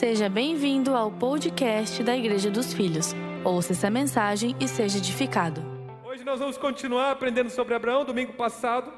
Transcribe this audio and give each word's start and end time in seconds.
Seja 0.00 0.30
bem-vindo 0.30 0.94
ao 0.94 1.12
podcast 1.12 2.02
da 2.02 2.16
Igreja 2.16 2.50
dos 2.50 2.72
Filhos. 2.72 3.12
Ouça 3.44 3.74
essa 3.74 3.90
mensagem 3.90 4.56
e 4.58 4.66
seja 4.66 4.96
edificado. 4.96 5.60
Hoje 6.02 6.24
nós 6.24 6.40
vamos 6.40 6.56
continuar 6.56 7.10
aprendendo 7.10 7.50
sobre 7.50 7.74
Abraão. 7.74 8.02
Domingo 8.02 8.32
passado, 8.32 8.90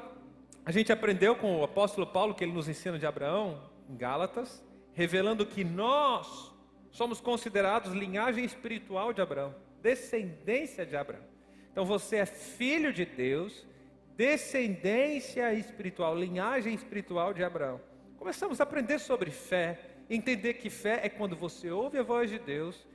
a 0.65 0.71
gente 0.71 0.93
aprendeu 0.93 1.35
com 1.35 1.59
o 1.59 1.63
apóstolo 1.65 2.07
Paulo 2.07 2.33
que 2.33 2.41
ele 2.41 2.53
nos 2.53 2.69
ensina 2.69 2.97
de 2.97 3.05
Abraão, 3.05 3.61
em 3.89 3.97
Gálatas, 3.97 4.63
revelando 4.93 5.45
que 5.45 5.61
nós 5.65 6.55
somos 6.89 7.19
considerados 7.19 7.91
linhagem 7.91 8.45
espiritual 8.45 9.11
de 9.11 9.21
Abraão, 9.21 9.53
descendência 9.81 10.85
de 10.85 10.95
Abraão. 10.95 11.25
Então 11.69 11.83
você 11.83 12.15
é 12.15 12.25
filho 12.25 12.93
de 12.93 13.03
Deus, 13.03 13.67
descendência 14.15 15.53
espiritual, 15.53 16.17
linhagem 16.17 16.73
espiritual 16.73 17.33
de 17.33 17.43
Abraão. 17.43 17.81
Começamos 18.17 18.61
a 18.61 18.63
aprender 18.63 18.99
sobre 18.99 19.31
fé, 19.31 19.92
entender 20.09 20.55
que 20.55 20.69
fé 20.69 21.01
é 21.03 21.09
quando 21.09 21.35
você 21.35 21.69
ouve 21.71 21.97
a 21.97 22.03
voz 22.03 22.29
de 22.29 22.39
Deus 22.39 22.85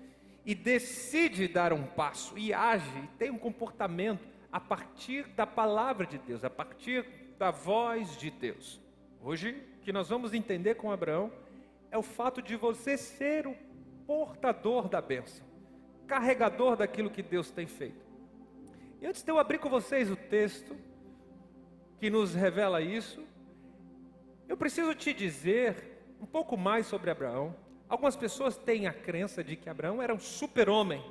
e 0.44 0.54
decide 0.54 1.48
dar 1.48 1.72
um 1.72 1.84
passo 1.84 2.38
e 2.38 2.52
age, 2.52 2.88
e 3.04 3.06
tem 3.18 3.30
um 3.30 3.38
comportamento 3.38 4.26
a 4.50 4.58
partir 4.58 5.26
da 5.28 5.46
palavra 5.46 6.06
de 6.06 6.18
Deus, 6.18 6.42
a 6.44 6.50
partir 6.50 7.04
da 7.38 7.50
voz 7.50 8.16
de 8.16 8.30
Deus. 8.30 8.80
Hoje, 9.22 9.62
o 9.76 9.80
que 9.80 9.92
nós 9.92 10.08
vamos 10.08 10.32
entender 10.32 10.76
com 10.76 10.90
Abraão 10.90 11.30
é 11.90 11.98
o 11.98 12.02
fato 12.02 12.40
de 12.40 12.56
você 12.56 12.96
ser 12.96 13.46
o 13.46 13.54
portador 14.06 14.88
da 14.88 15.02
bênção, 15.02 15.46
carregador 16.06 16.76
daquilo 16.76 17.10
que 17.10 17.22
Deus 17.22 17.50
tem 17.50 17.66
feito. 17.66 18.06
E 19.00 19.06
antes 19.06 19.22
de 19.22 19.30
eu 19.30 19.38
abrir 19.38 19.58
com 19.58 19.68
vocês 19.68 20.10
o 20.10 20.16
texto 20.16 20.76
que 22.00 22.08
nos 22.08 22.34
revela 22.34 22.80
isso, 22.80 23.22
eu 24.48 24.56
preciso 24.56 24.94
te 24.94 25.12
dizer 25.12 25.87
um 26.20 26.26
pouco 26.26 26.56
mais 26.56 26.86
sobre 26.86 27.10
Abraão. 27.10 27.54
Algumas 27.88 28.16
pessoas 28.16 28.56
têm 28.56 28.86
a 28.86 28.92
crença 28.92 29.42
de 29.42 29.56
que 29.56 29.68
Abraão 29.68 30.02
era 30.02 30.14
um 30.14 30.18
super-homem, 30.18 31.02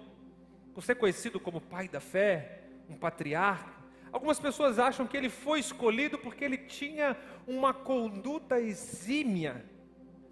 por 0.73 0.83
ser 0.83 0.95
conhecido 0.95 1.39
como 1.39 1.59
pai 1.59 1.88
da 1.88 1.99
fé, 1.99 2.61
um 2.89 2.95
patriarca. 2.95 3.77
Algumas 4.11 4.39
pessoas 4.39 4.80
acham 4.80 5.08
que 5.08 5.17
ele 5.17 5.30
foi 5.30 5.59
escolhido 5.59 6.17
porque 6.17 6.45
ele 6.45 6.58
tinha 6.58 7.17
uma 7.47 7.73
conduta 7.73 8.59
exímia, 8.59 9.66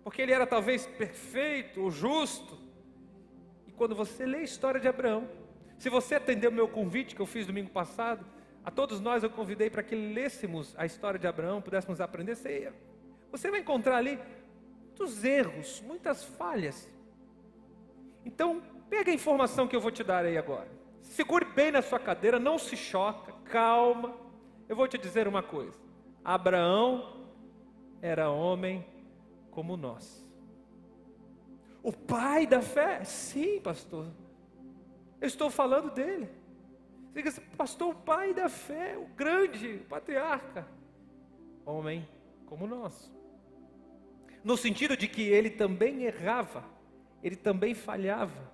porque 0.03 0.21
ele 0.21 0.31
era 0.31 0.45
talvez 0.45 0.85
perfeito 0.85 1.81
ou 1.81 1.91
justo. 1.91 2.57
E 3.67 3.71
quando 3.71 3.95
você 3.95 4.25
lê 4.25 4.37
a 4.39 4.43
história 4.43 4.79
de 4.79 4.87
Abraão, 4.87 5.27
se 5.77 5.89
você 5.89 6.15
atendeu 6.15 6.51
o 6.51 6.53
meu 6.53 6.67
convite 6.67 7.15
que 7.15 7.21
eu 7.21 7.25
fiz 7.25 7.45
domingo 7.45 7.69
passado, 7.69 8.25
a 8.63 8.71
todos 8.71 8.99
nós 8.99 9.23
eu 9.23 9.29
convidei 9.29 9.69
para 9.69 9.83
que 9.83 9.95
lêssemos 9.95 10.73
a 10.77 10.85
história 10.85 11.19
de 11.19 11.27
Abraão, 11.27 11.61
pudéssemos 11.61 11.99
aprender. 11.99 12.35
Você 13.31 13.51
vai 13.51 13.59
encontrar 13.59 13.97
ali 13.97 14.19
muitos 14.95 15.25
erros, 15.25 15.81
muitas 15.81 16.23
falhas. 16.23 16.89
Então, 18.23 18.61
pega 18.89 19.11
a 19.11 19.13
informação 19.13 19.67
que 19.67 19.75
eu 19.75 19.81
vou 19.81 19.91
te 19.91 20.05
dar 20.05 20.23
aí 20.23 20.37
agora. 20.37 20.69
Segure 21.01 21.43
bem 21.43 21.69
na 21.69 21.81
sua 21.81 21.99
cadeira, 21.99 22.39
não 22.39 22.57
se 22.57 22.77
choca, 22.77 23.33
calma. 23.43 24.15
Eu 24.69 24.75
vou 24.75 24.87
te 24.87 24.97
dizer 24.97 25.27
uma 25.27 25.43
coisa. 25.43 25.77
Abraão 26.23 27.27
era 28.01 28.29
homem 28.31 28.85
como 29.51 29.75
nós. 29.75 30.25
O 31.83 31.91
pai 31.91 32.47
da 32.47 32.61
fé? 32.61 33.03
Sim, 33.03 33.59
pastor. 33.59 34.07
Eu 35.19 35.27
estou 35.27 35.49
falando 35.49 35.91
dele. 35.91 36.29
Diga 37.13 37.29
assim, 37.29 37.41
pastor, 37.57 37.89
o 37.89 37.95
pai 37.95 38.33
da 38.33 38.47
fé, 38.47 38.97
o 38.97 39.07
grande 39.07 39.77
patriarca, 39.89 40.65
homem 41.65 42.07
como 42.45 42.65
nós. 42.65 43.13
No 44.45 44.55
sentido 44.55 44.95
de 44.95 45.07
que 45.07 45.23
ele 45.23 45.49
também 45.49 46.03
errava, 46.03 46.63
ele 47.23 47.35
também 47.35 47.73
falhava, 47.73 48.53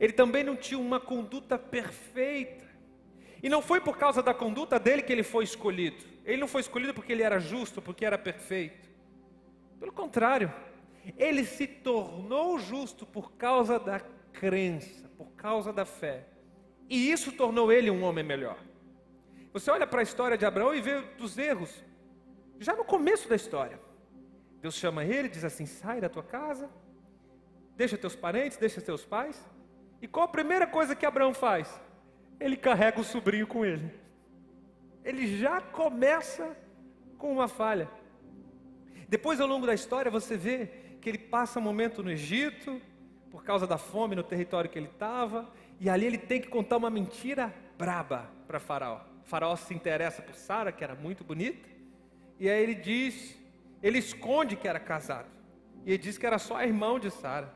ele 0.00 0.14
também 0.14 0.42
não 0.42 0.56
tinha 0.56 0.80
uma 0.80 0.98
conduta 0.98 1.58
perfeita. 1.58 2.64
E 3.42 3.48
não 3.50 3.60
foi 3.60 3.78
por 3.78 3.98
causa 3.98 4.22
da 4.22 4.32
conduta 4.32 4.80
dele 4.80 5.02
que 5.02 5.12
ele 5.12 5.22
foi 5.22 5.44
escolhido. 5.44 6.02
Ele 6.24 6.38
não 6.38 6.48
foi 6.48 6.62
escolhido 6.62 6.94
porque 6.94 7.12
ele 7.12 7.22
era 7.22 7.38
justo, 7.38 7.82
porque 7.82 8.06
era 8.06 8.16
perfeito. 8.16 8.88
Pelo 9.78 9.92
contrário, 9.92 10.50
ele 11.18 11.44
se 11.44 11.66
tornou 11.66 12.58
justo 12.58 13.04
por 13.04 13.32
causa 13.32 13.78
da 13.78 14.00
crença, 14.32 15.10
por 15.18 15.30
causa 15.32 15.74
da 15.74 15.84
fé. 15.84 16.24
E 16.88 17.12
isso 17.12 17.32
tornou 17.32 17.70
ele 17.70 17.90
um 17.90 18.02
homem 18.02 18.24
melhor. 18.24 18.56
Você 19.52 19.70
olha 19.70 19.86
para 19.86 20.00
a 20.00 20.02
história 20.02 20.38
de 20.38 20.46
Abraão 20.46 20.74
e 20.74 20.80
vê 20.80 21.02
dos 21.18 21.36
erros, 21.36 21.84
já 22.58 22.74
no 22.74 22.84
começo 22.84 23.28
da 23.28 23.36
história. 23.36 23.89
Deus 24.60 24.74
chama 24.74 25.04
ele 25.04 25.28
diz 25.28 25.44
assim: 25.44 25.66
sai 25.66 26.00
da 26.00 26.08
tua 26.08 26.22
casa, 26.22 26.68
deixa 27.76 27.96
teus 27.96 28.14
parentes, 28.14 28.58
deixa 28.58 28.80
teus 28.80 29.04
pais. 29.04 29.42
E 30.02 30.08
qual 30.08 30.24
a 30.24 30.28
primeira 30.28 30.66
coisa 30.66 30.94
que 30.94 31.06
Abraão 31.06 31.34
faz? 31.34 31.80
Ele 32.38 32.56
carrega 32.56 33.00
o 33.00 33.04
sobrinho 33.04 33.46
com 33.46 33.64
ele. 33.64 33.92
Ele 35.04 35.38
já 35.38 35.60
começa 35.60 36.56
com 37.18 37.32
uma 37.32 37.48
falha. 37.48 37.88
Depois, 39.08 39.40
ao 39.40 39.46
longo 39.46 39.66
da 39.66 39.74
história, 39.74 40.10
você 40.10 40.36
vê 40.36 40.66
que 41.00 41.08
ele 41.08 41.18
passa 41.18 41.58
um 41.58 41.62
momento 41.62 42.02
no 42.02 42.10
Egito, 42.10 42.80
por 43.30 43.44
causa 43.44 43.66
da 43.66 43.78
fome 43.78 44.14
no 44.14 44.22
território 44.22 44.68
que 44.68 44.78
ele 44.78 44.88
estava, 44.88 45.50
e 45.78 45.88
ali 45.88 46.06
ele 46.06 46.18
tem 46.18 46.40
que 46.40 46.48
contar 46.48 46.76
uma 46.76 46.90
mentira 46.90 47.54
braba 47.78 48.30
para 48.46 48.60
Faraó. 48.60 49.00
Faraó 49.24 49.56
se 49.56 49.72
interessa 49.74 50.22
por 50.22 50.34
Sara, 50.34 50.72
que 50.72 50.84
era 50.84 50.94
muito 50.94 51.24
bonita, 51.24 51.68
e 52.38 52.48
aí 52.48 52.62
ele 52.62 52.74
diz, 52.74 53.36
ele 53.82 53.98
esconde 53.98 54.56
que 54.56 54.68
era 54.68 54.80
casado. 54.80 55.28
E 55.84 55.92
ele 55.92 55.98
diz 55.98 56.18
que 56.18 56.26
era 56.26 56.38
só 56.38 56.62
irmão 56.62 56.98
de 56.98 57.10
Sara. 57.10 57.52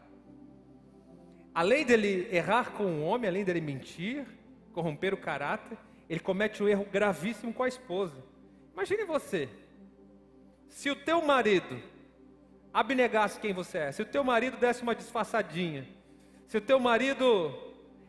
Além 1.54 1.84
dele 1.84 2.28
errar 2.32 2.72
com 2.72 2.84
um 2.84 3.04
homem, 3.04 3.28
além 3.28 3.44
dele 3.44 3.60
mentir, 3.60 4.26
corromper 4.72 5.14
o 5.14 5.16
caráter, 5.16 5.78
ele 6.08 6.20
comete 6.20 6.62
um 6.62 6.68
erro 6.68 6.86
gravíssimo 6.90 7.52
com 7.52 7.62
a 7.62 7.68
esposa. 7.68 8.16
Imagine 8.72 9.04
você, 9.04 9.48
se 10.68 10.90
o 10.90 10.96
teu 10.96 11.22
marido 11.22 11.80
abnegasse 12.72 13.38
quem 13.38 13.52
você 13.52 13.78
é, 13.78 13.92
se 13.92 14.02
o 14.02 14.06
teu 14.06 14.24
marido 14.24 14.56
desse 14.56 14.82
uma 14.82 14.96
disfarçadinha, 14.96 15.86
se 16.48 16.58
o 16.58 16.60
teu 16.60 16.80
marido 16.80 17.54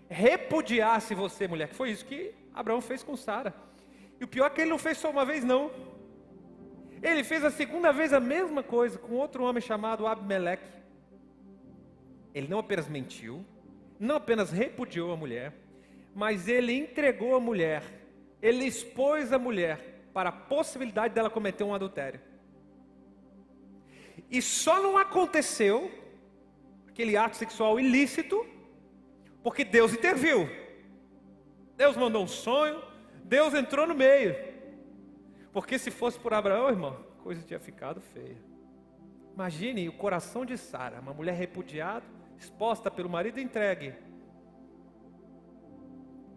repudiasse 0.10 1.14
você, 1.14 1.48
mulher, 1.48 1.68
que 1.68 1.76
foi 1.76 1.92
isso 1.92 2.06
que 2.06 2.34
Abraão 2.54 2.82
fez 2.82 3.04
com 3.04 3.16
Sara. 3.16 3.54
E 4.20 4.24
o 4.24 4.28
pior 4.28 4.48
é 4.48 4.50
que 4.50 4.62
ele 4.62 4.70
não 4.70 4.78
fez 4.78 4.98
só 4.98 5.10
uma 5.10 5.26
vez, 5.26 5.44
não. 5.44 5.72
Ele 7.06 7.24
fez 7.24 7.46
a 7.46 7.52
segunda 7.52 7.94
vez 7.94 8.12
a 8.12 8.20
mesma 8.20 8.64
coisa 8.64 8.98
com 8.98 9.14
outro 9.14 9.44
homem 9.44 9.62
chamado 9.62 10.08
Abimeleque. 10.08 10.68
Ele 12.34 12.48
não 12.48 12.58
apenas 12.58 12.88
mentiu, 12.90 13.46
não 14.00 14.16
apenas 14.16 14.52
repudiou 14.52 15.12
a 15.12 15.16
mulher, 15.16 15.54
mas 16.16 16.48
ele 16.48 16.74
entregou 16.74 17.36
a 17.36 17.40
mulher, 17.40 17.84
ele 18.42 18.66
expôs 18.66 19.32
a 19.32 19.38
mulher 19.38 20.08
para 20.16 20.30
a 20.30 20.32
possibilidade 20.32 21.14
dela 21.14 21.30
cometer 21.30 21.64
um 21.64 21.76
adultério. 21.76 22.20
E 24.28 24.42
só 24.42 24.82
não 24.82 24.98
aconteceu 24.98 25.92
aquele 26.88 27.16
ato 27.16 27.38
sexual 27.38 27.80
ilícito 27.80 28.44
porque 29.44 29.64
Deus 29.64 29.94
interviu. 29.94 30.50
Deus 31.78 31.96
mandou 31.96 32.24
um 32.24 32.28
sonho, 32.28 32.82
Deus 33.24 33.54
entrou 33.54 33.86
no 33.86 33.94
meio. 33.94 34.55
Porque 35.56 35.80
se 35.80 35.90
fosse 35.90 36.20
por 36.20 36.34
Abraão, 36.34 36.68
irmão, 36.68 36.98
a 37.18 37.24
coisa 37.24 37.42
tinha 37.42 37.62
ficado 37.62 38.02
feia. 38.02 38.36
Imagine 39.34 39.88
o 39.88 39.94
coração 39.94 40.46
de 40.46 40.58
Sara, 40.58 41.00
uma 41.00 41.14
mulher 41.14 41.34
repudiada, 41.34 42.04
exposta 42.38 42.92
pelo 42.92 43.10
marido 43.10 43.40
entregue. 43.40 43.94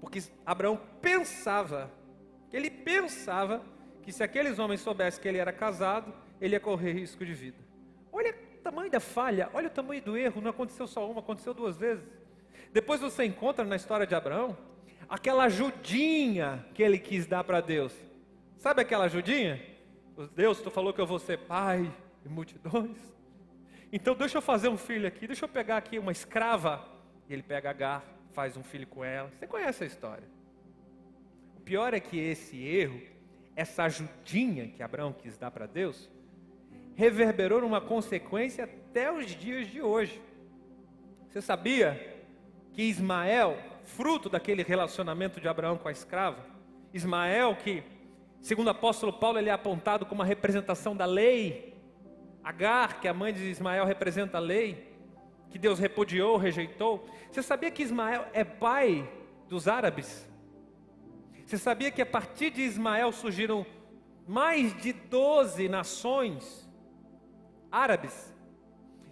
Porque 0.01 0.23
Abraão 0.47 0.81
pensava, 1.03 1.91
ele 2.53 2.71
pensava 2.71 3.61
que 4.05 4.13
se 4.13 4.23
aqueles 4.23 4.61
homens 4.61 4.83
soubessem 4.83 5.21
que 5.21 5.27
ele 5.27 5.39
era 5.39 5.53
casado, 5.53 6.15
ele 6.41 6.55
ia 6.55 6.61
correr 6.61 6.93
risco 6.93 7.27
de 7.27 7.35
vida. 7.35 7.59
Olha 8.13 8.31
o 8.31 8.59
tamanho 8.59 8.89
da 8.89 9.01
falha, 9.01 9.51
olha 9.53 9.67
o 9.67 9.71
tamanho 9.71 10.01
do 10.01 10.17
erro, 10.17 10.41
não 10.41 10.51
aconteceu 10.51 10.87
só 10.87 11.11
uma, 11.11 11.19
aconteceu 11.19 11.53
duas 11.53 11.77
vezes. 11.77 12.07
Depois 12.73 13.01
você 13.01 13.25
encontra 13.25 13.65
na 13.65 13.75
história 13.75 14.07
de 14.07 14.15
Abraão 14.15 14.57
aquela 15.09 15.43
ajudinha 15.47 16.65
que 16.73 16.85
ele 16.85 17.01
quis 17.01 17.27
dar 17.27 17.43
para 17.43 17.61
Deus. 17.61 18.07
Sabe 18.59 18.83
aquela 18.83 19.05
ajudinha? 19.05 19.61
Deus, 20.35 20.61
tu 20.61 20.71
falou 20.71 20.93
que 20.93 21.01
eu 21.01 21.07
vou 21.07 21.19
ser 21.19 21.39
pai 21.39 21.91
de 22.23 22.29
multidões. 22.29 22.99
Então 23.93 24.15
deixa 24.15 24.39
eu 24.39 24.43
fazer 24.43 24.69
um 24.69 24.77
filho 24.77 25.07
aqui, 25.07 25.27
deixa 25.27 25.45
eu 25.45 25.49
pegar 25.49 25.77
aqui 25.77 25.99
uma 25.99 26.13
escrava. 26.13 26.85
E 27.29 27.33
ele 27.33 27.43
pega 27.43 27.71
Agar, 27.71 28.05
faz 28.33 28.57
um 28.57 28.63
filho 28.63 28.87
com 28.87 29.05
ela. 29.05 29.31
Você 29.31 29.47
conhece 29.47 29.85
a 29.85 29.87
história. 29.87 30.29
O 31.57 31.61
pior 31.61 31.95
é 31.95 32.01
que 32.01 32.19
esse 32.19 32.57
erro, 32.63 33.01
essa 33.55 33.85
ajudinha 33.85 34.69
que 34.69 34.83
Abraão 34.83 35.13
quis 35.13 35.39
dar 35.39 35.51
para 35.53 35.67
Deus, 35.67 36.11
reverberou 36.97 37.61
numa 37.61 37.81
consequência 37.81 38.65
até 38.65 39.13
os 39.13 39.27
dias 39.27 39.69
de 39.69 39.81
hoje. 39.81 40.21
Você 41.29 41.41
sabia 41.41 42.25
que 42.73 42.83
Ismael, 42.83 43.57
fruto 43.85 44.29
daquele 44.29 44.65
relacionamento 44.65 45.41
de 45.41 45.47
Abraão 45.47 45.79
com 45.79 45.87
a 45.87 45.93
escrava, 45.93 46.45
Ismael 46.93 47.55
que, 47.55 47.85
segundo 48.41 48.69
o 48.69 48.71
apóstolo 48.71 49.13
Paulo, 49.13 49.39
ele 49.39 49.49
é 49.49 49.53
apontado 49.53 50.07
como 50.07 50.23
a 50.23 50.25
representação 50.25 50.97
da 50.97 51.05
lei, 51.05 51.77
Agar, 52.43 53.01
que 53.01 53.07
é 53.07 53.11
a 53.11 53.15
mãe 53.15 53.33
de 53.33 53.43
Ismael, 53.43 53.85
representa 53.85 54.39
a 54.39 54.41
lei, 54.41 54.97
que 55.51 55.59
Deus 55.59 55.79
repudiou, 55.79 56.37
rejeitou. 56.39 57.07
Você 57.31 57.43
sabia 57.43 57.71
que 57.71 57.83
Ismael 57.83 58.27
é 58.33 58.43
pai 58.43 59.07
dos 59.49 59.69
árabes? 59.69 60.27
Você 61.45 61.59
sabia 61.59 61.91
que 61.91 62.01
a 62.01 62.07
partir 62.07 62.51
de 62.51 62.63
Ismael 62.63 63.13
surgiram 63.13 63.67
mais 64.27 64.75
de 64.81 64.93
12 64.93 65.69
nações 65.69 66.69
árabes? 67.71 68.35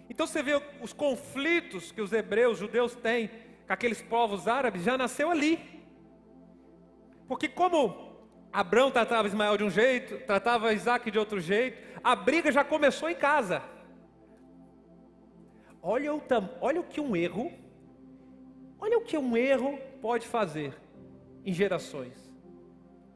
Então 0.09 0.25
você 0.25 0.41
vê 0.41 0.59
os 0.81 0.93
conflitos 0.93 1.91
que 1.91 2.01
os 2.01 2.13
hebreus, 2.13 2.53
os 2.53 2.59
judeus 2.59 2.95
têm 2.95 3.29
com 3.67 3.73
aqueles 3.73 4.01
povos 4.01 4.47
árabes, 4.47 4.83
já 4.83 4.97
nasceu 4.97 5.29
ali. 5.29 5.59
Porque 7.27 7.47
como 7.47 8.06
Abraão 8.51 8.89
tratava 8.91 9.27
Ismael 9.27 9.57
de 9.57 9.63
um 9.63 9.69
jeito, 9.69 10.17
tratava 10.25 10.73
Isaac 10.73 11.11
de 11.11 11.19
outro 11.19 11.39
jeito, 11.39 11.77
a 12.03 12.15
briga 12.15 12.51
já 12.51 12.63
começou 12.63 13.09
em 13.09 13.15
casa. 13.15 13.61
Olha 15.81 16.13
o, 16.13 16.21
olha 16.61 16.81
o 16.81 16.83
que 16.83 16.99
um 16.99 17.15
erro, 17.15 17.51
olha 18.79 18.97
o 18.97 19.01
que 19.01 19.17
um 19.17 19.37
erro 19.37 19.77
pode 20.01 20.27
fazer 20.27 20.73
em 21.45 21.53
gerações. 21.53 22.27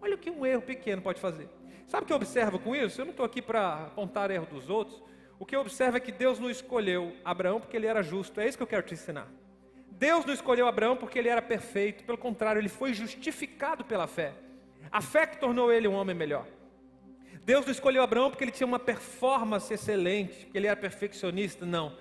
Olha 0.01 0.15
o 0.15 0.17
que 0.17 0.31
um 0.31 0.45
erro 0.45 0.61
pequeno 0.61 1.01
pode 1.01 1.19
fazer. 1.19 1.49
Sabe 1.87 2.03
o 2.03 2.07
que 2.07 2.13
eu 2.13 2.17
observo 2.17 2.57
com 2.57 2.75
isso? 2.75 3.01
Eu 3.01 3.05
não 3.05 3.11
estou 3.11 3.25
aqui 3.25 3.41
para 3.41 3.87
apontar 3.87 4.31
erro 4.31 4.45
dos 4.45 4.69
outros. 4.69 5.03
O 5.37 5.45
que 5.45 5.55
eu 5.55 5.61
observo 5.61 5.97
é 5.97 5.99
que 5.99 6.11
Deus 6.11 6.39
não 6.39 6.49
escolheu 6.49 7.15
Abraão 7.25 7.59
porque 7.59 7.75
ele 7.75 7.87
era 7.87 8.01
justo. 8.01 8.39
É 8.39 8.47
isso 8.47 8.57
que 8.57 8.63
eu 8.63 8.67
quero 8.67 8.83
te 8.83 8.93
ensinar. 8.93 9.27
Deus 9.91 10.25
não 10.25 10.33
escolheu 10.33 10.67
Abraão 10.67 10.95
porque 10.95 11.19
ele 11.19 11.29
era 11.29 11.41
perfeito. 11.41 12.03
Pelo 12.03 12.17
contrário, 12.17 12.59
ele 12.59 12.69
foi 12.69 12.93
justificado 12.93 13.83
pela 13.83 14.07
fé. 14.07 14.33
A 14.89 15.01
fé 15.01 15.25
que 15.25 15.39
tornou 15.39 15.71
ele 15.71 15.87
um 15.87 15.93
homem 15.93 16.15
melhor. 16.15 16.47
Deus 17.43 17.65
não 17.65 17.71
escolheu 17.71 18.03
Abraão 18.03 18.29
porque 18.29 18.43
ele 18.43 18.51
tinha 18.51 18.67
uma 18.67 18.79
performance 18.79 19.73
excelente, 19.73 20.45
porque 20.45 20.57
ele 20.57 20.67
era 20.67 20.75
perfeccionista. 20.75 21.65
Não. 21.65 21.97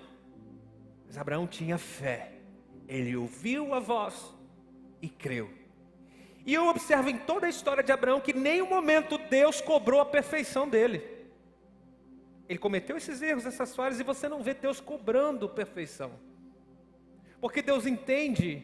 Mas 1.05 1.17
Abraão 1.17 1.47
tinha 1.47 1.77
fé. 1.77 2.33
Ele 2.87 3.15
ouviu 3.15 3.73
a 3.73 3.79
voz 3.79 4.33
e 5.01 5.09
creu. 5.09 5.49
E 6.45 6.53
eu 6.53 6.67
observo 6.67 7.09
em 7.09 7.17
toda 7.17 7.45
a 7.45 7.49
história 7.49 7.83
de 7.83 7.91
Abraão 7.91 8.19
que 8.19 8.31
em 8.31 8.39
nenhum 8.39 8.67
momento 8.67 9.17
Deus 9.17 9.61
cobrou 9.61 9.99
a 9.99 10.05
perfeição 10.05 10.67
dele. 10.67 11.03
Ele 12.49 12.59
cometeu 12.59 12.97
esses 12.97 13.21
erros, 13.21 13.45
essas 13.45 13.75
falhas, 13.75 13.99
e 13.99 14.03
você 14.03 14.27
não 14.27 14.43
vê 14.43 14.53
Deus 14.53 14.81
cobrando 14.81 15.47
perfeição. 15.47 16.11
Porque 17.39 17.61
Deus 17.61 17.85
entende, 17.85 18.63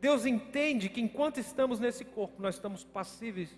Deus 0.00 0.24
entende 0.24 0.88
que 0.88 1.00
enquanto 1.00 1.38
estamos 1.38 1.80
nesse 1.80 2.04
corpo, 2.04 2.40
nós 2.40 2.54
estamos 2.54 2.84
passíveis 2.84 3.50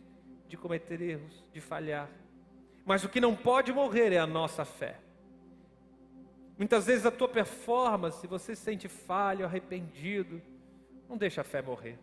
de 0.49 0.57
cometer 0.57 1.01
erros, 1.01 1.45
de 1.53 1.61
falhar. 1.61 2.09
Mas 2.85 3.05
o 3.05 3.09
que 3.09 3.21
não 3.21 3.37
pode 3.37 3.73
morrer 3.73 4.13
é 4.13 4.19
a 4.19 4.27
nossa 4.27 4.65
fé. 4.65 4.99
Muitas 6.57 6.87
vezes 6.87 7.07
a 7.07 7.11
tua 7.11 7.29
performance, 7.29 8.27
você 8.27 8.57
se 8.57 8.63
sente 8.63 8.89
falho, 8.89 9.45
arrependido, 9.45 10.43
não 11.09 11.17
deixa 11.17 11.41
a 11.41 11.45
fé 11.45 11.63
morrer. 11.63 11.99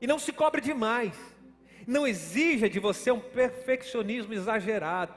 E 0.00 0.06
não 0.06 0.18
se 0.18 0.32
cobre 0.32 0.60
demais. 0.60 1.16
Não 1.86 2.06
exija 2.06 2.68
de 2.68 2.78
você 2.78 3.10
um 3.10 3.20
perfeccionismo 3.20 4.32
exagerado. 4.34 5.14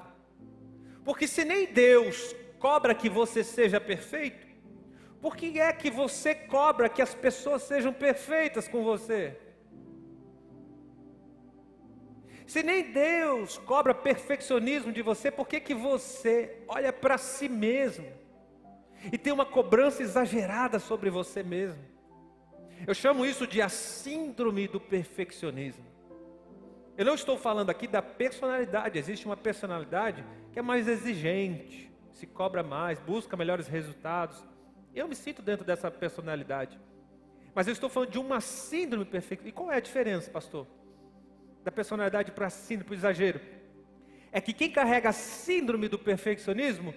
Porque 1.04 1.28
se 1.28 1.44
nem 1.46 1.66
Deus 1.72 2.36
cobra 2.60 2.96
que 2.96 3.10
você 3.10 3.44
seja 3.44 3.80
perfeito, 3.80 4.45
por 5.26 5.36
que 5.36 5.60
é 5.60 5.74
que 5.74 5.90
você 5.90 6.36
cobra 6.36 6.88
que 6.88 7.02
as 7.02 7.16
pessoas 7.16 7.64
sejam 7.64 7.92
perfeitas 7.92 8.68
com 8.68 8.84
você? 8.84 9.36
Se 12.46 12.62
nem 12.62 12.92
Deus 12.92 13.58
cobra 13.58 13.92
perfeccionismo 13.96 14.92
de 14.92 15.02
você, 15.02 15.32
por 15.32 15.48
que, 15.48 15.60
que 15.60 15.74
você 15.74 16.62
olha 16.68 16.94
para 16.94 17.18
si 17.18 17.50
mesmo 17.50 18.06
e 19.12 19.18
tem 19.18 19.34
uma 19.34 19.48
cobrança 19.48 20.04
exagerada 20.04 20.78
sobre 20.78 21.10
você 21.10 21.42
mesmo? 21.42 21.84
Eu 22.86 22.94
chamo 22.94 23.26
isso 23.26 23.48
de 23.48 23.64
a 23.64 23.68
síndrome 23.68 24.68
do 24.68 24.80
perfeccionismo. 24.80 25.88
Eu 26.96 27.04
não 27.04 27.16
estou 27.16 27.36
falando 27.36 27.72
aqui 27.72 27.88
da 27.88 28.04
personalidade, 28.04 29.00
existe 29.00 29.26
uma 29.26 29.36
personalidade 29.36 30.24
que 30.54 30.60
é 30.60 30.62
mais 30.62 30.88
exigente, 30.88 31.92
se 32.12 32.28
cobra 32.28 32.62
mais, 32.62 33.00
busca 33.00 33.36
melhores 33.36 33.68
resultados. 33.68 34.54
Eu 34.96 35.08
me 35.08 35.16
sinto 35.16 35.42
dentro 35.42 35.66
dessa 35.66 35.92
personalidade. 35.92 36.80
Mas 37.54 37.68
eu 37.68 37.74
estou 37.74 37.90
falando 37.90 38.12
de 38.12 38.20
uma 38.20 38.42
síndrome 38.42 39.06
perfeita. 39.06 39.48
E 39.48 39.52
qual 39.52 39.72
é 39.72 39.78
a 39.78 39.80
diferença, 39.82 40.32
pastor? 40.32 40.66
da 41.66 41.72
personalidade 41.72 42.32
para 42.32 42.48
síndrome, 42.48 42.86
para 42.86 42.94
o 42.94 42.98
exagero, 42.98 43.42
é 44.32 44.40
que 44.40 44.54
quem 44.54 44.70
carrega 44.70 45.10
a 45.10 45.14
síndrome 45.14 45.88
do 45.88 45.98
perfeccionismo 45.98 46.94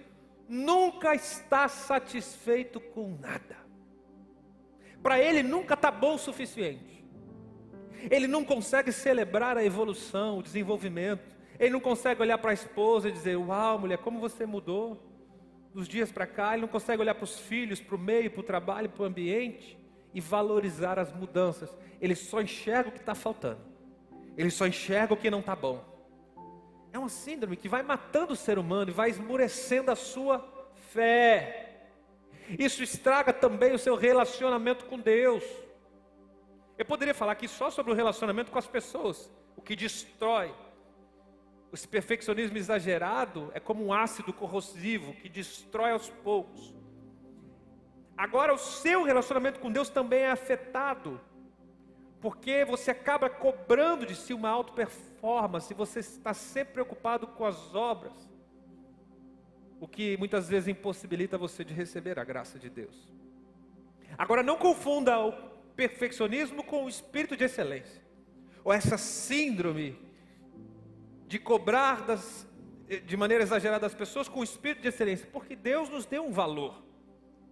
nunca 0.47 1.15
está 1.15 1.67
satisfeito 1.69 2.79
com 2.79 3.17
nada. 3.19 3.57
Para 5.03 5.19
ele 5.19 5.43
nunca 5.43 5.73
está 5.73 5.91
bom 5.91 6.17
o 6.17 6.19
suficiente. 6.19 7.03
Ele 8.11 8.27
não 8.27 8.45
consegue 8.45 8.93
celebrar 8.93 9.57
a 9.57 9.65
evolução, 9.65 10.39
o 10.39 10.43
desenvolvimento. 10.43 11.35
Ele 11.59 11.71
não 11.71 11.81
consegue 11.81 12.21
olhar 12.21 12.37
para 12.37 12.51
a 12.51 12.55
esposa 12.55 13.09
e 13.09 13.13
dizer: 13.13 13.37
Uau, 13.37 13.79
mulher, 13.79 13.99
como 13.99 14.21
você 14.21 14.45
mudou 14.45 15.03
dos 15.79 15.87
dias 15.87 16.11
para 16.11 16.27
cá. 16.27 16.55
Ele 16.55 16.63
não 16.63 16.69
consegue 16.69 17.01
olhar 17.01 17.15
para 17.15 17.23
os 17.23 17.39
filhos, 17.39 17.81
para 17.81 17.95
o 17.95 17.99
meio, 17.99 18.33
para 18.33 18.41
o 18.41 18.43
trabalho, 18.43 18.89
para 18.89 19.05
o 19.05 19.07
ambiente 19.07 19.79
e 20.13 20.21
valorizar 20.21 20.99
as 20.99 21.13
mudanças. 21.13 21.73
Ele 22.01 22.17
só 22.17 22.41
enxerga 22.41 22.89
o 22.89 22.93
que 22.93 22.99
está 22.99 23.15
faltando. 23.15 23.61
Ele 24.37 24.51
só 24.51 24.67
enxerga 24.67 25.15
o 25.15 25.17
que 25.17 25.31
não 25.31 25.39
está 25.39 25.55
bom. 25.55 25.85
É 26.93 26.99
uma 26.99 27.09
síndrome 27.09 27.57
que 27.57 27.69
vai 27.69 27.83
matando 27.83 28.33
o 28.33 28.37
ser 28.37 28.59
humano 28.59 28.91
e 28.91 28.95
vai 28.95 29.09
esmurecendo 29.09 29.93
a 29.93 29.97
sua 29.97 30.45
fé. 30.91 31.87
Isso 32.59 32.83
estraga 32.83 33.33
também 33.33 33.73
o 33.73 33.79
seu 33.79 33.95
relacionamento 33.95 34.85
com 34.87 34.99
Deus. 34.99 35.45
Eu 36.77 36.85
poderia 36.85 37.15
falar 37.15 37.33
aqui 37.33 37.47
só 37.47 37.71
sobre 37.71 37.93
o 37.93 37.95
relacionamento 37.95 38.51
com 38.51 38.59
as 38.59 38.67
pessoas, 38.67 39.31
o 39.57 39.63
que 39.63 39.77
destrói. 39.77 40.53
Esse 41.73 41.87
perfeccionismo 41.87 42.57
exagerado 42.57 43.51
é 43.55 43.61
como 43.61 43.85
um 43.85 43.93
ácido 43.93 44.33
corrosivo 44.33 45.13
que 45.15 45.29
destrói 45.29 45.93
aos 45.93 46.09
poucos. 46.09 46.75
Agora, 48.17 48.53
o 48.53 48.59
seu 48.59 49.05
relacionamento 49.05 49.61
com 49.61 49.71
Deus 49.71 49.89
também 49.89 50.21
é 50.21 50.31
afetado 50.31 51.21
porque 52.21 52.65
você 52.65 52.91
acaba 52.91 53.31
cobrando 53.31 54.05
de 54.05 54.15
si 54.15 54.35
uma 54.35 54.49
auto 54.49 54.73
performance, 54.73 55.73
você 55.75 56.01
está 56.01 56.35
sempre 56.35 56.75
preocupado 56.75 57.27
com 57.27 57.45
as 57.45 57.75
obras, 57.75 58.13
o 59.81 59.87
que 59.87 60.17
muitas 60.17 60.49
vezes 60.49 60.69
impossibilita 60.69 61.39
você 61.39 61.65
de 61.65 61.73
receber 61.73 62.19
a 62.19 62.25
graça 62.25 62.59
de 62.59 62.69
Deus. 62.69 63.09
Agora 64.17 64.43
não 64.43 64.57
confunda 64.57 65.19
o 65.21 65.33
perfeccionismo 65.77 66.65
com 66.65 66.85
o 66.85 66.89
espírito 66.89 67.37
de 67.37 67.45
excelência, 67.45 68.03
ou 68.65 68.73
essa 68.73 68.99
síndrome 68.99 69.97
de 71.29 71.39
cobrar 71.39 72.07
das, 72.07 72.49
de 73.05 73.17
maneira 73.17 73.45
exagerada 73.45 73.83
das 73.83 73.95
pessoas 73.95 74.29
com 74.29 74.41
o 74.41 74.45
espírito 74.45 74.81
de 74.81 74.89
excelência, 74.89 75.29
porque 75.31 75.55
Deus 75.55 75.91
nos 75.91 76.07
deu 76.07 76.25
um 76.25 76.33
valor, 76.33 76.83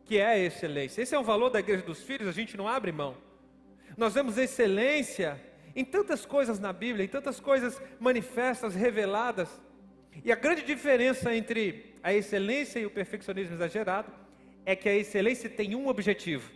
que 0.07 0.17
é 0.17 0.27
a 0.27 0.39
excelência. 0.39 1.03
Esse 1.03 1.15
é 1.15 1.19
o 1.19 1.23
valor 1.23 1.51
da 1.51 1.61
igreja 1.61 1.83
dos 1.83 2.03
filhos, 2.03 2.27
a 2.27 2.33
gente 2.33 2.57
não 2.57 2.67
abre 2.67 2.91
mão. 2.91 3.15
Nós 3.95 4.15
vemos 4.15 4.39
excelência 4.39 5.39
em 5.75 5.85
tantas 5.85 6.25
coisas 6.25 6.59
na 6.59 6.73
Bíblia, 6.73 7.05
em 7.05 7.09
tantas 7.09 7.39
coisas 7.39 7.81
manifestas, 8.01 8.75
reveladas. 8.75 9.61
E 10.25 10.33
a 10.33 10.37
grande 10.37 10.63
diferença 10.63 11.35
entre 11.37 11.95
a 12.03 12.15
excelência 12.15 12.81
e 12.81 12.87
o 12.87 12.91
perfeccionismo 12.91 13.57
exagerado 13.57 14.11
é 14.65 14.75
que 14.75 14.89
a 14.89 14.95
excelência 14.95 15.51
tem 15.51 15.75
um 15.75 15.87
objetivo: 15.89 16.51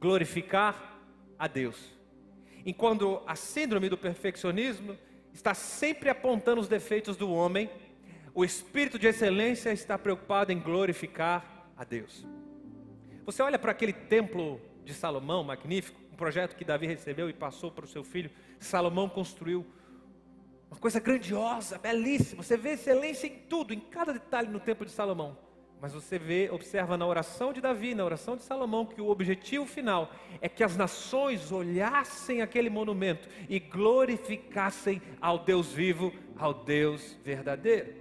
glorificar 0.00 0.98
a 1.38 1.46
Deus. 1.46 1.98
Enquanto 2.64 3.22
a 3.26 3.36
síndrome 3.36 3.90
do 3.90 3.98
perfeccionismo 3.98 4.96
está 5.32 5.54
sempre 5.54 6.08
apontando 6.08 6.60
os 6.60 6.68
defeitos 6.68 7.16
do 7.16 7.30
homem, 7.30 7.70
o 8.34 8.44
espírito 8.44 8.98
de 8.98 9.06
excelência 9.06 9.72
está 9.72 9.98
preocupado 9.98 10.52
em 10.52 10.60
glorificar 10.60 11.68
a 11.76 11.84
Deus. 11.84 12.26
Você 13.24 13.42
olha 13.42 13.58
para 13.58 13.72
aquele 13.72 13.92
templo 13.92 14.60
de 14.84 14.94
Salomão 14.94 15.42
magnífico, 15.44 16.00
projeto 16.20 16.54
que 16.54 16.66
Davi 16.66 16.86
recebeu 16.86 17.30
e 17.30 17.32
passou 17.32 17.70
para 17.70 17.86
o 17.86 17.88
seu 17.88 18.04
filho, 18.04 18.30
Salomão 18.58 19.08
construiu 19.08 19.64
uma 20.70 20.78
coisa 20.78 21.00
grandiosa, 21.00 21.78
belíssima. 21.78 22.42
Você 22.42 22.58
vê 22.58 22.72
excelência 22.72 23.26
em 23.26 23.38
tudo, 23.48 23.72
em 23.72 23.80
cada 23.80 24.12
detalhe 24.12 24.48
no 24.48 24.60
templo 24.60 24.84
de 24.84 24.92
Salomão. 24.92 25.38
Mas 25.80 25.94
você 25.94 26.18
vê, 26.18 26.50
observa 26.50 26.96
na 26.98 27.06
oração 27.06 27.54
de 27.54 27.60
Davi, 27.60 27.94
na 27.94 28.04
oração 28.04 28.36
de 28.36 28.42
Salomão, 28.42 28.84
que 28.84 29.00
o 29.00 29.08
objetivo 29.08 29.64
final 29.64 30.12
é 30.40 30.48
que 30.48 30.62
as 30.62 30.76
nações 30.76 31.50
olhassem 31.50 32.42
aquele 32.42 32.68
monumento 32.68 33.26
e 33.48 33.58
glorificassem 33.58 35.00
ao 35.20 35.38
Deus 35.38 35.72
vivo, 35.72 36.12
ao 36.36 36.52
Deus 36.52 37.16
verdadeiro. 37.24 37.94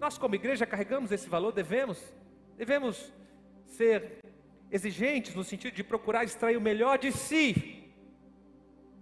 Nós, 0.00 0.18
como 0.18 0.34
igreja, 0.34 0.66
carregamos 0.66 1.12
esse 1.12 1.28
valor, 1.28 1.52
devemos, 1.52 2.02
devemos 2.56 3.12
ser 3.64 4.18
exigentes 4.68 5.36
no 5.36 5.44
sentido 5.44 5.74
de 5.74 5.84
procurar 5.84 6.24
extrair 6.24 6.56
o 6.56 6.60
melhor 6.60 6.98
de 6.98 7.12
si. 7.12 7.92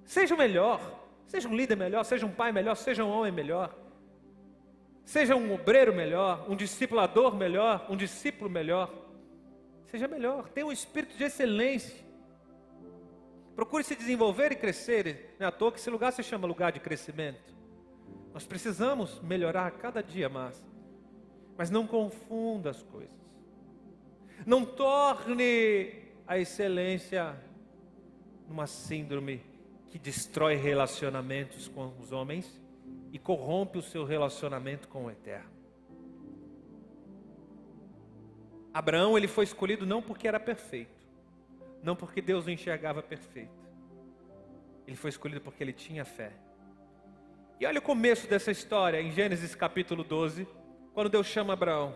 Seja 0.04 0.34
o 0.34 0.38
melhor, 0.38 0.80
seja 1.26 1.48
um 1.48 1.56
líder 1.56 1.76
melhor, 1.76 2.04
seja 2.04 2.26
um 2.26 2.30
pai 2.30 2.52
melhor, 2.52 2.74
seja 2.74 3.02
um 3.02 3.08
homem 3.08 3.32
melhor. 3.32 3.74
Seja 5.04 5.34
um 5.36 5.52
obreiro 5.52 5.94
melhor, 5.94 6.46
um 6.48 6.56
discipulador 6.56 7.34
melhor, 7.34 7.86
um 7.88 7.96
discípulo 7.96 8.48
melhor. 8.48 8.92
Seja 9.86 10.08
melhor, 10.08 10.48
tenha 10.48 10.66
um 10.66 10.72
espírito 10.72 11.16
de 11.16 11.24
excelência. 11.24 12.02
Procure 13.54 13.84
se 13.84 13.94
desenvolver 13.94 14.52
e 14.52 14.56
crescer. 14.56 15.36
Não 15.38 15.46
é 15.46 15.48
à 15.48 15.52
toa 15.52 15.72
que 15.72 15.78
esse 15.78 15.90
lugar 15.90 16.12
se 16.12 16.22
chama 16.22 16.46
lugar 16.46 16.72
de 16.72 16.80
crescimento. 16.80 17.54
Nós 18.32 18.46
precisamos 18.46 19.20
melhorar 19.20 19.70
cada 19.72 20.02
dia 20.02 20.28
mais. 20.28 20.64
Mas 21.58 21.68
não 21.68 21.86
confunda 21.86 22.70
as 22.70 22.82
coisas. 22.82 23.10
Não 24.46 24.64
torne 24.64 25.92
a 26.26 26.38
excelência 26.38 27.36
numa 28.48 28.66
síndrome 28.66 29.42
que 29.90 29.98
destrói 29.98 30.54
relacionamentos 30.54 31.68
com 31.68 31.92
os 32.00 32.12
homens 32.12 32.61
e 33.12 33.18
corrompe 33.18 33.78
o 33.78 33.82
seu 33.82 34.04
relacionamento 34.04 34.88
com 34.88 35.04
o 35.04 35.10
eterno. 35.10 35.50
Abraão 38.72 39.18
ele 39.18 39.28
foi 39.28 39.44
escolhido 39.44 39.84
não 39.84 40.00
porque 40.00 40.26
era 40.26 40.40
perfeito, 40.40 41.06
não 41.82 41.94
porque 41.94 42.22
Deus 42.22 42.46
o 42.46 42.50
enxergava 42.50 43.02
perfeito. 43.02 43.52
Ele 44.86 44.96
foi 44.96 45.10
escolhido 45.10 45.42
porque 45.42 45.62
ele 45.62 45.74
tinha 45.74 46.06
fé. 46.06 46.32
E 47.60 47.66
olha 47.66 47.80
o 47.80 47.82
começo 47.82 48.26
dessa 48.26 48.50
história 48.50 49.00
em 49.00 49.12
Gênesis 49.12 49.54
capítulo 49.54 50.02
12, 50.02 50.48
quando 50.94 51.10
Deus 51.10 51.26
chama 51.26 51.52
Abraão. 51.52 51.94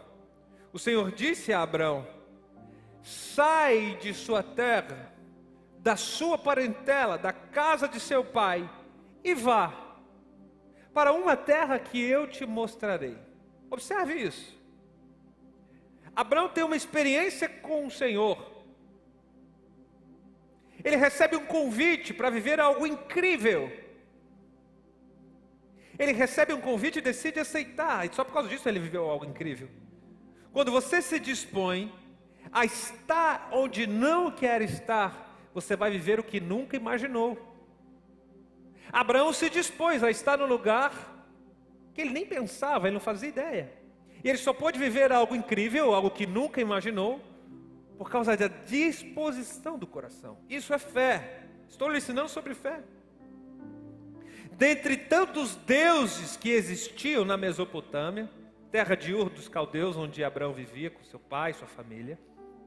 O 0.71 0.79
Senhor 0.79 1.11
disse 1.11 1.51
a 1.51 1.63
Abraão: 1.63 2.07
Sai 3.03 3.97
de 4.03 4.13
sua 4.13 4.43
terra, 4.43 5.13
da 5.79 5.97
sua 5.97 6.37
parentela, 6.37 7.17
da 7.17 7.33
casa 7.33 7.89
de 7.89 7.99
seu 7.99 8.23
pai, 8.23 8.69
e 9.25 9.35
vá 9.35 9.86
para 10.97 11.13
uma 11.13 11.37
terra 11.37 11.79
que 11.79 12.01
eu 12.01 12.27
te 12.27 12.47
mostrarei. 12.47 13.19
Observe 13.71 14.15
isso. 14.15 14.59
Abraão 16.15 16.49
tem 16.49 16.65
uma 16.65 16.75
experiência 16.75 17.51
com 17.51 17.87
o 17.87 17.91
Senhor. 17.91 18.65
Ele 20.83 20.97
recebe 20.97 21.37
um 21.37 21.45
convite 21.45 22.15
para 22.15 22.31
viver 22.31 22.59
algo 22.61 22.87
incrível. 22.87 23.71
Ele 25.99 26.13
recebe 26.13 26.55
um 26.55 26.63
convite 26.63 26.99
e 26.99 27.03
decide 27.03 27.41
aceitar, 27.41 28.07
e 28.07 28.15
só 28.15 28.25
por 28.25 28.33
causa 28.33 28.49
disso 28.49 28.67
ele 28.67 28.79
viveu 28.79 29.05
algo 29.11 29.27
incrível. 29.27 29.69
Quando 30.51 30.73
você 30.73 31.03
se 31.03 31.21
dispõe 31.21 31.93
a 32.51 32.65
estar 32.65 33.51
onde 33.53 33.87
não 33.87 34.31
quer 34.31 34.63
estar, 34.63 35.39
você 35.53 35.77
vai 35.77 35.91
viver 35.91 36.19
o 36.19 36.25
que 36.25 36.41
nunca 36.41 36.75
imaginou. 36.75 37.56
Abraão 38.93 39.33
se 39.33 39.51
dispôs 39.51 40.03
a 40.03 40.11
estar 40.11 40.39
no 40.39 40.47
lugar 40.47 40.93
que 41.95 42.01
ele 42.01 42.11
nem 42.11 42.27
pensava, 42.27 42.87
ele 42.87 42.95
não 42.95 43.01
fazia 43.01 43.29
ideia. 43.29 43.73
E 44.23 44.29
ele 44.29 44.39
só 44.39 44.53
pôde 44.53 44.79
viver 44.79 45.13
algo 45.13 45.35
incrível, 45.35 45.95
algo 45.95 46.11
que 46.11 46.27
nunca 46.27 46.61
imaginou, 46.61 47.21
por 47.97 48.11
causa 48.11 48.37
da 48.37 48.49
disposição 48.49 49.79
do 49.79 49.87
coração. 49.87 50.39
Isso 50.49 50.75
é 50.75 50.79
fé. 50.79 51.45
Estou 51.69 51.89
lhe 51.89 51.99
ensinando 51.99 52.29
sobre 52.29 52.55
fé. 52.55 52.83
Dentre 54.53 54.97
tantos 54.97 55.57
deuses 55.57 56.37
que 56.37 56.51
existiam 56.51 57.25
na 57.25 57.37
Mesopotâmia, 57.37 58.29
terra 58.71 58.95
de 58.95 59.15
Ur 59.15 59.31
dos 59.31 59.49
caldeus, 59.49 59.97
onde 59.97 60.25
Abraão 60.25 60.53
vivia 60.53 60.91
com 60.91 61.03
seu 61.05 61.19
pai, 61.19 61.53
sua 61.53 61.69
família, 61.69 62.19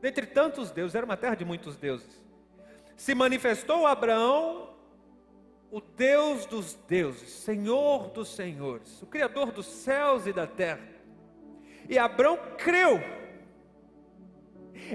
dentre 0.02 0.26
tantos 0.26 0.72
deuses, 0.72 0.96
era 0.96 1.06
uma 1.06 1.18
terra 1.18 1.36
de 1.36 1.46
muitos 1.46 1.76
deuses. 1.78 2.20
Se 2.96 3.14
manifestou 3.16 3.86
Abraão 3.86 4.70
o 5.72 5.80
Deus 5.80 6.46
dos 6.46 6.74
deuses, 6.88 7.30
Senhor 7.30 8.10
dos 8.10 8.36
senhores, 8.36 9.02
o 9.02 9.06
Criador 9.06 9.52
dos 9.52 9.68
céus 9.68 10.26
e 10.26 10.34
da 10.34 10.48
terra. 10.48 10.82
E 11.88 11.98
Abraão 11.98 12.38
creu. 12.58 13.00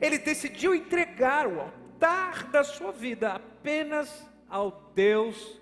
Ele 0.00 0.18
decidiu 0.18 0.74
entregar 0.74 1.46
o 1.46 1.60
altar 1.60 2.50
da 2.50 2.64
sua 2.64 2.90
vida 2.90 3.32
apenas 3.32 4.28
ao 4.48 4.90
Deus 4.94 5.60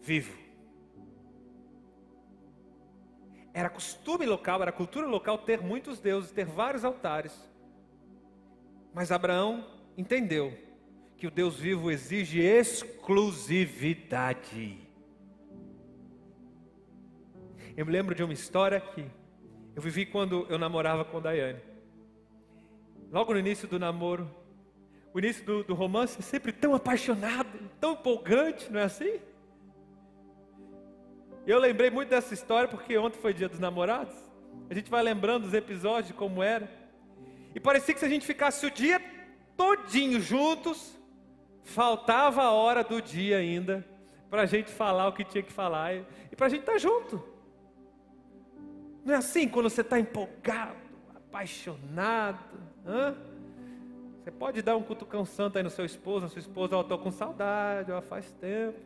vivo. 0.00 0.36
Era 3.52 3.70
costume 3.70 4.26
local, 4.26 4.62
era 4.62 4.72
cultura 4.72 5.06
local 5.06 5.38
ter 5.38 5.60
muitos 5.62 6.00
deuses, 6.00 6.32
ter 6.32 6.44
vários 6.44 6.84
altares. 6.84 7.32
Mas 8.92 9.12
Abraão 9.12 9.64
entendeu 9.96 10.63
que 11.16 11.26
o 11.26 11.30
Deus 11.30 11.56
vivo 11.56 11.90
exige 11.90 12.40
exclusividade. 12.40 14.78
Eu 17.76 17.86
me 17.86 17.92
lembro 17.92 18.14
de 18.14 18.22
uma 18.22 18.32
história 18.32 18.80
que 18.80 19.04
eu 19.74 19.82
vivi 19.82 20.06
quando 20.06 20.46
eu 20.48 20.58
namorava 20.58 21.04
com 21.04 21.20
Daiane. 21.20 21.60
Logo 23.10 23.32
no 23.32 23.38
início 23.38 23.66
do 23.66 23.78
namoro, 23.78 24.30
o 25.12 25.18
início 25.18 25.44
do, 25.44 25.64
do 25.64 25.74
romance 25.74 26.18
é 26.18 26.22
sempre 26.22 26.52
tão 26.52 26.74
apaixonado, 26.74 27.58
tão 27.80 27.92
empolgante, 27.92 28.70
não 28.72 28.80
é 28.80 28.84
assim? 28.84 29.20
Eu 31.46 31.58
lembrei 31.58 31.90
muito 31.90 32.08
dessa 32.08 32.32
história 32.32 32.68
porque 32.68 32.96
ontem 32.96 33.20
foi 33.20 33.34
dia 33.34 33.48
dos 33.48 33.58
namorados. 33.58 34.14
A 34.70 34.74
gente 34.74 34.90
vai 34.90 35.02
lembrando 35.02 35.44
dos 35.44 35.54
episódios 35.54 36.08
de 36.08 36.14
como 36.14 36.42
era. 36.42 36.70
E 37.54 37.60
parecia 37.60 37.92
que 37.92 38.00
se 38.00 38.06
a 38.06 38.08
gente 38.08 38.26
ficasse 38.26 38.64
o 38.66 38.70
dia 38.70 39.00
todinho 39.56 40.20
juntos, 40.20 40.96
faltava 41.64 42.42
a 42.42 42.52
hora 42.52 42.84
do 42.84 43.02
dia 43.02 43.38
ainda 43.38 43.84
para 44.30 44.42
a 44.42 44.46
gente 44.46 44.70
falar 44.70 45.08
o 45.08 45.12
que 45.12 45.24
tinha 45.24 45.42
que 45.42 45.52
falar 45.52 45.94
e, 45.94 46.04
para 46.36 46.46
a 46.46 46.48
gente 46.48 46.60
estar 46.60 46.72
tá 46.72 46.78
junto. 46.78 47.22
Não 49.04 49.14
é 49.14 49.16
assim 49.16 49.48
quando 49.48 49.68
você 49.68 49.80
está 49.80 49.98
empolgado, 49.98 50.76
apaixonado. 51.14 52.58
Hã? 52.86 53.16
Você 54.22 54.30
pode 54.30 54.62
dar 54.62 54.76
um 54.76 54.82
cutucão 54.82 55.24
santo 55.24 55.58
aí 55.58 55.62
no 55.62 55.70
seu 55.70 55.84
esposo, 55.84 56.22
na 56.22 56.28
sua 56.28 56.38
esposa, 56.38 56.80
estou 56.80 56.98
com 56.98 57.10
saudade, 57.10 57.92
ó, 57.92 58.00
faz 58.00 58.32
tempo. 58.32 58.78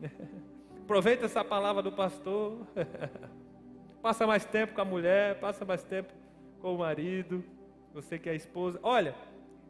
Aproveita 0.84 1.26
essa 1.26 1.44
palavra 1.44 1.82
do 1.82 1.92
pastor. 1.92 2.66
passa 4.00 4.26
mais 4.26 4.44
tempo 4.44 4.74
com 4.74 4.80
a 4.80 4.84
mulher, 4.84 5.38
passa 5.40 5.64
mais 5.64 5.82
tempo 5.82 6.12
com 6.60 6.74
o 6.74 6.78
marido, 6.78 7.44
você 7.92 8.18
que 8.18 8.28
é 8.28 8.34
esposa. 8.34 8.78
Olha, 8.82 9.14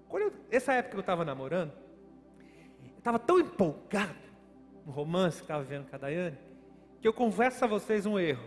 quando 0.09 0.25
eu, 0.25 0.33
essa 0.51 0.75
época 0.75 0.91
que 0.91 0.97
eu 0.99 1.01
estava 1.01 1.25
namorando, 1.25 1.73
estava 2.99 3.19
tão 3.19 3.39
empolgado 3.39 4.19
no 4.85 4.93
romance 4.93 5.39
que 5.39 5.45
estava 5.45 5.63
vivendo 5.63 5.89
com 5.89 5.97
a 5.97 5.99
Daiane, 5.99 6.39
que 7.01 7.09
eu 7.09 7.13
converso 7.13 7.65
a 7.65 7.69
vocês 7.69 8.07
um 8.07 8.19
erro. 8.19 8.45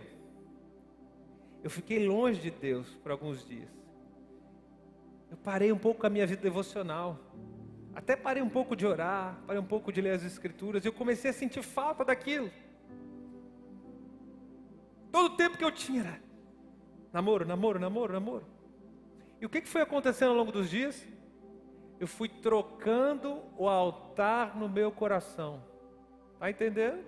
Eu 1.62 1.70
fiquei 1.70 2.06
longe 2.06 2.40
de 2.40 2.50
Deus 2.50 2.88
por 3.02 3.12
alguns 3.12 3.46
dias. 3.46 3.70
Eu 5.30 5.36
parei 5.36 5.72
um 5.72 5.78
pouco 5.78 6.00
com 6.00 6.06
a 6.06 6.10
minha 6.10 6.26
vida 6.26 6.42
devocional. 6.42 7.18
Até 7.94 8.16
parei 8.16 8.42
um 8.42 8.48
pouco 8.48 8.74
de 8.74 8.86
orar, 8.86 9.38
parei 9.46 9.60
um 9.60 9.66
pouco 9.66 9.92
de 9.92 10.00
ler 10.00 10.12
as 10.12 10.24
escrituras, 10.24 10.84
e 10.84 10.88
eu 10.88 10.92
comecei 10.92 11.30
a 11.30 11.34
sentir 11.34 11.62
falta 11.62 12.04
daquilo. 12.04 12.50
Todo 15.10 15.32
o 15.32 15.36
tempo 15.36 15.58
que 15.58 15.64
eu 15.64 15.70
tinha 15.70 16.00
era 16.00 16.20
namoro, 17.12 17.46
namoro, 17.46 17.78
namoro, 17.78 18.12
namoro. 18.12 18.46
E 19.40 19.46
o 19.46 19.48
que 19.48 19.60
foi 19.62 19.82
acontecendo 19.82 20.30
ao 20.30 20.36
longo 20.36 20.50
dos 20.50 20.70
dias? 20.70 21.06
Eu 22.02 22.08
fui 22.08 22.28
trocando 22.28 23.44
o 23.56 23.68
altar 23.68 24.56
no 24.56 24.68
meu 24.68 24.90
coração. 24.90 25.62
Está 26.34 26.50
entendendo? 26.50 27.04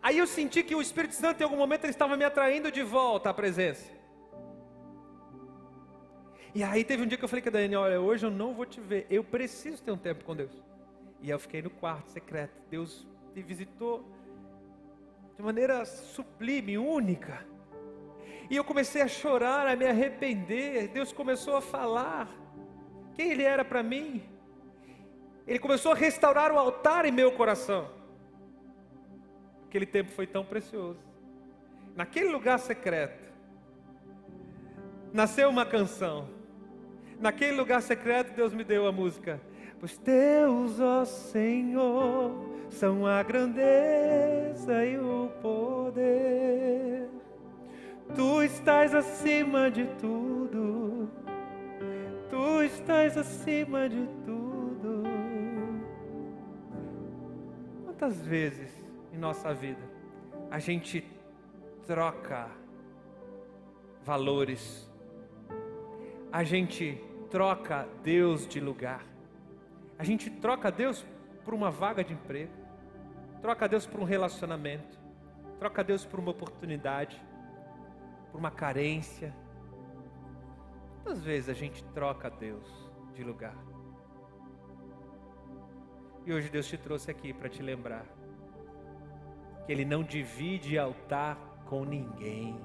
Aí 0.00 0.18
eu 0.18 0.28
senti 0.28 0.62
que 0.62 0.72
o 0.72 0.80
Espírito 0.80 1.16
Santo, 1.16 1.40
em 1.40 1.42
algum 1.42 1.56
momento, 1.56 1.82
ele 1.82 1.90
estava 1.90 2.16
me 2.16 2.24
atraindo 2.24 2.70
de 2.70 2.84
volta 2.84 3.30
à 3.30 3.34
presença. 3.34 3.90
E 6.54 6.62
aí 6.62 6.84
teve 6.84 7.02
um 7.02 7.06
dia 7.08 7.18
que 7.18 7.24
eu 7.24 7.28
falei 7.28 7.42
com 7.42 7.48
a 7.48 7.52
Daniel, 7.52 7.80
olha, 7.80 8.00
hoje 8.00 8.24
eu 8.24 8.30
não 8.30 8.54
vou 8.54 8.64
te 8.64 8.80
ver, 8.80 9.08
eu 9.10 9.24
preciso 9.24 9.82
ter 9.82 9.90
um 9.90 9.98
tempo 9.98 10.22
com 10.22 10.36
Deus. 10.36 10.52
E 11.20 11.28
eu 11.28 11.40
fiquei 11.40 11.60
no 11.60 11.70
quarto 11.70 12.10
secreto, 12.12 12.54
Deus 12.70 13.04
me 13.34 13.42
visitou 13.42 14.08
de 15.36 15.42
maneira 15.42 15.84
sublime, 15.84 16.78
única. 16.78 17.44
E 18.48 18.56
eu 18.56 18.64
comecei 18.64 19.02
a 19.02 19.08
chorar, 19.08 19.66
a 19.66 19.76
me 19.76 19.86
arrepender. 19.86 20.88
Deus 20.88 21.12
começou 21.12 21.56
a 21.56 21.60
falar 21.60 22.28
quem 23.14 23.30
Ele 23.30 23.42
era 23.42 23.64
para 23.64 23.82
mim. 23.82 24.22
Ele 25.46 25.58
começou 25.58 25.92
a 25.92 25.94
restaurar 25.94 26.52
o 26.52 26.58
altar 26.58 27.04
em 27.04 27.12
meu 27.12 27.32
coração. 27.32 27.90
Aquele 29.68 29.86
tempo 29.86 30.10
foi 30.10 30.26
tão 30.26 30.44
precioso. 30.44 31.00
Naquele 31.94 32.28
lugar 32.28 32.58
secreto, 32.58 33.32
nasceu 35.12 35.48
uma 35.48 35.64
canção 35.64 36.36
Naquele 37.20 37.56
lugar 37.56 37.80
secreto, 37.80 38.34
Deus 38.34 38.52
me 38.52 38.62
deu 38.62 38.86
a 38.86 38.92
música. 38.92 39.40
Pois 39.80 39.96
teus, 39.96 40.80
ó 40.80 41.04
Senhor, 41.04 42.32
são 42.70 43.06
a 43.06 43.22
grandeza 43.22 44.84
e 44.84 44.98
o 44.98 45.30
poder. 45.40 47.08
Tu 48.14 48.42
estás 48.42 48.94
acima 48.94 49.70
de 49.70 49.84
tudo. 50.00 51.10
Tu 52.30 52.62
estás 52.62 53.16
acima 53.16 53.88
de 53.88 54.06
tudo. 54.24 55.04
Quantas 57.84 58.20
vezes 58.20 58.70
em 59.12 59.18
nossa 59.18 59.52
vida 59.52 59.82
a 60.50 60.58
gente 60.58 61.04
troca 61.86 62.48
valores, 64.04 64.88
a 66.30 66.44
gente 66.44 67.02
troca 67.30 67.88
Deus 68.02 68.46
de 68.46 68.60
lugar, 68.60 69.04
a 69.98 70.04
gente 70.04 70.30
troca 70.30 70.70
Deus 70.70 71.04
por 71.44 71.54
uma 71.54 71.70
vaga 71.70 72.04
de 72.04 72.12
emprego, 72.12 72.52
troca 73.40 73.68
Deus 73.68 73.86
por 73.86 74.00
um 74.00 74.04
relacionamento, 74.04 74.98
troca 75.58 75.82
Deus 75.82 76.04
por 76.04 76.20
uma 76.20 76.30
oportunidade, 76.30 77.20
por 78.30 78.38
uma 78.38 78.50
carência. 78.50 79.34
Quantas 81.02 81.22
vezes 81.22 81.48
a 81.48 81.54
gente 81.54 81.84
troca 81.86 82.30
Deus 82.30 82.90
de 83.14 83.22
lugar? 83.22 83.56
E 86.24 86.32
hoje 86.32 86.48
Deus 86.48 86.66
te 86.66 86.76
trouxe 86.76 87.10
aqui 87.10 87.32
para 87.32 87.48
te 87.48 87.62
lembrar 87.62 88.04
que 89.64 89.72
Ele 89.72 89.84
não 89.84 90.02
divide 90.02 90.78
altar 90.78 91.36
com 91.66 91.84
ninguém. 91.84 92.58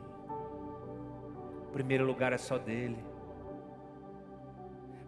O 1.67 1.71
primeiro 1.71 2.05
lugar 2.05 2.33
é 2.33 2.37
só 2.37 2.57
dele. 2.57 3.03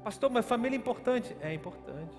Pastor, 0.03 0.29
mas 0.29 0.45
família 0.45 0.75
é 0.75 0.79
importante? 0.79 1.35
É 1.41 1.53
importante. 1.53 2.15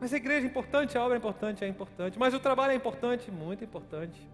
Mas 0.00 0.12
a 0.12 0.16
igreja 0.16 0.46
é 0.46 0.50
importante, 0.50 0.96
a 0.96 1.02
obra 1.04 1.16
é 1.16 1.18
importante, 1.18 1.64
é 1.64 1.68
importante. 1.68 2.18
Mas 2.18 2.34
o 2.34 2.40
trabalho 2.40 2.72
é 2.72 2.74
importante, 2.74 3.30
muito 3.30 3.64
importante. 3.64 4.28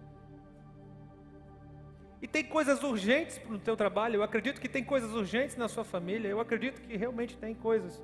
E 2.21 2.27
tem 2.27 2.43
coisas 2.43 2.83
urgentes 2.83 3.41
no 3.49 3.57
teu 3.57 3.75
trabalho. 3.75 4.15
Eu 4.15 4.23
acredito 4.23 4.61
que 4.61 4.69
tem 4.69 4.83
coisas 4.83 5.11
urgentes 5.13 5.57
na 5.57 5.67
sua 5.67 5.83
família. 5.83 6.27
Eu 6.27 6.39
acredito 6.39 6.79
que 6.81 6.95
realmente 6.95 7.35
tem 7.35 7.55
coisas 7.55 8.01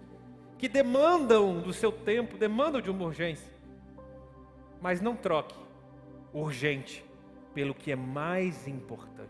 que 0.57 0.67
demandam 0.67 1.61
do 1.61 1.71
seu 1.71 1.91
tempo, 1.91 2.35
demandam 2.35 2.81
de 2.81 2.89
uma 2.89 3.05
urgência. 3.05 3.53
Mas 4.81 5.01
não 5.01 5.15
troque 5.15 5.55
urgente 6.33 7.05
pelo 7.53 7.75
que 7.75 7.91
é 7.91 7.95
mais 7.95 8.67
importante. 8.67 9.27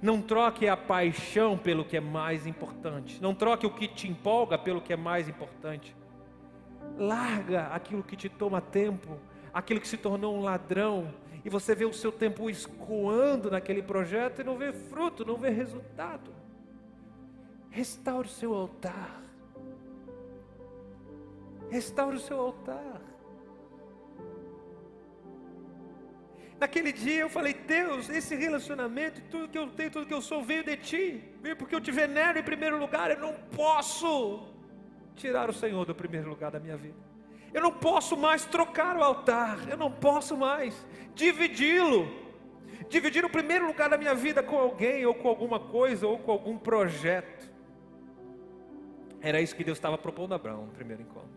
Não 0.00 0.22
troque 0.22 0.68
a 0.68 0.76
paixão 0.76 1.58
pelo 1.58 1.84
que 1.84 1.96
é 1.96 2.00
mais 2.00 2.46
importante. 2.46 3.20
Não 3.20 3.34
troque 3.34 3.66
o 3.66 3.70
que 3.70 3.88
te 3.88 4.08
empolga 4.08 4.56
pelo 4.56 4.80
que 4.80 4.92
é 4.92 4.96
mais 4.96 5.28
importante. 5.28 5.94
Larga 6.96 7.66
aquilo 7.68 8.02
que 8.02 8.16
te 8.16 8.28
toma 8.28 8.60
tempo, 8.60 9.18
aquilo 9.52 9.80
que 9.80 9.88
se 9.88 9.96
tornou 9.96 10.36
um 10.36 10.42
ladrão, 10.42 11.12
e 11.44 11.48
você 11.48 11.74
vê 11.74 11.84
o 11.84 11.92
seu 11.92 12.12
tempo 12.12 12.50
escoando 12.50 13.50
naquele 13.50 13.82
projeto 13.82 14.40
e 14.40 14.44
não 14.44 14.56
vê 14.56 14.72
fruto, 14.72 15.24
não 15.24 15.36
vê 15.36 15.48
resultado. 15.50 16.30
Restaure 17.70 18.26
o 18.26 18.30
seu 18.30 18.54
altar. 18.54 19.22
Restaure 21.70 22.16
o 22.16 22.20
seu 22.20 22.38
altar. 22.38 23.00
Naquele 26.58 26.92
dia 26.92 27.20
eu 27.20 27.30
falei, 27.30 27.54
Deus, 27.54 28.10
esse 28.10 28.36
relacionamento, 28.36 29.22
tudo 29.30 29.48
que 29.48 29.56
eu 29.56 29.66
tenho, 29.68 29.90
tudo 29.90 30.04
que 30.04 30.12
eu 30.12 30.20
sou, 30.20 30.42
veio 30.44 30.62
de 30.62 30.76
ti. 30.76 31.24
Veio 31.40 31.56
porque 31.56 31.74
eu 31.74 31.80
te 31.80 31.90
venero 31.90 32.38
em 32.38 32.42
primeiro 32.42 32.78
lugar. 32.78 33.10
Eu 33.10 33.18
não 33.18 33.32
posso 33.56 34.46
tirar 35.16 35.48
o 35.48 35.54
Senhor 35.54 35.86
do 35.86 35.94
primeiro 35.94 36.28
lugar 36.28 36.50
da 36.50 36.60
minha 36.60 36.76
vida. 36.76 37.09
Eu 37.52 37.60
não 37.60 37.72
posso 37.72 38.16
mais 38.16 38.44
trocar 38.44 38.96
o 38.96 39.02
altar. 39.02 39.68
Eu 39.68 39.76
não 39.76 39.90
posso 39.90 40.36
mais 40.36 40.86
dividi-lo. 41.14 42.08
Dividir 42.88 43.24
o 43.24 43.30
primeiro 43.30 43.66
lugar 43.66 43.88
da 43.88 43.96
minha 43.96 44.14
vida 44.14 44.42
com 44.42 44.58
alguém, 44.58 45.04
ou 45.06 45.14
com 45.14 45.28
alguma 45.28 45.60
coisa, 45.60 46.06
ou 46.06 46.18
com 46.18 46.32
algum 46.32 46.56
projeto. 46.58 47.50
Era 49.20 49.40
isso 49.40 49.54
que 49.54 49.62
Deus 49.62 49.78
estava 49.78 49.98
propondo 49.98 50.32
a 50.32 50.36
Abraão 50.36 50.66
no 50.66 50.72
primeiro 50.72 51.02
encontro. 51.02 51.28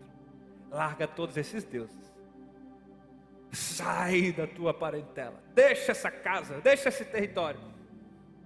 Larga 0.70 1.06
todos 1.06 1.36
esses 1.36 1.62
deuses 1.62 2.14
Sai 3.54 4.32
da 4.32 4.48
tua 4.48 4.74
parentela, 4.74 5.40
deixa 5.54 5.92
essa 5.92 6.10
casa, 6.10 6.60
deixa 6.60 6.88
esse 6.88 7.04
território 7.04 7.60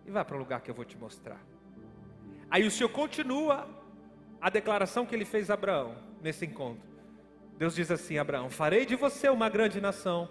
e 0.07 0.11
vá 0.11 0.23
para 0.23 0.37
o 0.37 0.39
lugar 0.39 0.61
que 0.61 0.71
eu 0.71 0.75
vou 0.75 0.85
te 0.85 0.99
mostrar. 0.99 1.41
Aí 2.51 2.67
o 2.67 2.71
Senhor 2.71 2.91
continua 2.91 3.69
a 4.41 4.51
declaração 4.51 5.07
que 5.07 5.15
ele 5.15 5.25
fez 5.25 5.51
a 5.51 5.55
Abraão 5.55 5.97
nesse 6.23 6.45
encontro. 6.45 6.88
Deus 7.59 7.75
diz 7.75 7.91
assim: 7.91 8.17
Abraão, 8.17 8.49
farei 8.49 8.87
de 8.87 8.97
você 8.97 9.29
uma 9.29 9.49
grande 9.49 9.81
nação, 9.81 10.29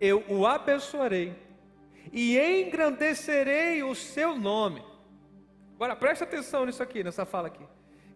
eu 0.00 0.22
o 0.28 0.46
abençoarei 0.46 1.34
e 2.12 2.36
engrandecerei 2.38 3.82
o 3.82 3.94
seu 3.94 4.36
nome. 4.36 4.82
Agora 5.76 5.96
preste 5.96 6.24
atenção 6.24 6.66
nisso 6.66 6.82
aqui, 6.82 7.02
nessa 7.02 7.24
fala 7.24 7.46
aqui. 7.46 7.64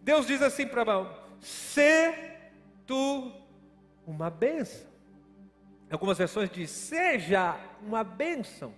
Deus 0.01 0.27
diz 0.27 0.41
assim 0.41 0.67
para 0.67 0.81
Abraão: 0.81 1.17
Se 1.39 2.13
tu 2.85 3.31
uma 4.05 4.29
bênção. 4.29 4.89
Algumas 5.89 6.17
versões 6.17 6.49
diz 6.49 6.69
seja 6.69 7.57
uma 7.81 8.03
bênção. 8.03 8.73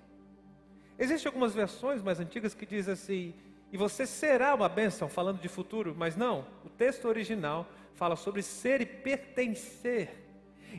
Existem 0.97 1.27
algumas 1.27 1.54
versões 1.54 2.01
mais 2.01 2.19
antigas 2.19 2.54
que 2.54 2.65
diz 2.65 2.88
assim, 2.88 3.34
e 3.71 3.77
você 3.77 4.05
será 4.05 4.53
uma 4.53 4.67
bênção, 4.67 5.07
falando 5.07 5.39
de 5.39 5.47
futuro, 5.47 5.95
mas 5.97 6.15
não, 6.15 6.45
o 6.65 6.69
texto 6.69 7.05
original 7.07 7.65
fala 7.95 8.15
sobre 8.15 8.41
ser 8.41 8.81
e 8.81 8.86
pertencer. 8.86 10.10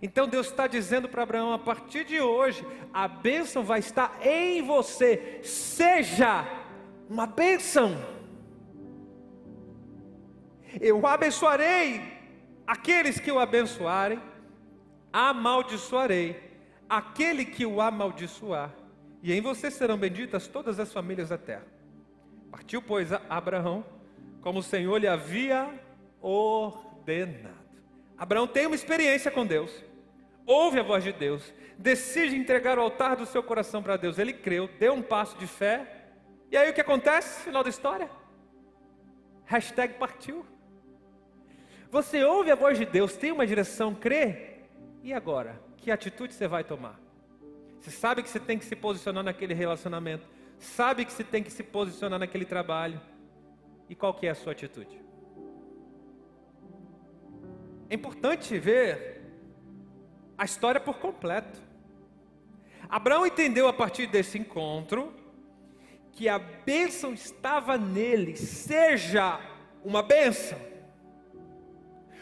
Então 0.03 0.29
Deus 0.29 0.49
está 0.49 0.67
dizendo 0.67 1.09
para 1.09 1.23
Abraão: 1.23 1.53
a 1.53 1.59
partir 1.59 2.05
de 2.05 2.21
hoje, 2.21 2.67
a 2.93 3.09
bênção 3.09 3.65
vai 3.65 3.79
estar 3.81 4.19
em 4.25 4.63
você, 4.63 5.41
seja 5.43 6.45
uma 7.09 7.27
bênção. 7.27 7.97
Eu 10.81 11.07
abençoarei 11.07 12.01
aqueles 12.67 13.19
que 13.19 13.31
o 13.31 13.39
abençoarem, 13.39 14.21
amaldiçoarei 15.13 16.53
aquele 16.89 17.47
que 17.47 17.65
o 17.65 17.81
amaldiçoar, 17.81 18.71
e 19.23 19.33
em 19.33 19.41
você 19.41 19.71
serão 19.71 19.97
benditas 19.97 20.47
todas 20.47 20.79
as 20.79 20.93
famílias 20.93 21.31
da 21.31 21.39
terra. 21.39 21.72
Partiu, 22.53 22.83
pois, 22.83 23.11
Abraão, 23.31 23.85
como 24.43 24.59
o 24.59 24.63
Senhor 24.63 24.99
lhe 24.99 25.09
havia 25.09 25.69
ordenado. 26.21 27.63
Abraão 28.17 28.47
tem 28.47 28.67
uma 28.67 28.77
experiência 28.77 29.31
com 29.31 29.45
Deus, 29.45 29.73
ouve 30.47 30.79
a 30.79 30.83
voz 30.83 31.03
de 31.03 31.13
Deus, 31.13 31.53
decide 31.79 32.37
entregar 32.37 32.79
o 32.79 32.83
altar 32.83 33.17
do 33.17 33.27
seu 33.27 33.43
coração 33.43 33.83
para 33.83 33.97
Deus. 33.97 34.19
Ele 34.19 34.35
creu, 34.35 34.69
deu 34.79 34.93
um 34.93 35.03
passo 35.03 35.37
de 35.39 35.47
fé, 35.47 36.11
e 36.51 36.57
aí 36.57 36.71
o 36.71 36.75
que 36.75 36.81
acontece? 36.83 37.43
Final 37.43 37.65
da 37.65 37.71
história? 37.71 38.09
Hashtag 39.47 39.95
partiu. 39.95 40.45
Você 41.91 42.23
ouve 42.23 42.51
a 42.51 42.55
voz 42.55 42.79
de 42.79 42.85
Deus, 42.85 43.17
tem 43.17 43.33
uma 43.33 43.47
direção, 43.47 43.95
crê, 43.95 44.59
e 45.03 45.13
agora? 45.13 45.61
Que 45.79 45.91
atitude 45.91 46.35
você 46.35 46.47
vai 46.47 46.63
tomar? 46.63 47.01
Você 47.81 47.91
sabe 47.91 48.23
que 48.23 48.29
você 48.29 48.39
tem 48.39 48.59
que 48.59 48.65
se 48.65 48.77
posicionar 48.77 49.25
naquele 49.25 49.55
relacionamento, 49.55 50.29
sabe 50.65 51.05
que 51.05 51.13
você 51.13 51.25
tem 51.25 51.43
que 51.43 51.51
se 51.51 51.63
posicionar 51.63 52.19
naquele 52.19 52.45
trabalho. 52.45 53.01
E 53.89 53.95
qual 53.95 54.15
que 54.15 54.27
é 54.27 54.31
a 54.31 54.35
sua 54.35 54.53
atitude? 54.53 55.01
É 57.91 57.95
importante 57.95 58.59
ver 58.59 59.23
a 60.39 60.45
história 60.45 60.81
por 60.81 60.99
completo. 60.99 61.61
Abraão 62.89 63.27
entendeu 63.27 63.69
a 63.69 63.73
partir 63.73 64.07
desse 64.07 64.39
encontro 64.39 65.15
que 66.13 66.29
a 66.29 66.39
bênção 66.39 67.13
estava 67.13 67.77
nele, 67.77 68.37
seja 68.37 69.41
uma 69.85 70.03
bênção. 70.03 70.59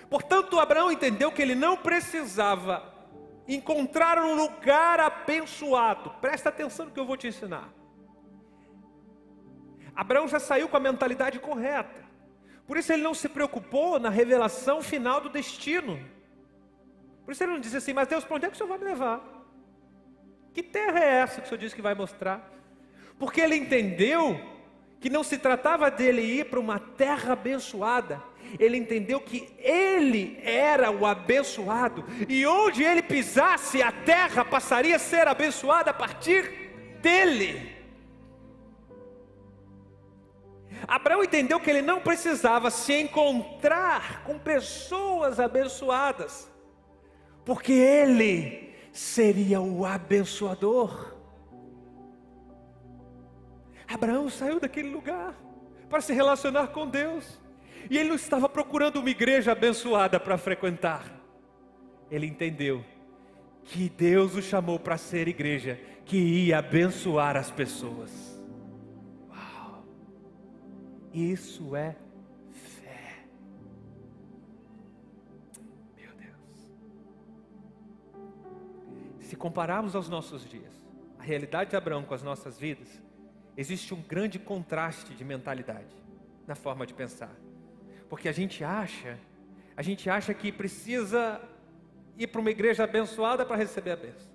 Portanto, 0.09 0.59
Abraão 0.59 0.90
entendeu 0.90 1.31
que 1.31 1.40
ele 1.40 1.55
não 1.55 1.76
precisava 1.76 2.90
encontrar 3.46 4.18
um 4.18 4.35
lugar 4.35 4.98
abençoado. 4.98 6.11
Presta 6.20 6.48
atenção 6.48 6.87
no 6.87 6.92
que 6.92 6.98
eu 6.98 7.07
vou 7.07 7.16
te 7.16 7.29
ensinar. 7.29 7.79
Abraão 10.00 10.26
já 10.26 10.40
saiu 10.40 10.66
com 10.66 10.78
a 10.78 10.80
mentalidade 10.80 11.38
correta. 11.38 12.02
Por 12.66 12.78
isso 12.78 12.90
ele 12.90 13.02
não 13.02 13.12
se 13.12 13.28
preocupou 13.28 14.00
na 14.00 14.08
revelação 14.08 14.80
final 14.80 15.20
do 15.20 15.28
destino. 15.28 16.00
Por 17.22 17.32
isso 17.32 17.42
ele 17.42 17.52
não 17.52 17.60
disse 17.60 17.76
assim, 17.76 17.92
mas 17.92 18.08
Deus, 18.08 18.24
para 18.24 18.36
onde 18.36 18.46
é 18.46 18.48
que 18.48 18.54
o 18.54 18.56
Senhor 18.56 18.70
vai 18.70 18.78
me 18.78 18.84
levar? 18.86 19.20
Que 20.54 20.62
terra 20.62 21.00
é 21.00 21.16
essa 21.16 21.42
que 21.42 21.46
o 21.46 21.48
Senhor 21.50 21.60
disse 21.60 21.74
que 21.74 21.82
vai 21.82 21.94
mostrar? 21.94 22.50
Porque 23.18 23.42
ele 23.42 23.56
entendeu 23.56 24.40
que 25.00 25.10
não 25.10 25.22
se 25.22 25.36
tratava 25.36 25.90
dele 25.90 26.22
ir 26.22 26.46
para 26.46 26.58
uma 26.58 26.78
terra 26.78 27.34
abençoada, 27.34 28.22
ele 28.58 28.78
entendeu 28.78 29.20
que 29.20 29.54
ele 29.58 30.40
era 30.42 30.90
o 30.90 31.04
abençoado, 31.04 32.06
e 32.26 32.46
onde 32.46 32.82
ele 32.82 33.02
pisasse, 33.02 33.82
a 33.82 33.92
terra 33.92 34.46
passaria 34.46 34.96
a 34.96 34.98
ser 34.98 35.28
abençoada 35.28 35.90
a 35.90 35.94
partir 35.94 36.70
dele. 37.02 37.79
Abraão 40.86 41.22
entendeu 41.22 41.60
que 41.60 41.70
ele 41.70 41.82
não 41.82 42.00
precisava 42.00 42.70
se 42.70 42.92
encontrar 42.94 44.22
com 44.24 44.38
pessoas 44.38 45.38
abençoadas, 45.38 46.50
porque 47.44 47.72
ele 47.72 48.74
seria 48.92 49.60
o 49.60 49.84
abençoador. 49.84 51.14
Abraão 53.86 54.28
saiu 54.28 54.60
daquele 54.60 54.90
lugar 54.90 55.34
para 55.88 56.00
se 56.00 56.12
relacionar 56.12 56.68
com 56.68 56.86
Deus. 56.86 57.40
E 57.88 57.98
ele 57.98 58.10
não 58.10 58.16
estava 58.16 58.48
procurando 58.48 59.00
uma 59.00 59.10
igreja 59.10 59.52
abençoada 59.52 60.20
para 60.20 60.38
frequentar. 60.38 61.04
Ele 62.10 62.26
entendeu 62.26 62.84
que 63.64 63.88
Deus 63.88 64.36
o 64.36 64.42
chamou 64.42 64.78
para 64.78 64.96
ser 64.96 65.26
igreja 65.28 65.80
que 66.04 66.16
ia 66.16 66.58
abençoar 66.58 67.36
as 67.36 67.50
pessoas. 67.50 68.29
Isso 71.12 71.75
é 71.75 71.96
fé. 72.53 73.25
Meu 75.96 76.12
Deus. 76.14 76.73
Se 79.18 79.35
compararmos 79.35 79.96
aos 79.96 80.09
nossos 80.09 80.49
dias, 80.49 80.81
a 81.18 81.23
realidade 81.23 81.70
de 81.70 81.77
Abraão 81.77 82.05
com 82.05 82.14
as 82.14 82.23
nossas 82.23 82.59
vidas, 82.59 83.03
existe 83.57 83.92
um 83.92 84.01
grande 84.01 84.38
contraste 84.38 85.14
de 85.14 85.25
mentalidade 85.25 85.94
na 86.46 86.55
forma 86.55 86.87
de 86.87 86.94
pensar. 86.94 87.35
Porque 88.09 88.29
a 88.29 88.33
gente 88.33 88.62
acha, 88.64 89.18
a 89.77 89.83
gente 89.83 90.09
acha 90.09 90.33
que 90.33 90.53
precisa 90.53 91.40
ir 92.16 92.29
para 92.29 92.40
uma 92.40 92.51
igreja 92.51 92.85
abençoada 92.85 93.44
para 93.44 93.57
receber 93.57 93.92
a 93.92 93.96
bênção. 93.96 94.31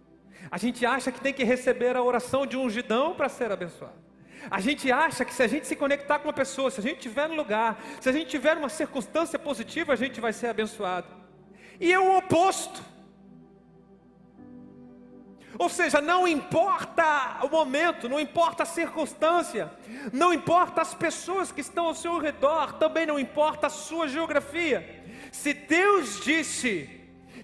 A 0.51 0.57
gente 0.57 0.85
acha 0.85 1.11
que 1.11 1.21
tem 1.21 1.33
que 1.33 1.43
receber 1.43 1.95
a 1.95 2.03
oração 2.03 2.45
de 2.45 2.57
ungidão 2.57 3.15
para 3.15 3.29
ser 3.29 3.51
abençoado. 3.51 4.04
A 4.49 4.59
gente 4.59 4.91
acha 4.91 5.25
que 5.25 5.33
se 5.33 5.41
a 5.43 5.47
gente 5.47 5.67
se 5.67 5.75
conectar 5.75 6.19
com 6.19 6.27
uma 6.27 6.33
pessoa, 6.33 6.69
se 6.69 6.79
a 6.79 6.83
gente 6.83 6.97
estiver 6.97 7.27
no 7.27 7.35
lugar, 7.35 7.81
se 7.99 8.09
a 8.09 8.11
gente 8.11 8.29
tiver 8.29 8.57
uma 8.57 8.69
circunstância 8.69 9.39
positiva, 9.39 9.93
a 9.93 9.95
gente 9.95 10.21
vai 10.21 10.33
ser 10.33 10.47
abençoado. 10.47 11.07
E 11.79 11.91
é 11.91 11.99
o 11.99 12.17
oposto. 12.17 12.81
Ou 15.57 15.69
seja, 15.69 16.01
não 16.01 16.27
importa 16.27 17.37
o 17.43 17.49
momento, 17.49 18.09
não 18.09 18.19
importa 18.19 18.63
a 18.63 18.65
circunstância, 18.65 19.71
não 20.11 20.33
importa 20.33 20.81
as 20.81 20.93
pessoas 20.93 21.51
que 21.51 21.61
estão 21.61 21.85
ao 21.85 21.95
seu 21.95 22.17
redor, 22.17 22.73
também 22.73 23.05
não 23.05 23.17
importa 23.17 23.67
a 23.67 23.69
sua 23.69 24.07
geografia. 24.07 25.03
Se 25.31 25.53
Deus 25.53 26.19
disse 26.21 26.89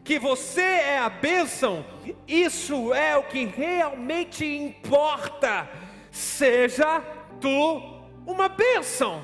que 0.04 0.20
você 0.20 0.62
é 0.62 1.00
a 1.00 1.10
bênção, 1.10 1.86
isso 2.28 2.94
é 2.94 3.16
o 3.16 3.24
que 3.24 3.46
realmente 3.46 4.46
importa. 4.46 5.70
Seja 6.12 7.02
tu 7.40 7.82
uma 8.26 8.48
bênção. 8.48 9.24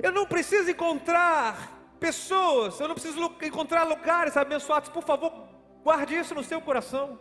Eu 0.00 0.12
não 0.12 0.24
preciso 0.24 0.70
encontrar 0.70 1.76
pessoas, 1.98 2.78
eu 2.78 2.86
não 2.86 2.94
preciso 2.94 3.20
encontrar 3.42 3.82
lugares 3.82 4.36
abençoados. 4.36 4.88
Por 4.88 5.02
favor, 5.02 5.32
guarde 5.82 6.14
isso 6.14 6.34
no 6.34 6.44
seu 6.44 6.60
coração. 6.60 7.18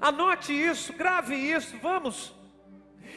Anote 0.00 0.52
isso, 0.52 0.94
grave 0.94 1.34
isso, 1.34 1.76
vamos. 1.78 2.34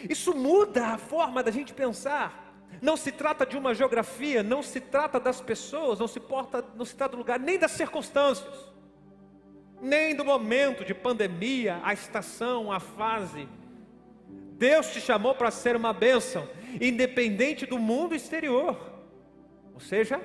Isso 0.10 0.36
muda 0.36 0.88
a 0.88 0.97
forma 0.97 1.41
da 1.41 1.49
gente 1.49 1.73
pensar. 1.73 2.45
Não 2.82 2.97
se 2.97 3.12
trata 3.12 3.45
de 3.45 3.58
uma 3.58 3.73
geografia, 3.73 4.43
não 4.43 4.62
se 4.62 4.82
trata 4.82 5.19
das 5.19 5.39
pessoas, 5.39 5.99
não 5.99 6.08
se, 6.08 6.19
porta, 6.19 6.63
não 6.75 6.86
se 6.86 6.95
trata 6.95 7.13
do 7.13 7.19
lugar, 7.19 7.39
nem 7.39 7.58
das 7.58 7.71
circunstâncias, 7.71 8.53
nem 9.81 10.15
do 10.15 10.25
momento 10.25 10.83
de 10.83 10.93
pandemia, 10.93 11.79
a 11.83 11.93
estação, 11.93 12.71
a 12.71 12.79
fase. 12.79 13.47
Deus 14.57 14.87
te 14.91 14.99
chamou 14.99 15.35
para 15.35 15.51
ser 15.51 15.75
uma 15.75 15.93
bênção, 15.93 16.47
independente 16.81 17.65
do 17.65 17.77
mundo 17.77 18.15
exterior, 18.15 18.77
ou 19.73 19.79
seja, 19.79 20.19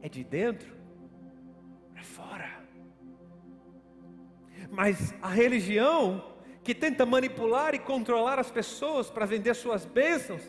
é 0.00 0.08
de 0.08 0.24
dentro 0.24 0.74
para 1.92 2.02
fora. 2.02 2.50
Mas 4.70 5.14
a 5.20 5.28
religião 5.28 6.32
que 6.62 6.74
tenta 6.74 7.04
manipular 7.04 7.74
e 7.74 7.78
controlar 7.78 8.38
as 8.38 8.50
pessoas 8.50 9.10
para 9.10 9.26
vender 9.26 9.54
suas 9.54 9.84
bênçãos, 9.84 10.42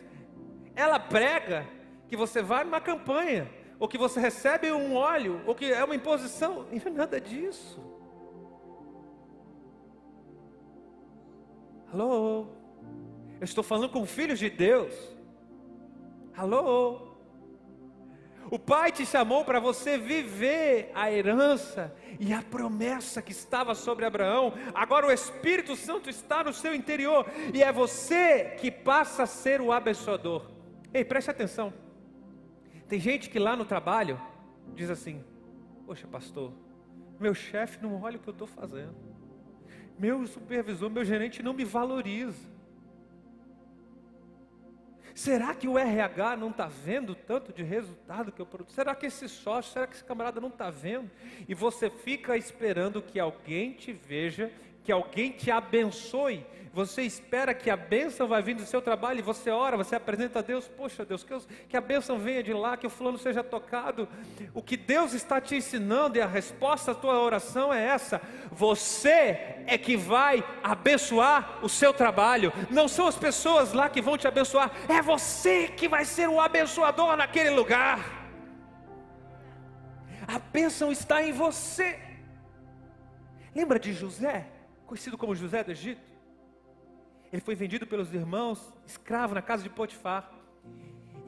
ela 0.74 0.98
prega 0.98 1.66
que 2.08 2.16
você 2.16 2.40
vai 2.40 2.64
numa 2.64 2.80
campanha, 2.80 3.50
ou 3.78 3.88
que 3.88 3.98
você 3.98 4.18
recebe 4.18 4.72
um 4.72 4.94
óleo, 4.94 5.40
ou 5.46 5.54
que 5.54 5.72
é 5.72 5.84
uma 5.84 5.94
imposição, 5.94 6.66
não 6.70 6.80
é 6.84 6.90
nada 6.90 7.20
disso. 7.20 7.80
Alô? 11.92 12.46
Eu 13.38 13.44
estou 13.44 13.62
falando 13.62 13.90
com 13.90 14.04
filhos 14.06 14.38
de 14.38 14.48
Deus. 14.48 14.94
Alô? 16.36 17.16
O 18.50 18.58
Pai 18.58 18.92
te 18.92 19.04
chamou 19.04 19.44
para 19.44 19.58
você 19.58 19.98
viver 19.98 20.90
a 20.94 21.10
herança 21.10 21.94
e 22.20 22.32
a 22.32 22.42
promessa 22.42 23.20
que 23.20 23.32
estava 23.32 23.74
sobre 23.74 24.04
Abraão. 24.04 24.54
Agora 24.72 25.06
o 25.06 25.12
Espírito 25.12 25.74
Santo 25.74 26.08
está 26.08 26.44
no 26.44 26.52
seu 26.52 26.74
interior 26.74 27.26
e 27.52 27.62
é 27.62 27.72
você 27.72 28.56
que 28.58 28.70
passa 28.70 29.24
a 29.24 29.26
ser 29.26 29.60
o 29.60 29.72
abençoador. 29.72 30.50
Ei, 30.94 31.04
preste 31.04 31.30
atenção. 31.30 31.85
Tem 32.88 33.00
gente 33.00 33.28
que 33.28 33.38
lá 33.38 33.56
no 33.56 33.64
trabalho 33.64 34.20
diz 34.74 34.90
assim: 34.90 35.24
Poxa, 35.86 36.06
pastor, 36.06 36.52
meu 37.18 37.34
chefe 37.34 37.82
não 37.82 38.00
olha 38.02 38.16
o 38.16 38.20
que 38.20 38.28
eu 38.28 38.32
estou 38.32 38.46
fazendo. 38.46 38.94
Meu 39.98 40.26
supervisor, 40.26 40.90
meu 40.90 41.04
gerente 41.04 41.42
não 41.42 41.54
me 41.54 41.64
valoriza. 41.64 42.56
Será 45.14 45.54
que 45.54 45.66
o 45.66 45.78
RH 45.78 46.36
não 46.36 46.50
está 46.50 46.66
vendo 46.66 47.14
tanto 47.14 47.50
de 47.50 47.62
resultado 47.62 48.30
que 48.30 48.40
eu 48.40 48.44
produzo? 48.44 48.74
Será 48.74 48.94
que 48.94 49.06
esse 49.06 49.26
sócio, 49.30 49.72
será 49.72 49.86
que 49.86 49.94
esse 49.94 50.04
camarada 50.04 50.42
não 50.42 50.50
está 50.50 50.70
vendo? 50.70 51.10
E 51.48 51.54
você 51.54 51.88
fica 51.88 52.36
esperando 52.36 53.00
que 53.00 53.18
alguém 53.18 53.72
te 53.72 53.94
veja, 53.94 54.52
que 54.84 54.92
alguém 54.92 55.32
te 55.32 55.50
abençoe. 55.50 56.44
Você 56.76 57.00
espera 57.00 57.54
que 57.54 57.70
a 57.70 57.76
bênção 57.76 58.28
vai 58.28 58.42
vir 58.42 58.54
do 58.54 58.66
seu 58.66 58.82
trabalho 58.82 59.18
e 59.18 59.22
você 59.22 59.48
ora, 59.48 59.78
você 59.78 59.96
apresenta 59.96 60.40
a 60.40 60.42
Deus, 60.42 60.68
poxa 60.68 61.06
Deus, 61.06 61.24
que, 61.24 61.32
eu, 61.32 61.40
que 61.66 61.74
a 61.74 61.80
bênção 61.80 62.18
venha 62.18 62.42
de 62.42 62.52
lá, 62.52 62.76
que 62.76 62.86
o 62.86 62.90
fulano 62.90 63.16
seja 63.16 63.42
tocado. 63.42 64.06
O 64.52 64.60
que 64.60 64.76
Deus 64.76 65.14
está 65.14 65.40
te 65.40 65.56
ensinando 65.56 66.18
e 66.18 66.20
a 66.20 66.26
resposta 66.26 66.90
à 66.90 66.94
tua 66.94 67.18
oração 67.18 67.72
é 67.72 67.82
essa: 67.82 68.20
você 68.52 69.62
é 69.66 69.78
que 69.78 69.96
vai 69.96 70.44
abençoar 70.62 71.64
o 71.64 71.68
seu 71.70 71.94
trabalho, 71.94 72.52
não 72.70 72.88
são 72.88 73.06
as 73.06 73.16
pessoas 73.16 73.72
lá 73.72 73.88
que 73.88 74.02
vão 74.02 74.18
te 74.18 74.28
abençoar, 74.28 74.70
é 74.86 75.00
você 75.00 75.68
que 75.68 75.88
vai 75.88 76.04
ser 76.04 76.28
o 76.28 76.38
abençoador 76.38 77.16
naquele 77.16 77.48
lugar. 77.48 78.00
A 80.28 80.38
bênção 80.38 80.92
está 80.92 81.22
em 81.22 81.32
você. 81.32 81.98
Lembra 83.54 83.78
de 83.78 83.94
José, 83.94 84.46
conhecido 84.84 85.16
como 85.16 85.34
José 85.34 85.64
do 85.64 85.70
Egito? 85.70 86.15
Ele 87.32 87.42
foi 87.42 87.54
vendido 87.54 87.86
pelos 87.86 88.12
irmãos, 88.12 88.72
escravo 88.86 89.34
na 89.34 89.42
casa 89.42 89.62
de 89.62 89.70
Potifar. 89.70 90.32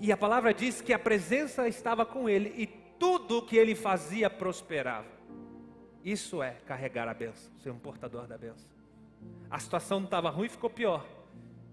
E 0.01 0.13
a 0.13 0.17
palavra 0.17 0.55
diz 0.55 0.81
que 0.81 0.93
a 0.93 0.99
presença 0.99 1.69
estava 1.69 2.07
com 2.07 2.29
ele 2.29 2.55
e 2.57 2.67
tudo 2.67 3.43
que 3.43 3.57
ele 3.57 3.75
fazia 3.75 4.31
prosperava. 4.31 5.09
Isso 6.05 6.43
é 6.43 6.53
carregar 6.67 7.09
a 7.09 7.15
benção, 7.15 7.53
ser 7.59 7.71
um 7.71 7.79
portador 7.79 8.27
da 8.27 8.39
benção. 8.39 8.71
A 9.51 9.59
situação 9.59 9.99
não 9.99 10.05
estava 10.07 10.31
ruim, 10.31 10.49
ficou 10.49 10.71
pior. 10.71 11.05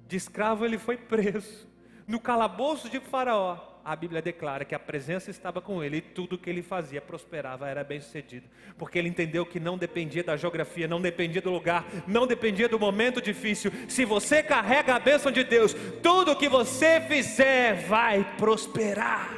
De 0.07 0.15
escravo 0.17 0.65
ele 0.65 0.77
foi 0.77 0.97
preso. 0.97 1.67
No 2.07 2.19
calabouço 2.19 2.89
de 2.89 2.99
Faraó, 2.99 3.74
a 3.85 3.95
Bíblia 3.95 4.19
declara 4.19 4.65
que 4.65 4.73
a 4.73 4.79
presença 4.79 5.29
estava 5.29 5.61
com 5.61 5.83
ele 5.83 5.97
e 5.97 6.01
tudo 6.01 6.39
que 6.39 6.49
ele 6.49 6.63
fazia 6.63 6.99
prosperava, 6.99 7.69
era 7.69 7.83
bem 7.83 8.01
sucedido, 8.01 8.47
porque 8.79 8.97
ele 8.97 9.07
entendeu 9.07 9.45
que 9.45 9.59
não 9.59 9.77
dependia 9.77 10.23
da 10.23 10.35
geografia, 10.35 10.87
não 10.87 10.99
dependia 10.99 11.39
do 11.39 11.51
lugar, 11.51 11.85
não 12.07 12.25
dependia 12.25 12.67
do 12.67 12.79
momento 12.79 13.21
difícil. 13.21 13.71
Se 13.87 14.03
você 14.03 14.41
carrega 14.41 14.95
a 14.95 14.99
bênção 14.99 15.31
de 15.31 15.43
Deus, 15.43 15.75
tudo 16.01 16.35
que 16.35 16.49
você 16.49 16.99
fizer 17.01 17.85
vai 17.85 18.35
prosperar. 18.37 19.29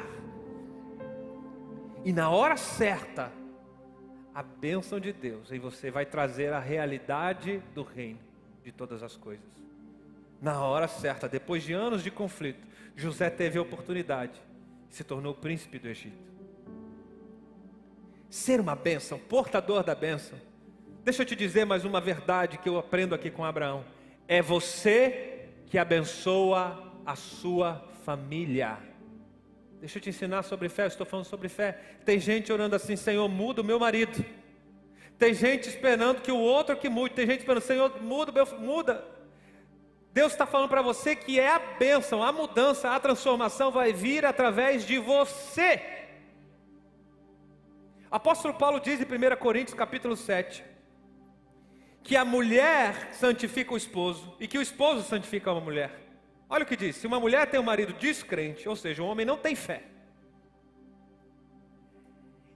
E 2.06 2.14
na 2.14 2.30
hora 2.30 2.56
certa, 2.56 3.34
a 4.34 4.42
bênção 4.42 4.98
de 4.98 5.12
Deus 5.12 5.52
em 5.52 5.60
você 5.60 5.92
vai 5.92 6.06
trazer 6.06 6.54
a 6.54 6.60
realidade 6.60 7.62
do 7.76 7.84
reino 7.84 8.20
de 8.64 8.72
todas 8.72 9.04
as 9.04 9.18
coisas. 9.18 9.67
Na 10.42 10.64
hora 10.64 10.88
certa, 10.88 11.28
depois 11.28 11.64
de 11.64 11.74
anos 11.74 12.04
de 12.04 12.12
conflito, 12.12 12.66
José 12.96 13.30
teve 13.30 13.58
a 13.58 13.62
oportunidade 13.62 14.40
e 14.90 14.96
se 14.96 15.04
tornou 15.04 15.34
príncipe 15.34 15.80
do 15.80 15.88
Egito. 15.88 16.28
Ser 18.30 18.60
uma 18.60 18.76
bênção, 18.76 19.18
portador 19.18 19.84
da 19.84 19.96
bênção. 19.96 20.38
Deixa 21.04 21.24
eu 21.24 21.26
te 21.26 21.36
dizer 21.36 21.66
mais 21.66 21.86
uma 21.86 22.00
verdade 22.00 22.58
que 22.58 22.70
eu 22.70 22.78
aprendo 22.78 23.16
aqui 23.16 23.32
com 23.32 23.44
Abraão. 23.44 23.84
É 24.28 24.42
você 24.42 25.50
que 25.68 25.78
abençoa 25.78 26.94
a 27.06 27.16
sua 27.16 27.84
família. 28.04 28.78
Deixa 29.80 29.98
eu 29.98 30.02
te 30.02 30.10
ensinar 30.10 30.44
sobre 30.44 30.70
fé, 30.70 30.84
eu 30.84 30.88
estou 30.88 31.06
falando 31.06 31.26
sobre 31.26 31.50
fé. 31.50 31.80
Tem 32.06 32.20
gente 32.20 32.52
orando 32.52 32.76
assim, 32.76 32.96
Senhor, 32.96 33.28
muda 33.28 33.62
o 33.62 33.66
meu 33.66 33.80
marido. 33.80 34.24
Tem 35.18 35.34
gente 35.34 35.68
esperando 35.68 36.22
que 36.22 36.32
o 36.32 36.38
outro 36.38 36.78
que 36.78 36.90
mude. 36.90 37.16
Tem 37.16 37.26
gente 37.26 37.40
esperando, 37.40 37.64
Senhor, 37.64 38.02
muda, 38.02 38.32
meu, 38.32 38.46
muda 38.60 39.17
Deus 40.18 40.32
está 40.32 40.48
falando 40.48 40.70
para 40.70 40.82
você 40.82 41.16
que 41.16 41.40
é 41.40 41.48
a 41.48 41.60
bênção, 41.60 42.24
a 42.24 42.32
mudança, 42.32 42.90
a 42.90 43.00
transformação 43.00 43.70
vai 43.70 43.94
vir 43.94 44.26
através 44.26 44.84
de 44.84 44.98
você. 44.98 45.80
Apóstolo 48.10 48.56
Paulo 48.56 48.80
diz 48.80 49.00
em 49.00 49.04
1 49.04 49.38
Coríntios 49.38 49.78
capítulo 49.78 50.16
7 50.16 50.64
que 52.02 52.16
a 52.16 52.26
mulher 52.26 53.14
santifica 53.14 53.76
o 53.76 53.78
esposo 53.78 54.36
e 54.40 54.48
que 54.48 54.58
o 54.58 54.62
esposo 54.64 55.04
santifica 55.04 55.52
uma 55.52 55.62
mulher. 55.62 55.92
Olha 56.50 56.64
o 56.64 56.66
que 56.66 56.76
diz: 56.76 56.96
se 56.96 57.06
uma 57.06 57.20
mulher 57.20 57.46
tem 57.52 57.60
um 57.60 57.70
marido 57.72 57.94
descrente, 57.94 58.68
ou 58.68 58.76
seja, 58.76 59.04
um 59.04 59.08
homem 59.08 59.24
não 59.24 59.38
tem 59.38 59.54
fé, 59.54 59.84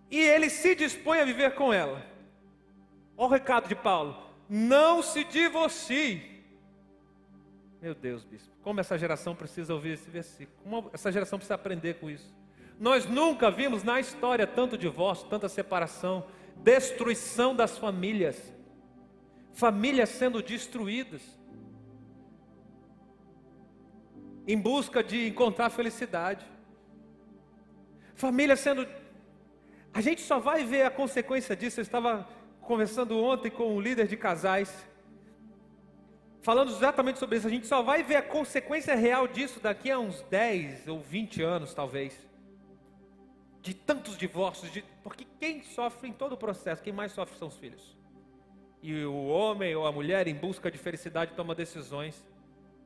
e 0.10 0.20
ele 0.20 0.50
se 0.50 0.74
dispõe 0.74 1.20
a 1.20 1.26
viver 1.26 1.54
com 1.54 1.72
ela. 1.72 2.04
Olha 3.16 3.28
o 3.28 3.32
recado 3.32 3.68
de 3.68 3.76
Paulo: 3.76 4.18
não 4.50 5.04
se 5.04 5.24
divorcie. 5.26 6.31
Meu 7.82 7.96
Deus, 7.96 8.24
bispo, 8.24 8.54
como 8.62 8.80
essa 8.80 8.96
geração 8.96 9.36
precisa 9.36 9.74
ouvir 9.74 9.94
esse 9.94 10.08
versículo, 10.08 10.56
como 10.64 10.90
essa 10.94 11.12
geração 11.12 11.40
precisa 11.40 11.56
aprender 11.56 11.96
com 11.96 12.12
isso. 12.12 12.32
Nós 12.80 13.08
nunca 13.08 13.50
vimos 13.50 13.84
na 13.84 14.00
história 14.00 14.46
tanto 14.46 14.78
divórcio, 14.78 15.28
tanta 15.28 15.50
separação, 15.50 16.28
destruição 16.58 17.56
das 17.56 17.80
famílias, 17.80 18.54
famílias 19.52 20.10
sendo 20.10 20.44
destruídas, 20.44 21.24
em 24.48 24.58
busca 24.60 25.04
de 25.04 25.28
encontrar 25.28 25.72
felicidade, 25.72 26.46
famílias 28.14 28.60
sendo. 28.60 28.88
A 29.92 30.02
gente 30.02 30.22
só 30.22 30.40
vai 30.40 30.64
ver 30.64 30.84
a 30.84 30.92
consequência 30.92 31.56
disso. 31.56 31.80
Eu 31.80 31.84
estava 31.84 32.30
conversando 32.62 33.18
ontem 33.18 33.50
com 33.50 33.76
um 33.76 33.82
líder 33.82 34.08
de 34.08 34.16
casais, 34.16 34.72
falando 36.42 36.72
exatamente 36.72 37.20
sobre 37.20 37.38
isso. 37.38 37.48
A 37.48 37.50
gente 37.50 37.68
só 37.68 37.82
vai 37.82 38.04
ver 38.04 38.18
a 38.18 38.22
consequência 38.22 38.96
real 38.96 39.28
disso 39.28 39.60
daqui 39.60 39.90
a 39.90 40.00
uns 40.00 40.22
10 40.24 40.88
ou 40.88 41.00
20 41.00 41.42
anos, 41.42 41.74
talvez. 41.74 42.18
De 43.62 43.74
tantos 43.74 44.18
divórcios, 44.18 44.72
de... 44.72 44.84
porque 45.04 45.26
quem 45.40 45.64
sofre 45.64 46.10
em 46.10 46.14
todo 46.14 46.34
o 46.34 46.38
processo, 46.38 46.82
quem 46.82 46.92
mais 46.92 47.12
sofre 47.12 47.38
são 47.38 47.48
os 47.48 47.58
filhos. 47.58 47.96
E 48.82 49.06
o 49.06 49.28
homem 49.28 49.76
ou 49.76 49.86
a 49.86 49.92
mulher, 49.92 50.28
em 50.28 50.34
busca 50.34 50.72
de 50.72 50.78
felicidade, 50.78 51.34
toma 51.36 51.54
decisões 51.54 52.26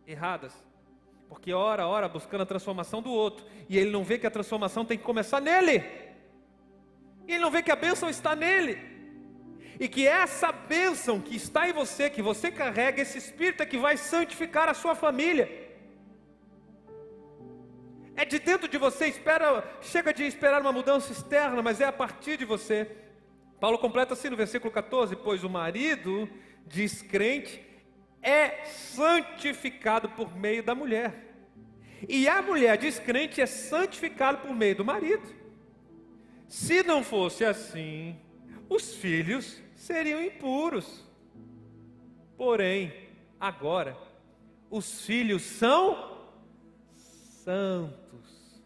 erradas. 0.06 0.54
Porque 1.30 1.54
ora, 1.54 1.88
ora, 1.88 2.10
buscando 2.10 2.42
a 2.42 2.46
transformação 2.46 3.02
do 3.02 3.12
outro. 3.12 3.46
E 3.70 3.78
ele 3.78 3.90
não 3.90 4.04
vê 4.04 4.18
que 4.18 4.28
a 4.28 4.32
transformação 4.32 4.84
tem 4.84 4.98
que 4.98 5.04
começar 5.04 5.40
nele. 5.40 5.84
E 7.28 7.32
ele 7.32 7.40
não 7.40 7.50
vê 7.50 7.64
que 7.64 7.72
a 7.72 7.76
bênção 7.76 8.10
está 8.10 8.36
nele. 8.36 8.95
E 9.80 9.88
que 9.88 10.08
essa 10.08 10.52
bênção 10.52 11.20
que 11.20 11.36
está 11.36 11.68
em 11.68 11.74
você, 11.74 12.10
que 12.10 12.22
você 12.22 12.50
carrega, 12.52 13.02
esse 13.02 13.18
Espírito 13.18 13.62
é 13.62 13.66
que 13.66 13.78
vai 13.78 13.98
santificar 13.98 14.70
a 14.70 14.74
sua 14.74 14.96
família. 14.96 15.66
É 18.16 18.24
de 18.24 18.40
dentro 18.40 18.68
de 18.68 18.78
você, 18.78 19.08
espera, 19.08 19.64
chega 19.82 20.14
de 20.14 20.24
esperar 20.24 20.62
uma 20.62 20.72
mudança 20.72 21.12
externa, 21.12 21.62
mas 21.62 21.82
é 21.82 21.86
a 21.86 21.92
partir 21.92 22.38
de 22.38 22.46
você. 22.46 22.90
Paulo 23.60 23.78
completa 23.78 24.14
assim 24.14 24.30
no 24.30 24.38
versículo 24.38 24.72
14: 24.72 25.16
Pois 25.18 25.44
o 25.44 25.50
marido 25.50 26.30
descrente 26.66 27.62
é 28.22 28.64
santificado 28.66 30.10
por 30.10 30.36
meio 30.36 30.64
da 30.64 30.74
mulher, 30.74 31.36
e 32.08 32.28
a 32.28 32.42
mulher 32.42 32.78
descrente 32.78 33.42
é 33.42 33.46
santificada 33.46 34.38
por 34.38 34.56
meio 34.56 34.78
do 34.78 34.86
marido. 34.86 35.36
Se 36.48 36.84
não 36.84 37.04
fosse 37.04 37.44
assim, 37.44 38.18
os 38.70 38.96
filhos 38.96 39.62
seriam 39.86 40.20
impuros. 40.22 41.04
Porém, 42.36 42.92
agora, 43.40 43.96
os 44.70 45.06
filhos 45.06 45.44
são 45.44 46.28
santos. 46.96 48.64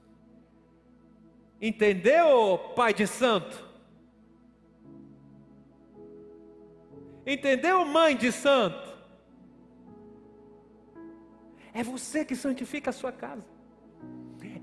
Entendeu, 1.62 2.58
pai 2.74 2.94
de 2.94 3.06
santo? 3.06 3.68
Entendeu, 7.26 7.84
mãe 7.86 8.16
de 8.16 8.32
santo? 8.32 8.98
É 11.74 11.84
você 11.84 12.24
que 12.24 12.36
santifica 12.36 12.92
a 12.92 12.94
sua 12.94 13.12
casa. 13.12 13.46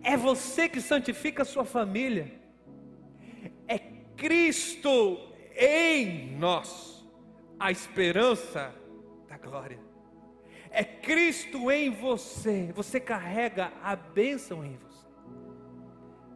É 0.03 0.17
você 0.17 0.69
que 0.71 0.81
santifica 0.81 1.43
a 1.43 1.45
sua 1.45 1.67
família. 1.67 2.33
É 3.69 3.79
Cristo 4.17 5.26
em 5.57 6.37
nós 6.37 7.05
a 7.59 7.71
esperança 7.71 8.75
da 9.29 9.39
glória. 9.39 9.79
É 10.71 10.85
Cristo 10.85 11.71
em 11.71 11.91
você, 11.91 12.71
você 12.75 13.01
carrega 13.01 13.73
a 13.83 13.97
bênção 13.97 14.65
em 14.65 14.77
você. 14.77 15.07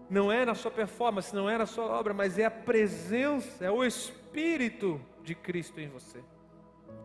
Não 0.08 0.32
é 0.32 0.44
na 0.44 0.54
sua 0.54 0.70
performance, 0.70 1.34
não 1.34 1.48
é 1.48 1.58
na 1.58 1.66
sua 1.66 1.84
obra, 1.84 2.14
mas 2.14 2.38
é 2.38 2.46
a 2.46 2.50
presença, 2.50 3.64
é 3.64 3.70
o 3.70 3.84
Espírito 3.84 5.00
de 5.22 5.34
Cristo 5.34 5.78
em 5.78 5.88
você. 5.88 6.20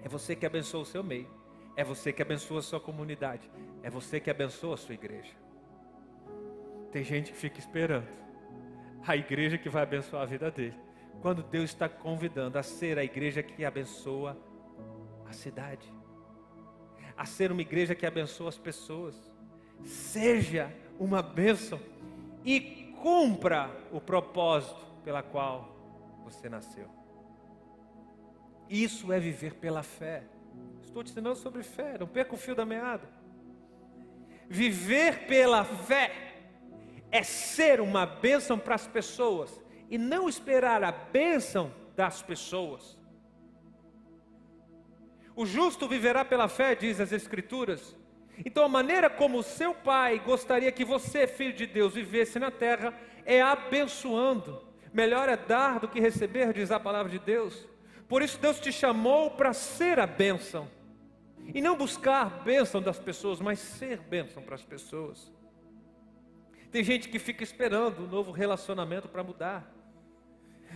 É 0.01 0.08
você 0.08 0.36
que 0.36 0.45
abençoa 0.45 0.82
o 0.82 0.86
seu 0.86 1.04
meio, 1.04 1.30
é 1.75 1.84
você 1.84 2.13
que 2.13 2.21
abençoa 2.21 2.60
a 2.60 2.63
sua 2.63 2.80
comunidade, 2.80 3.51
é 3.84 3.89
você 3.89 4.19
que 4.19 4.30
abençoa 4.30 4.75
a 4.75 4.78
sua 4.78 4.95
igreja. 4.95 5.34
Tem 6.91 7.04
gente 7.04 7.32
que 7.32 7.38
fica 7.38 7.60
esperando 7.60 8.08
a 9.06 9.15
igreja 9.15 9.58
que 9.58 9.69
vai 9.69 9.84
abençoar 9.84 10.23
a 10.23 10.25
vida 10.25 10.49
dele 10.49 10.85
quando 11.21 11.43
Deus 11.43 11.71
está 11.71 11.89
convidando 11.89 12.58
a 12.58 12.63
ser 12.63 12.97
a 12.97 13.04
igreja 13.04 13.41
que 13.41 13.65
abençoa 13.65 14.38
a 15.28 15.34
cidade, 15.34 15.91
a 17.17 17.25
ser 17.25 17.51
uma 17.51 17.62
igreja 17.62 17.95
que 17.95 18.06
abençoa 18.06 18.49
as 18.49 18.58
pessoas. 18.58 19.15
Seja 19.84 20.71
uma 20.99 21.21
bênção 21.21 21.80
e 22.43 22.93
cumpra 23.01 23.69
o 23.91 23.99
propósito 23.99 24.86
pela 25.04 25.21
qual 25.21 25.75
você 26.23 26.49
nasceu. 26.49 26.89
Isso 28.69 29.12
é 29.12 29.19
viver 29.19 29.56
pela 29.56 29.84
fé. 29.84 30.23
Estou 30.82 31.04
te 31.04 31.12
ensinando 31.12 31.36
sobre 31.36 31.63
fé, 31.63 31.97
não 31.99 32.08
perca 32.08 32.34
o 32.34 32.38
fio 32.38 32.56
da 32.56 32.65
meada. 32.65 33.08
Viver 34.47 35.28
pela 35.28 35.63
fé 35.63 36.12
é 37.12 37.23
ser 37.23 37.80
uma 37.82 38.06
bênção 38.06 38.58
para 38.58 38.75
as 38.75 38.88
pessoas 38.88 39.60
e 39.89 39.98
não 39.98 40.28
esperar 40.28 40.84
a 40.84 40.91
bênção 40.91 41.71
das 41.95 42.21
pessoas. 42.21 42.98
O 45.36 45.45
justo 45.45 45.88
viverá 45.88 46.24
pela 46.24 46.48
fé, 46.48 46.76
diz 46.76 47.00
as 47.00 47.12
Escrituras. 47.12 47.95
Então, 48.45 48.63
a 48.63 48.69
maneira 48.69 49.10
como 49.10 49.39
o 49.39 49.43
seu 49.43 49.74
pai 49.74 50.19
gostaria 50.19 50.71
que 50.71 50.86
você, 50.86 51.28
filho 51.28 51.54
de 51.54 51.65
Deus, 51.65 51.93
vivesse 51.93 52.39
na 52.39 52.52
terra 52.52 52.93
é 53.26 53.41
abençoando. 53.41 54.62
Melhor 54.93 55.28
é 55.28 55.36
dar 55.36 55.80
do 55.80 55.88
que 55.88 56.00
receber, 56.00 56.54
diz 56.54 56.71
a 56.71 56.80
palavra 56.80 57.12
de 57.12 57.19
Deus. 57.19 57.67
Por 58.08 58.21
isso, 58.21 58.39
Deus 58.39 58.60
te 58.60 58.71
chamou 58.71 59.32
para 59.32 59.54
ser 59.54 60.00
a 60.00 60.08
bênção. 60.08 60.69
E 61.54 61.62
não 61.62 61.78
buscar 61.78 62.43
bênção 62.43 62.82
das 62.82 62.98
pessoas, 62.98 63.39
mas 63.39 63.60
ser 63.60 64.00
bênção 64.00 64.41
para 64.41 64.56
as 64.56 64.63
pessoas. 64.63 65.32
Tem 66.71 66.84
gente 66.84 67.10
que 67.10 67.19
fica 67.19 67.43
esperando 67.43 68.04
um 68.04 68.08
novo 68.08 68.32
relacionamento 68.32 69.08
para 69.08 69.24
mudar. 69.24 69.74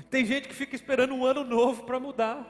Tem 0.10 0.25
gente 0.25 0.47
que 0.47 0.56
fica 0.56 0.75
esperando 0.75 1.13
um 1.13 1.25
ano 1.25 1.43
novo 1.43 1.84
para 1.84 1.99
mudar. 1.99 2.45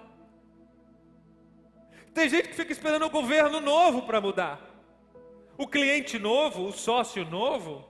Tem 2.14 2.28
gente 2.30 2.50
que 2.50 2.56
fica 2.56 2.72
esperando 2.72 3.06
o 3.06 3.10
governo 3.10 3.60
novo 3.60 4.04
para 4.04 4.22
mudar. 4.22 4.60
O 5.58 5.68
cliente 5.68 6.18
novo, 6.18 6.66
o 6.66 6.72
sócio 6.72 7.26
novo, 7.26 7.88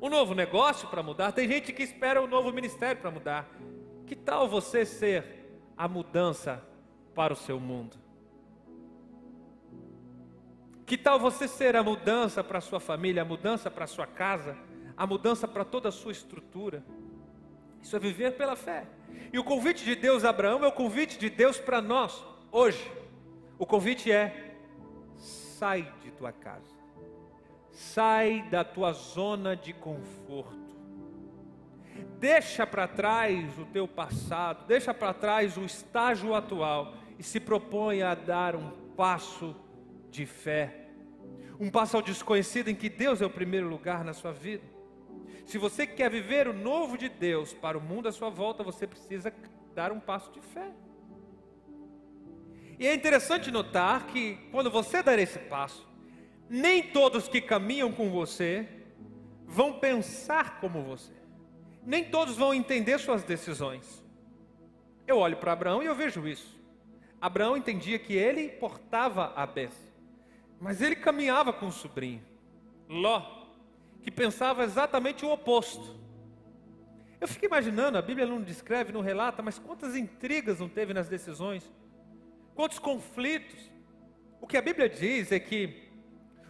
o 0.00 0.08
novo 0.08 0.34
negócio 0.34 0.88
para 0.88 1.02
mudar. 1.02 1.32
Tem 1.32 1.48
gente 1.48 1.72
que 1.72 1.82
espera 1.82 2.20
o 2.20 2.24
um 2.24 2.28
novo 2.28 2.52
ministério 2.52 3.00
para 3.00 3.10
mudar. 3.10 3.48
Que 4.06 4.14
tal 4.14 4.48
você 4.48 4.84
ser 4.84 5.24
a 5.76 5.88
mudança 5.88 6.64
para 7.14 7.32
o 7.32 7.36
seu 7.36 7.58
mundo? 7.58 7.96
Que 10.86 10.96
tal 10.96 11.18
você 11.18 11.46
ser 11.46 11.76
a 11.76 11.82
mudança 11.82 12.42
para 12.42 12.58
a 12.58 12.62
sua 12.62 12.80
família, 12.80 13.22
a 13.22 13.24
mudança 13.24 13.70
para 13.70 13.84
a 13.84 13.88
sua 13.88 14.06
casa? 14.06 14.56
a 15.00 15.06
mudança 15.06 15.48
para 15.48 15.64
toda 15.64 15.88
a 15.88 15.92
sua 15.92 16.12
estrutura. 16.12 16.84
Isso 17.82 17.96
é 17.96 17.98
viver 17.98 18.36
pela 18.36 18.56
fé. 18.56 18.86
E 19.32 19.38
o 19.38 19.44
convite 19.44 19.84
de 19.84 19.94
Deus 19.94 20.24
a 20.24 20.30
Abraão 20.30 20.64
é 20.64 20.68
o 20.68 20.72
convite 20.72 21.18
de 21.18 21.30
Deus 21.30 21.58
para 21.58 21.80
nós, 21.80 22.24
hoje. 22.50 22.90
O 23.58 23.66
convite 23.66 24.10
é: 24.10 24.56
sai 25.16 25.92
de 26.02 26.10
tua 26.12 26.32
casa, 26.32 26.74
sai 27.70 28.42
da 28.50 28.64
tua 28.64 28.92
zona 28.92 29.54
de 29.54 29.72
conforto, 29.72 30.76
deixa 32.18 32.66
para 32.66 32.88
trás 32.88 33.58
o 33.58 33.66
teu 33.66 33.86
passado, 33.86 34.66
deixa 34.66 34.94
para 34.94 35.12
trás 35.12 35.56
o 35.56 35.64
estágio 35.64 36.34
atual 36.34 36.94
e 37.18 37.22
se 37.22 37.38
propõe 37.38 38.02
a 38.02 38.14
dar 38.14 38.56
um 38.56 38.70
passo 38.96 39.54
de 40.10 40.24
fé, 40.26 40.88
um 41.58 41.70
passo 41.70 41.96
ao 41.96 42.02
desconhecido 42.02 42.68
em 42.68 42.74
que 42.74 42.88
Deus 42.88 43.20
é 43.20 43.26
o 43.26 43.30
primeiro 43.30 43.68
lugar 43.68 44.02
na 44.02 44.14
sua 44.14 44.32
vida. 44.32 44.64
Se 45.46 45.58
você 45.58 45.86
quer 45.86 46.10
viver 46.10 46.46
o 46.48 46.52
novo 46.52 46.96
de 46.96 47.08
Deus 47.08 47.52
para 47.52 47.76
o 47.76 47.80
mundo 47.80 48.08
à 48.08 48.12
sua 48.12 48.30
volta, 48.30 48.62
você 48.62 48.86
precisa 48.86 49.32
dar 49.74 49.92
um 49.92 50.00
passo 50.00 50.30
de 50.32 50.40
fé. 50.40 50.70
E 52.78 52.86
é 52.86 52.94
interessante 52.94 53.50
notar 53.50 54.06
que 54.06 54.38
quando 54.50 54.70
você 54.70 55.02
der 55.02 55.18
esse 55.18 55.38
passo, 55.38 55.86
nem 56.48 56.82
todos 56.82 57.28
que 57.28 57.40
caminham 57.40 57.92
com 57.92 58.10
você 58.10 58.68
vão 59.46 59.74
pensar 59.74 60.60
como 60.60 60.82
você. 60.82 61.12
Nem 61.84 62.04
todos 62.04 62.36
vão 62.36 62.54
entender 62.54 62.98
suas 62.98 63.22
decisões. 63.22 64.04
Eu 65.06 65.18
olho 65.18 65.36
para 65.36 65.52
Abraão 65.52 65.82
e 65.82 65.86
eu 65.86 65.94
vejo 65.94 66.26
isso. 66.26 66.58
Abraão 67.20 67.56
entendia 67.56 67.98
que 67.98 68.14
ele 68.14 68.48
portava 68.48 69.32
a 69.36 69.44
bênção, 69.44 69.90
mas 70.60 70.80
ele 70.80 70.96
caminhava 70.96 71.52
com 71.52 71.66
o 71.66 71.72
sobrinho. 71.72 72.22
Ló 72.88 73.39
que 74.02 74.10
pensava 74.10 74.64
exatamente 74.64 75.24
o 75.24 75.30
oposto. 75.30 75.98
Eu 77.20 77.28
fico 77.28 77.44
imaginando, 77.44 77.98
a 77.98 78.02
Bíblia 78.02 78.26
não 78.26 78.40
descreve, 78.40 78.92
não 78.92 79.02
relata, 79.02 79.42
mas 79.42 79.58
quantas 79.58 79.94
intrigas 79.94 80.58
não 80.58 80.68
teve 80.68 80.94
nas 80.94 81.08
decisões, 81.08 81.70
quantos 82.54 82.78
conflitos. 82.78 83.70
O 84.40 84.46
que 84.46 84.56
a 84.56 84.62
Bíblia 84.62 84.88
diz 84.88 85.30
é 85.30 85.38
que 85.38 85.90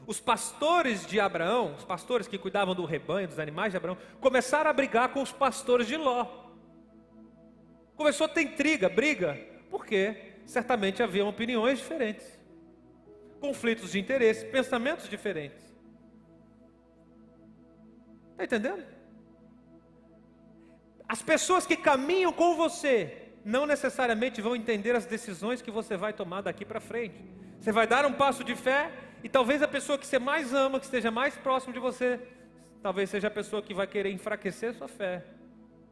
os 0.06 0.20
pastores 0.20 1.04
de 1.06 1.18
Abraão, 1.18 1.74
os 1.74 1.84
pastores 1.84 2.28
que 2.28 2.38
cuidavam 2.38 2.74
do 2.74 2.84
rebanho, 2.84 3.28
dos 3.28 3.38
animais 3.38 3.72
de 3.72 3.76
Abraão, 3.76 3.98
começaram 4.20 4.70
a 4.70 4.72
brigar 4.72 5.12
com 5.12 5.22
os 5.22 5.32
pastores 5.32 5.86
de 5.86 5.96
Ló. 5.96 6.26
Começou 7.96 8.26
a 8.26 8.28
ter 8.28 8.42
intriga, 8.42 8.88
briga, 8.88 9.38
porque 9.70 10.34
certamente 10.46 11.02
haviam 11.02 11.28
opiniões 11.28 11.78
diferentes, 11.78 12.26
conflitos 13.40 13.92
de 13.92 13.98
interesse, 13.98 14.46
pensamentos 14.46 15.08
diferentes. 15.08 15.69
Está 18.40 18.56
entendendo? 18.56 18.86
As 21.06 21.20
pessoas 21.22 21.66
que 21.66 21.76
caminham 21.76 22.32
com 22.32 22.56
você 22.56 23.28
não 23.44 23.66
necessariamente 23.66 24.40
vão 24.40 24.56
entender 24.56 24.96
as 24.96 25.04
decisões 25.04 25.60
que 25.60 25.70
você 25.70 25.94
vai 25.94 26.14
tomar 26.14 26.40
daqui 26.40 26.64
para 26.64 26.80
frente. 26.80 27.22
Você 27.58 27.70
vai 27.70 27.86
dar 27.86 28.06
um 28.06 28.12
passo 28.14 28.42
de 28.42 28.54
fé 28.54 28.90
e 29.22 29.28
talvez 29.28 29.62
a 29.62 29.68
pessoa 29.68 29.98
que 29.98 30.06
você 30.06 30.18
mais 30.18 30.54
ama, 30.54 30.78
que 30.78 30.86
esteja 30.86 31.10
mais 31.10 31.36
próximo 31.36 31.74
de 31.74 31.78
você, 31.78 32.18
talvez 32.82 33.10
seja 33.10 33.28
a 33.28 33.30
pessoa 33.30 33.60
que 33.60 33.74
vai 33.74 33.86
querer 33.86 34.10
enfraquecer 34.10 34.72
sua 34.72 34.88
fé, 34.88 35.22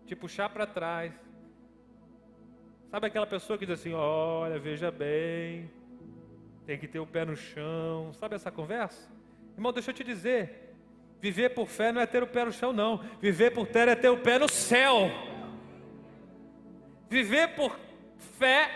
te 0.06 0.16
puxar 0.16 0.48
para 0.48 0.66
trás. 0.66 1.12
Sabe 2.90 3.08
aquela 3.08 3.26
pessoa 3.26 3.58
que 3.58 3.66
diz 3.66 3.78
assim: 3.78 3.92
olha, 3.92 4.58
veja 4.58 4.90
bem, 4.90 5.70
tem 6.64 6.78
que 6.78 6.88
ter 6.88 6.98
o 6.98 7.06
pé 7.06 7.26
no 7.26 7.36
chão. 7.36 8.14
Sabe 8.14 8.36
essa 8.36 8.50
conversa? 8.50 9.10
Irmão, 9.54 9.70
deixa 9.70 9.90
eu 9.90 9.94
te 9.94 10.02
dizer: 10.02 10.67
Viver 11.20 11.50
por 11.50 11.66
fé 11.66 11.90
não 11.90 12.00
é 12.00 12.06
ter 12.06 12.22
o 12.22 12.26
pé 12.26 12.44
no 12.44 12.52
chão, 12.52 12.72
não. 12.72 12.98
Viver 13.20 13.50
por 13.50 13.66
fé 13.66 13.90
é 13.90 13.94
ter 13.96 14.08
o 14.08 14.18
pé 14.18 14.38
no 14.38 14.48
céu. 14.48 15.10
Viver 17.08 17.48
por 17.56 17.78
fé 18.38 18.70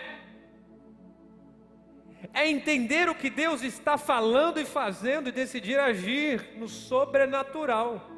é 2.33 2.49
entender 2.49 3.07
o 3.09 3.15
que 3.15 3.29
Deus 3.29 3.63
está 3.63 3.97
falando 3.97 4.59
e 4.59 4.65
fazendo 4.65 5.29
e 5.29 5.31
decidir 5.31 5.79
agir 5.79 6.57
no 6.57 6.67
sobrenatural. 6.67 8.09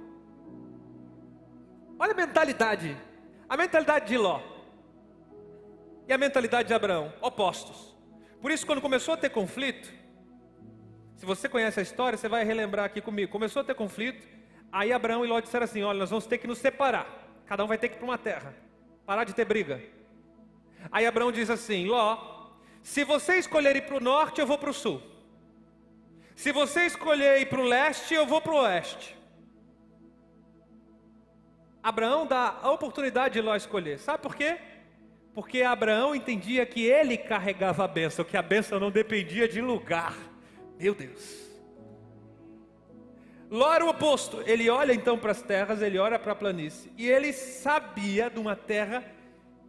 Olha 2.00 2.12
a 2.12 2.16
mentalidade, 2.16 2.98
a 3.48 3.56
mentalidade 3.56 4.08
de 4.08 4.18
Ló 4.18 4.42
e 6.08 6.14
a 6.14 6.18
mentalidade 6.18 6.68
de 6.68 6.74
Abraão, 6.74 7.14
opostos. 7.22 7.96
Por 8.42 8.52
isso, 8.52 8.66
quando 8.66 8.82
começou 8.82 9.14
a 9.14 9.18
ter 9.18 9.30
conflito, 9.30 9.92
se 11.26 11.28
você 11.28 11.50
conhece 11.50 11.80
a 11.80 11.84
história, 11.84 12.16
você 12.16 12.30
vai 12.30 12.44
relembrar 12.44 12.86
aqui 12.86 13.02
comigo. 13.02 13.32
Começou 13.32 13.64
a 13.64 13.66
ter 13.66 13.74
conflito, 13.74 14.28
aí 14.72 14.94
Abraão 14.94 15.26
e 15.26 15.28
Ló 15.28 15.40
disseram 15.40 15.64
assim: 15.64 15.82
Olha, 15.82 15.98
nós 15.98 16.12
vamos 16.12 16.28
ter 16.28 16.38
que 16.38 16.46
nos 16.46 16.60
separar. 16.60 17.08
Cada 17.48 17.64
um 17.64 17.68
vai 17.68 17.80
ter 17.80 17.90
que 17.90 17.96
ir 17.96 17.98
para 17.98 18.06
uma 18.06 18.18
terra. 18.18 18.54
Parar 19.08 19.24
de 19.24 19.34
ter 19.34 19.44
briga. 19.44 19.82
Aí 20.92 21.04
Abraão 21.04 21.32
diz 21.32 21.50
assim: 21.50 21.88
Ló, 21.88 22.52
se 22.84 23.04
você 23.04 23.38
escolher 23.38 23.76
ir 23.76 23.88
para 23.88 23.98
o 23.98 24.00
norte, 24.00 24.40
eu 24.40 24.46
vou 24.46 24.60
para 24.60 24.70
o 24.70 24.74
sul. 24.74 25.02
Se 26.36 26.52
você 26.52 26.86
escolher 26.86 27.42
ir 27.42 27.48
para 27.48 27.60
o 27.60 27.64
leste, 27.64 28.14
eu 28.14 28.28
vou 28.28 28.40
para 28.40 28.54
o 28.54 28.62
oeste. 28.62 29.18
Abraão 31.82 32.28
dá 32.28 32.60
a 32.62 32.70
oportunidade 32.70 33.34
de 33.34 33.42
Ló 33.42 33.56
escolher. 33.56 33.98
Sabe 33.98 34.22
por 34.22 34.36
quê? 34.36 34.60
Porque 35.34 35.64
Abraão 35.64 36.14
entendia 36.14 36.68
que 36.68 36.86
ele 36.86 37.18
carregava 37.18 37.84
a 37.84 37.88
bênção, 37.88 38.24
que 38.24 38.38
a 38.38 38.44
bênção 38.44 38.80
não 38.80 38.92
dependia 38.92 39.48
de 39.48 39.60
lugar. 39.60 40.14
Meu 40.80 40.94
Deus. 40.94 41.46
Ló 43.50 43.74
era 43.74 43.86
o 43.86 43.90
oposto. 43.90 44.42
Ele 44.46 44.70
olha 44.70 44.94
então 44.94 45.18
para 45.18 45.32
as 45.32 45.42
terras, 45.42 45.82
ele 45.82 45.98
olha 45.98 46.20
para 46.20 46.34
a 46.34 46.36
planície. 46.36 46.92
E 46.98 47.08
ele 47.08 47.32
sabia 47.32 48.30
de 48.30 48.40
uma 48.40 48.56
terra 48.56 49.04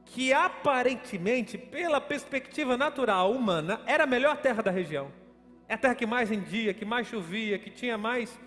que 0.04 0.32
aparentemente, 0.32 1.58
pela 1.58 2.00
perspectiva 2.00 2.76
natural 2.76 3.32
humana, 3.32 3.80
era 3.86 4.04
a 4.04 4.06
melhor 4.06 4.36
terra 4.38 4.62
da 4.62 4.70
região. 4.70 5.10
É 5.68 5.74
a 5.74 5.78
terra 5.78 5.94
que 5.94 6.06
mais 6.06 6.30
rendia, 6.30 6.72
que 6.72 6.84
mais 6.84 7.06
chovia, 7.06 7.58
que 7.58 7.70
tinha 7.70 7.98
mais 7.98 8.38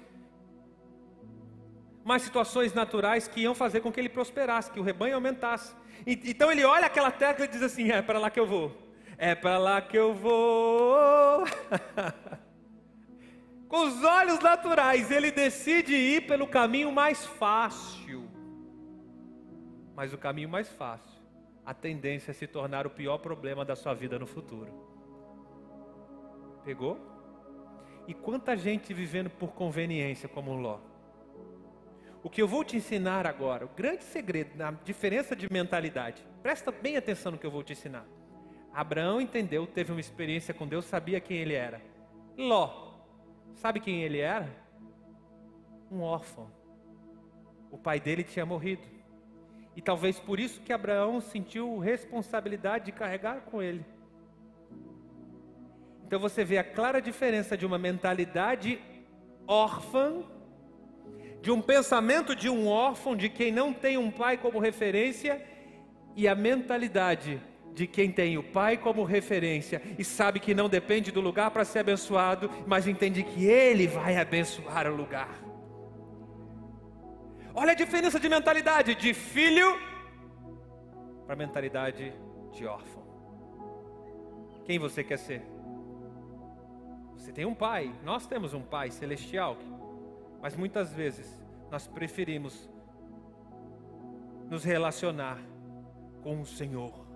mais 2.04 2.24
situações 2.24 2.74
naturais 2.74 3.28
que 3.28 3.42
iam 3.42 3.54
fazer 3.54 3.82
com 3.82 3.92
que 3.92 4.00
ele 4.00 4.10
prosperasse, 4.10 4.72
que 4.72 4.80
o 4.80 4.84
rebanho 4.84 5.14
aumentasse. 5.14 5.76
Então 6.08 6.52
ele 6.52 6.64
olha 6.64 6.88
aquela 6.88 7.12
terra 7.12 7.44
e 7.44 7.48
diz 7.48 7.62
assim: 7.62 7.92
é 7.92 8.02
para 8.02 8.18
lá 8.18 8.32
que 8.32 8.40
eu 8.40 8.48
vou. 8.48 8.76
É 9.18 9.36
para 9.36 9.58
lá 9.58 9.82
que 9.82 9.98
eu 9.98 10.14
vou. 10.14 11.46
com 13.70 13.86
os 13.86 14.04
olhos 14.04 14.40
naturais, 14.40 15.12
ele 15.12 15.32
decide 15.32 15.94
ir 15.94 16.26
pelo 16.26 16.48
caminho 16.48 16.92
mais 16.92 17.24
fácil. 17.24 18.28
Mas 19.96 20.12
o 20.12 20.18
caminho 20.18 20.50
mais 20.50 20.68
fácil, 20.68 21.22
a 21.64 21.72
tendência 21.72 22.32
é 22.32 22.34
se 22.34 22.48
tornar 22.48 22.88
o 22.88 22.90
pior 22.90 23.20
problema 23.20 23.64
da 23.64 23.76
sua 23.76 23.94
vida 23.94 24.18
no 24.18 24.26
futuro. 24.26 24.74
Pegou? 26.66 27.00
E 28.08 28.14
quanta 28.14 28.58
gente 28.58 28.92
vivendo 28.92 29.30
por 29.30 29.52
conveniência 29.52 30.28
como 30.28 30.56
Ló. 30.56 30.80
O 32.24 32.30
que 32.30 32.42
eu 32.42 32.48
vou 32.48 32.64
te 32.64 32.76
ensinar 32.76 33.28
agora, 33.28 33.66
o 33.66 33.70
grande 33.70 34.04
segredo 34.04 34.58
na 34.58 34.72
diferença 34.72 35.36
de 35.36 35.48
mentalidade. 35.52 36.26
Presta 36.42 36.72
bem 36.72 36.98
atenção 36.98 37.34
no 37.34 37.38
que 37.38 37.46
eu 37.46 37.52
vou 37.52 37.62
te 37.62 37.74
ensinar. 37.74 38.06
Abraão 38.74 39.22
entendeu, 39.22 39.68
teve 39.68 39.92
uma 39.92 40.02
experiência 40.02 40.56
com 40.56 40.68
Deus, 40.68 40.86
sabia 40.86 41.20
quem 41.20 41.38
ele 41.38 41.54
era. 41.54 41.80
Ló 42.36 42.89
Sabe 43.60 43.82
quem 43.82 44.04
ele 44.04 44.20
era? 44.20 44.50
Um 45.92 46.00
órfão. 46.00 46.50
O 47.70 47.78
pai 47.78 48.00
dele 48.00 48.24
tinha 48.24 48.46
morrido. 48.46 48.84
E 49.76 49.82
talvez 49.82 50.18
por 50.18 50.40
isso 50.40 50.62
que 50.62 50.72
Abraão 50.72 51.20
sentiu 51.20 51.78
responsabilidade 51.78 52.86
de 52.86 52.94
carregar 52.94 53.42
com 53.42 53.62
ele. 53.62 53.86
Então 56.06 56.22
você 56.22 56.46
vê 56.46 56.58
a 56.58 56.64
clara 56.64 57.02
diferença 57.02 57.58
de 57.58 57.66
uma 57.66 57.78
mentalidade 57.78 58.80
órfã, 59.46 60.24
de 61.42 61.52
um 61.52 61.62
pensamento 61.62 62.34
de 62.34 62.50
um 62.50 62.66
órfão, 62.66 63.14
de 63.14 63.28
quem 63.28 63.52
não 63.52 63.74
tem 63.74 63.98
um 63.98 64.10
pai 64.10 64.38
como 64.38 64.58
referência, 64.58 65.46
e 66.16 66.30
a 66.30 66.34
mentalidade 66.34 67.42
de 67.74 67.88
quem 67.88 68.12
tem 68.12 68.38
o 68.38 68.44
Pai 68.44 68.78
como 68.78 69.04
referência 69.04 69.82
e 69.98 70.04
sabe 70.04 70.40
que 70.40 70.54
não 70.54 70.68
depende 70.68 71.12
do 71.12 71.22
lugar 71.22 71.52
para 71.52 71.66
ser 71.66 71.80
abençoado, 71.80 72.50
mas 72.68 72.88
entende 72.88 73.24
que 73.24 73.46
Ele 73.46 73.88
vai 73.88 74.18
abençoar 74.18 74.88
o 74.88 74.96
lugar. 74.96 75.30
Olha 77.54 77.72
a 77.72 77.76
diferença 77.76 78.20
de 78.20 78.30
mentalidade 78.30 78.96
de 78.96 79.14
filho 79.14 79.78
para 81.26 81.36
mentalidade 81.36 82.14
de 82.52 82.66
órfão. 82.66 83.04
Quem 84.66 84.80
você 84.80 85.04
quer 85.04 85.18
ser? 85.18 85.42
Você 87.18 87.32
tem 87.32 87.46
um 87.46 87.56
pai, 87.56 87.94
nós 88.04 88.26
temos 88.26 88.54
um 88.54 88.62
pai 88.62 88.92
celestial, 88.92 89.58
mas 90.42 90.56
muitas 90.56 90.94
vezes 90.94 91.40
nós 91.70 91.88
preferimos 91.88 92.70
nos 94.50 94.64
relacionar 94.64 95.38
com 96.24 96.42
o 96.42 96.46
Senhor 96.46 97.09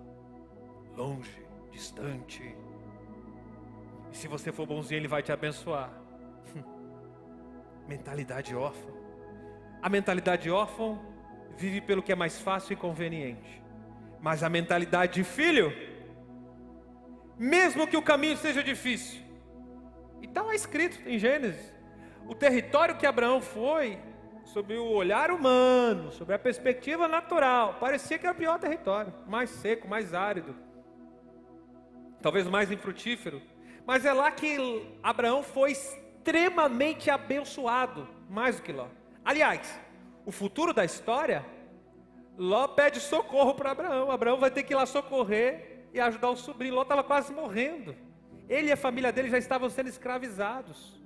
longe, 0.96 1.44
distante. 1.70 2.54
E 4.12 4.16
se 4.16 4.28
você 4.28 4.52
for 4.52 4.66
bonzinho, 4.66 4.98
Ele 4.98 5.08
vai 5.08 5.22
te 5.22 5.32
abençoar. 5.32 5.90
mentalidade 7.88 8.54
órfã. 8.54 8.92
A 9.82 9.88
mentalidade 9.88 10.50
órfã 10.50 10.98
vive 11.56 11.80
pelo 11.80 12.02
que 12.02 12.12
é 12.12 12.14
mais 12.14 12.40
fácil 12.40 12.74
e 12.74 12.76
conveniente. 12.76 13.62
Mas 14.20 14.42
a 14.42 14.48
mentalidade 14.48 15.14
de 15.14 15.24
filho, 15.24 15.72
mesmo 17.38 17.86
que 17.86 17.96
o 17.96 18.02
caminho 18.02 18.36
seja 18.36 18.62
difícil, 18.62 19.20
e 20.22 20.26
está 20.26 20.42
lá 20.42 20.54
escrito 20.54 21.06
em 21.06 21.18
Gênesis: 21.18 21.72
o 22.26 22.34
território 22.34 22.96
que 22.96 23.04
Abraão 23.04 23.42
foi, 23.42 23.98
sob 24.44 24.74
o 24.74 24.92
olhar 24.92 25.30
humano, 25.30 26.10
sob 26.12 26.32
a 26.32 26.38
perspectiva 26.38 27.06
natural, 27.06 27.74
parecia 27.74 28.18
que 28.18 28.26
era 28.26 28.34
o 28.34 28.38
pior 28.38 28.58
território, 28.58 29.12
mais 29.26 29.50
seco, 29.50 29.86
mais 29.86 30.14
árido 30.14 30.54
talvez 32.24 32.46
mais 32.46 32.70
infrutífero, 32.70 33.42
mas 33.86 34.06
é 34.06 34.12
lá 34.14 34.30
que 34.30 34.82
Abraão 35.02 35.42
foi 35.42 35.72
extremamente 35.72 37.10
abençoado, 37.10 38.08
mais 38.30 38.56
do 38.56 38.62
que 38.62 38.72
Ló. 38.72 38.88
Aliás, 39.22 39.78
o 40.24 40.32
futuro 40.32 40.72
da 40.72 40.86
história, 40.86 41.44
Ló 42.38 42.66
pede 42.66 42.98
socorro 42.98 43.52
para 43.52 43.72
Abraão. 43.72 44.10
Abraão 44.10 44.38
vai 44.38 44.50
ter 44.50 44.62
que 44.62 44.72
ir 44.72 44.76
lá 44.76 44.86
socorrer 44.86 45.84
e 45.92 46.00
ajudar 46.00 46.30
o 46.30 46.36
sobrinho. 46.36 46.74
Ló 46.74 46.80
estava 46.80 47.04
quase 47.04 47.30
morrendo. 47.30 47.94
Ele 48.48 48.68
e 48.68 48.72
a 48.72 48.76
família 48.76 49.12
dele 49.12 49.28
já 49.28 49.36
estavam 49.36 49.68
sendo 49.68 49.90
escravizados. 49.90 50.98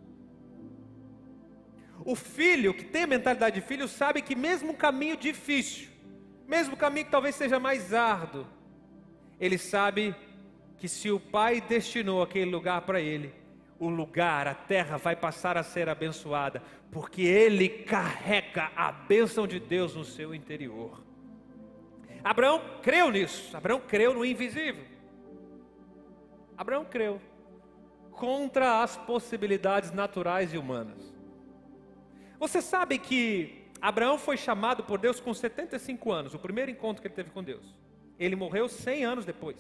O 2.04 2.14
filho 2.14 2.72
que 2.72 2.84
tem 2.84 3.02
a 3.02 3.08
mentalidade 3.08 3.60
de 3.60 3.66
filho 3.66 3.88
sabe 3.88 4.22
que 4.22 4.36
mesmo 4.36 4.70
um 4.70 4.76
caminho 4.76 5.16
difícil, 5.16 5.88
mesmo 6.46 6.74
o 6.74 6.78
caminho 6.78 7.06
que 7.06 7.10
talvez 7.10 7.34
seja 7.34 7.58
mais 7.58 7.92
árduo, 7.92 8.46
ele 9.40 9.58
sabe 9.58 10.14
que 10.79 10.89
se 10.89 11.11
o 11.11 11.18
Pai 11.18 11.61
destinou 11.61 12.22
aquele 12.22 12.51
lugar 12.51 12.83
para 12.83 13.01
ele, 13.01 13.35
o 13.79 13.89
lugar, 13.89 14.49
a 14.49 14.55
terra 14.55 14.97
vai 14.97 15.14
passar 15.14 15.57
a 15.57 15.62
ser 15.62 15.89
abençoada, 15.89 16.62
porque 16.91 17.22
ele 17.22 17.68
carrega 17.68 18.70
a 18.74 18.91
bênção 18.91 19.47
de 19.47 19.61
Deus 19.61 19.95
no 19.95 20.05
seu 20.05 20.35
interior. 20.35 21.01
Abraão 22.24 22.61
creu 22.83 23.11
nisso. 23.11 23.57
Abraão 23.57 23.81
creu 23.81 24.14
no 24.14 24.24
invisível. 24.24 24.85
Abraão 26.57 26.85
creu 26.85 27.20
contra 28.11 28.83
as 28.83 28.97
possibilidades 28.97 29.93
naturais 29.93 30.53
e 30.53 30.59
humanas. 30.59 31.14
Você 32.41 32.61
sabe 32.61 32.99
que 32.99 33.64
Abraão 33.81 34.18
foi 34.18 34.37
chamado 34.37 34.83
por 34.83 34.99
Deus 34.99 35.20
com 35.20 35.33
75 35.33 36.11
anos, 36.11 36.35
o 36.35 36.39
primeiro 36.39 36.70
encontro 36.70 37.01
que 37.01 37.07
ele 37.07 37.14
teve 37.14 37.31
com 37.31 37.43
Deus. 37.43 37.76
Ele 38.18 38.35
morreu 38.35 38.68
100 38.68 39.05
anos 39.05 39.24
depois, 39.24 39.57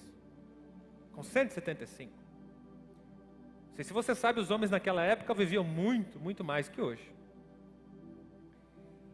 com 1.18 1.24
175. 1.24 2.12
Não 2.12 3.74
sei 3.74 3.84
se 3.84 3.92
você 3.92 4.14
sabe, 4.14 4.38
os 4.38 4.52
homens 4.52 4.70
naquela 4.70 5.02
época 5.02 5.34
viviam 5.34 5.64
muito, 5.64 6.16
muito 6.20 6.44
mais 6.44 6.68
que 6.68 6.80
hoje. 6.80 7.12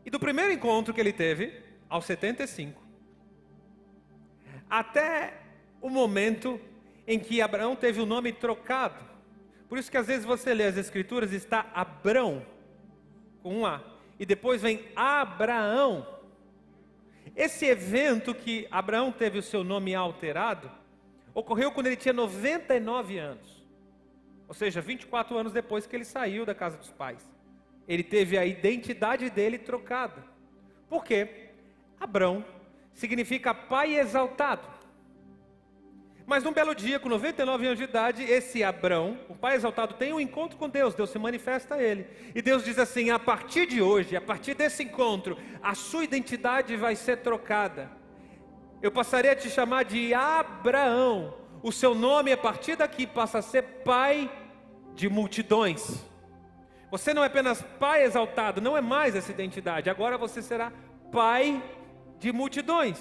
E 0.04 0.10
do 0.10 0.20
primeiro 0.20 0.52
encontro 0.52 0.92
que 0.92 1.00
ele 1.00 1.14
teve, 1.14 1.62
aos 1.88 2.04
75, 2.04 2.78
até 4.68 5.40
o 5.80 5.88
momento 5.88 6.60
em 7.06 7.18
que 7.18 7.40
Abraão 7.40 7.74
teve 7.74 8.02
o 8.02 8.06
nome 8.06 8.34
trocado. 8.34 9.02
Por 9.66 9.78
isso 9.78 9.90
que 9.90 9.96
às 9.96 10.06
vezes 10.06 10.26
você 10.26 10.52
lê 10.52 10.64
as 10.66 10.76
escrituras 10.76 11.32
e 11.32 11.36
está 11.36 11.70
Abrão 11.72 12.44
com 13.42 13.60
um 13.60 13.66
A 13.66 13.82
e 14.20 14.26
depois 14.26 14.60
vem 14.60 14.84
Abraão. 14.94 16.06
Esse 17.34 17.64
evento 17.64 18.34
que 18.34 18.68
Abraão 18.70 19.10
teve 19.10 19.38
o 19.38 19.42
seu 19.42 19.64
nome 19.64 19.94
alterado 19.94 20.83
ocorreu 21.34 21.72
quando 21.72 21.88
ele 21.88 21.96
tinha 21.96 22.12
99 22.12 23.18
anos. 23.18 23.64
Ou 24.46 24.54
seja, 24.54 24.80
24 24.80 25.36
anos 25.36 25.52
depois 25.52 25.86
que 25.86 25.96
ele 25.96 26.04
saiu 26.04 26.46
da 26.46 26.54
casa 26.54 26.76
dos 26.76 26.90
pais. 26.90 27.28
Ele 27.88 28.02
teve 28.02 28.38
a 28.38 28.46
identidade 28.46 29.28
dele 29.28 29.58
trocada. 29.58 30.24
Por 30.88 31.04
quê? 31.04 31.50
Abrão 31.98 32.44
significa 32.92 33.52
pai 33.52 33.96
exaltado. 33.96 34.74
Mas 36.26 36.42
num 36.42 36.52
belo 36.52 36.74
dia, 36.74 36.98
com 36.98 37.08
99 37.08 37.66
anos 37.66 37.78
de 37.78 37.84
idade, 37.84 38.22
esse 38.22 38.64
Abrão, 38.64 39.18
o 39.28 39.34
pai 39.34 39.56
exaltado, 39.56 39.94
tem 39.94 40.12
um 40.12 40.20
encontro 40.20 40.56
com 40.56 40.70
Deus, 40.70 40.94
Deus 40.94 41.10
se 41.10 41.18
manifesta 41.18 41.74
a 41.74 41.82
ele. 41.82 42.06
E 42.34 42.40
Deus 42.40 42.64
diz 42.64 42.78
assim: 42.78 43.10
a 43.10 43.18
partir 43.18 43.66
de 43.66 43.82
hoje, 43.82 44.16
a 44.16 44.22
partir 44.22 44.54
desse 44.54 44.82
encontro, 44.82 45.36
a 45.62 45.74
sua 45.74 46.04
identidade 46.04 46.76
vai 46.76 46.96
ser 46.96 47.18
trocada. 47.18 47.90
Eu 48.84 48.92
passarei 48.92 49.30
a 49.30 49.34
te 49.34 49.48
chamar 49.48 49.82
de 49.82 50.12
Abraão. 50.12 51.32
O 51.62 51.72
seu 51.72 51.94
nome, 51.94 52.30
a 52.30 52.36
partir 52.36 52.76
daqui, 52.76 53.06
passa 53.06 53.38
a 53.38 53.42
ser 53.42 53.62
pai 53.82 54.30
de 54.94 55.08
multidões. 55.08 56.04
Você 56.90 57.14
não 57.14 57.24
é 57.24 57.28
apenas 57.28 57.62
pai 57.80 58.04
exaltado, 58.04 58.60
não 58.60 58.76
é 58.76 58.82
mais 58.82 59.16
essa 59.16 59.32
identidade. 59.32 59.88
Agora 59.88 60.18
você 60.18 60.42
será 60.42 60.70
pai 61.10 61.64
de 62.18 62.30
multidões. 62.30 63.00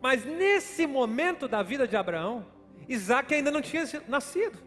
Mas 0.00 0.24
nesse 0.24 0.86
momento 0.86 1.46
da 1.46 1.62
vida 1.62 1.86
de 1.86 1.94
Abraão, 1.94 2.46
Isaac 2.88 3.34
ainda 3.34 3.50
não 3.50 3.60
tinha 3.60 3.84
nascido. 4.08 4.58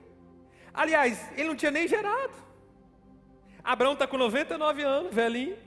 Aliás, 0.72 1.32
ele 1.36 1.48
não 1.48 1.56
tinha 1.56 1.72
nem 1.72 1.88
gerado. 1.88 2.36
Abraão 3.64 3.94
está 3.94 4.06
com 4.06 4.20
99 4.20 4.84
anos, 4.84 5.12
velhinho. 5.12 5.58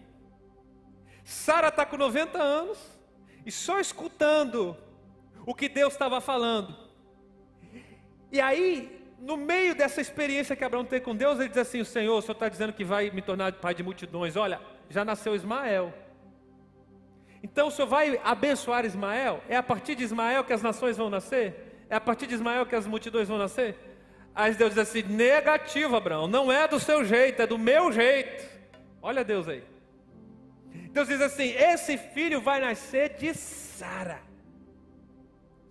Sara 1.25 1.71
está 1.71 1.85
com 1.85 1.97
90 1.97 2.39
anos. 2.41 3.02
E 3.45 3.51
só 3.51 3.81
escutando 3.81 4.77
o 5.45 5.55
que 5.55 5.69
Deus 5.69 5.93
estava 5.93 6.21
falando. 6.21 6.77
E 8.31 8.41
aí, 8.41 9.05
no 9.19 9.37
meio 9.37 9.75
dessa 9.75 10.01
experiência 10.01 10.57
que 10.57 10.65
Abraão 10.65 10.85
teve 10.85 11.05
com 11.05 11.15
Deus, 11.15 11.39
ele 11.39 11.49
diz 11.49 11.59
assim: 11.59 11.81
O 11.81 11.85
Senhor, 11.85 12.17
o 12.17 12.23
Senhor 12.23 12.33
está 12.33 12.49
dizendo 12.49 12.73
que 12.73 12.85
vai 12.85 13.11
me 13.11 13.23
tornar 13.23 13.53
pai 13.55 13.75
de 13.75 13.83
multidões. 13.83 14.37
Olha, 14.37 14.61
já 14.89 15.05
nasceu 15.05 15.35
Ismael. 15.35 15.93
Então 17.43 17.69
o 17.69 17.71
Senhor 17.71 17.89
vai 17.89 18.21
abençoar 18.23 18.85
Ismael? 18.85 19.43
É 19.49 19.57
a 19.57 19.63
partir 19.63 19.95
de 19.97 20.05
Ismael 20.05 20.45
que 20.45 20.53
as 20.53 20.63
nações 20.63 20.97
vão 20.97 21.11
nascer? 21.11 21.85
É 21.91 21.97
a 21.97 22.01
partir 22.01 22.27
de 22.27 22.35
Ismael 22.35 22.65
que 22.65 22.75
as 22.75 22.87
multidões 22.87 23.29
vão 23.29 23.39
nascer? 23.39 23.77
Aí 24.35 24.55
Deus 24.55 24.71
diz 24.71 24.79
assim: 24.79 25.03
negativo, 25.03 25.97
Abraão, 25.97 26.27
não 26.27 26.51
é 26.51 26.67
do 26.69 26.79
seu 26.79 27.05
jeito, 27.05 27.43
é 27.43 27.47
do 27.47 27.59
meu 27.59 27.93
jeito. 27.93 28.49
Olha 29.03 29.25
Deus 29.25 29.49
aí. 29.49 29.72
Deus 30.93 31.09
diz 31.09 31.21
assim: 31.21 31.51
esse 31.51 31.97
filho 31.97 32.41
vai 32.41 32.61
nascer 32.61 33.17
de 33.17 33.35
Sara. 33.35 34.21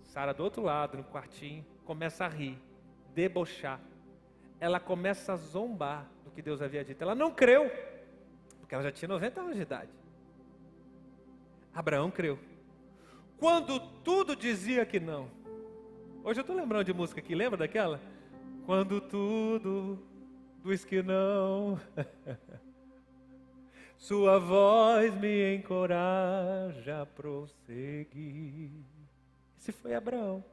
Sara 0.04 0.34
do 0.34 0.42
outro 0.42 0.62
lado, 0.62 0.98
no 0.98 1.04
quartinho, 1.04 1.64
começa 1.84 2.24
a 2.24 2.28
rir, 2.28 2.58
debochar. 3.14 3.80
Ela 4.60 4.78
começa 4.78 5.32
a 5.32 5.36
zombar 5.36 6.06
do 6.24 6.30
que 6.30 6.42
Deus 6.42 6.60
havia 6.60 6.84
dito. 6.84 7.02
Ela 7.02 7.14
não 7.14 7.30
creu, 7.30 7.70
porque 8.60 8.74
ela 8.74 8.84
já 8.84 8.92
tinha 8.92 9.08
90 9.08 9.40
anos 9.40 9.56
de 9.56 9.62
idade. 9.62 9.90
Abraão 11.74 12.10
creu. 12.10 12.38
Quando 13.38 13.80
tudo 13.80 14.36
dizia 14.36 14.84
que 14.84 15.00
não. 15.00 15.28
Hoje 16.22 16.38
eu 16.38 16.42
estou 16.42 16.54
lembrando 16.54 16.84
de 16.84 16.92
música 16.92 17.20
aqui, 17.20 17.34
lembra 17.34 17.56
daquela? 17.56 18.00
Quando 18.64 19.00
tudo 19.00 19.98
diz 20.64 20.84
que 20.84 21.02
não. 21.02 21.80
Sua 24.02 24.40
voz 24.40 25.14
me 25.14 25.54
encoraja 25.54 27.02
a 27.02 27.06
prosseguir. 27.06 28.84
Esse 29.56 29.70
foi 29.70 29.94
Abraão. 29.94 30.44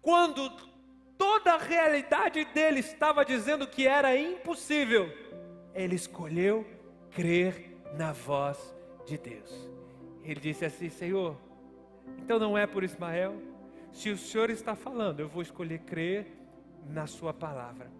Quando 0.00 0.48
toda 1.18 1.54
a 1.54 1.58
realidade 1.58 2.44
dele 2.54 2.78
estava 2.78 3.24
dizendo 3.24 3.66
que 3.66 3.84
era 3.84 4.16
impossível, 4.16 5.12
ele 5.74 5.96
escolheu 5.96 6.64
crer 7.10 7.76
na 7.98 8.12
voz 8.12 8.72
de 9.04 9.18
Deus. 9.18 9.68
Ele 10.22 10.38
disse 10.38 10.64
assim: 10.64 10.88
Senhor, 10.88 11.36
então 12.16 12.38
não 12.38 12.56
é 12.56 12.64
por 12.64 12.84
Ismael? 12.84 13.42
Se 13.90 14.08
o 14.08 14.16
Senhor 14.16 14.50
está 14.50 14.76
falando, 14.76 15.18
eu 15.18 15.28
vou 15.28 15.42
escolher 15.42 15.80
crer 15.80 16.28
na 16.88 17.08
Sua 17.08 17.34
palavra. 17.34 17.90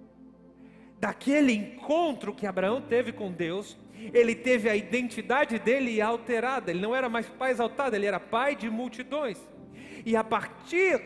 Daquele 1.01 1.55
encontro 1.55 2.35
que 2.35 2.47
Abraão 2.47 2.83
teve 2.83 3.11
com 3.11 3.33
Deus, 3.33 3.77
ele 4.13 4.35
teve 4.35 4.69
a 4.69 4.77
identidade 4.77 5.59
dele 5.59 6.01
alterada. 6.01 6.71
Ele 6.71 6.81
não 6.81 6.95
era 6.95 7.09
mais 7.09 7.27
pai 7.27 7.53
exaltado, 7.53 7.97
ele 7.97 8.05
era 8.05 8.21
pai 8.21 8.55
de 8.55 8.69
multidões. 8.69 9.39
E 10.05 10.15
a 10.15 10.23
partir 10.23 11.01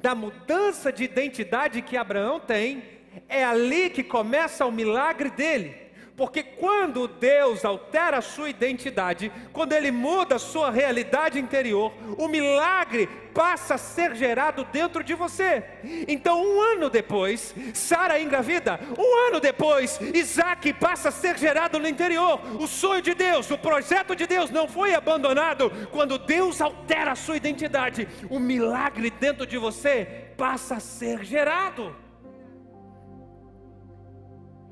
da 0.00 0.14
mudança 0.14 0.92
de 0.92 1.02
identidade 1.02 1.82
que 1.82 1.96
Abraão 1.96 2.38
tem, 2.38 2.84
é 3.28 3.44
ali 3.44 3.90
que 3.90 4.04
começa 4.04 4.64
o 4.64 4.72
milagre 4.72 5.28
dele. 5.30 5.81
Porque 6.22 6.44
quando 6.44 7.08
Deus 7.08 7.64
altera 7.64 8.18
a 8.18 8.22
sua 8.22 8.48
identidade, 8.48 9.32
quando 9.52 9.72
Ele 9.72 9.90
muda 9.90 10.36
a 10.36 10.38
sua 10.38 10.70
realidade 10.70 11.36
interior, 11.36 11.92
o 12.16 12.28
milagre 12.28 13.08
passa 13.34 13.74
a 13.74 13.78
ser 13.78 14.14
gerado 14.14 14.62
dentro 14.70 15.02
de 15.02 15.14
você. 15.14 15.64
Então, 16.06 16.40
um 16.40 16.60
ano 16.60 16.88
depois, 16.88 17.52
Sara 17.74 18.20
engravida. 18.20 18.78
Um 18.96 19.30
ano 19.30 19.40
depois, 19.40 19.98
Isaac 20.14 20.72
passa 20.74 21.08
a 21.08 21.10
ser 21.10 21.36
gerado 21.36 21.80
no 21.80 21.88
interior. 21.88 22.40
O 22.54 22.68
sonho 22.68 23.02
de 23.02 23.14
Deus, 23.14 23.50
o 23.50 23.58
projeto 23.58 24.14
de 24.14 24.24
Deus 24.24 24.48
não 24.48 24.68
foi 24.68 24.94
abandonado. 24.94 25.72
Quando 25.90 26.18
Deus 26.18 26.60
altera 26.60 27.10
a 27.10 27.16
sua 27.16 27.36
identidade, 27.36 28.06
o 28.30 28.38
milagre 28.38 29.10
dentro 29.10 29.44
de 29.44 29.58
você 29.58 30.28
passa 30.36 30.76
a 30.76 30.80
ser 30.80 31.24
gerado. 31.24 31.96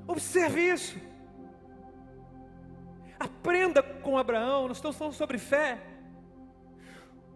Observe 0.07 0.61
isso. 0.61 1.10
Aprenda 3.21 3.83
com 3.83 4.17
Abraão, 4.17 4.67
nós 4.67 4.79
estamos 4.79 4.97
falando 4.97 5.13
sobre 5.13 5.37
fé. 5.37 5.79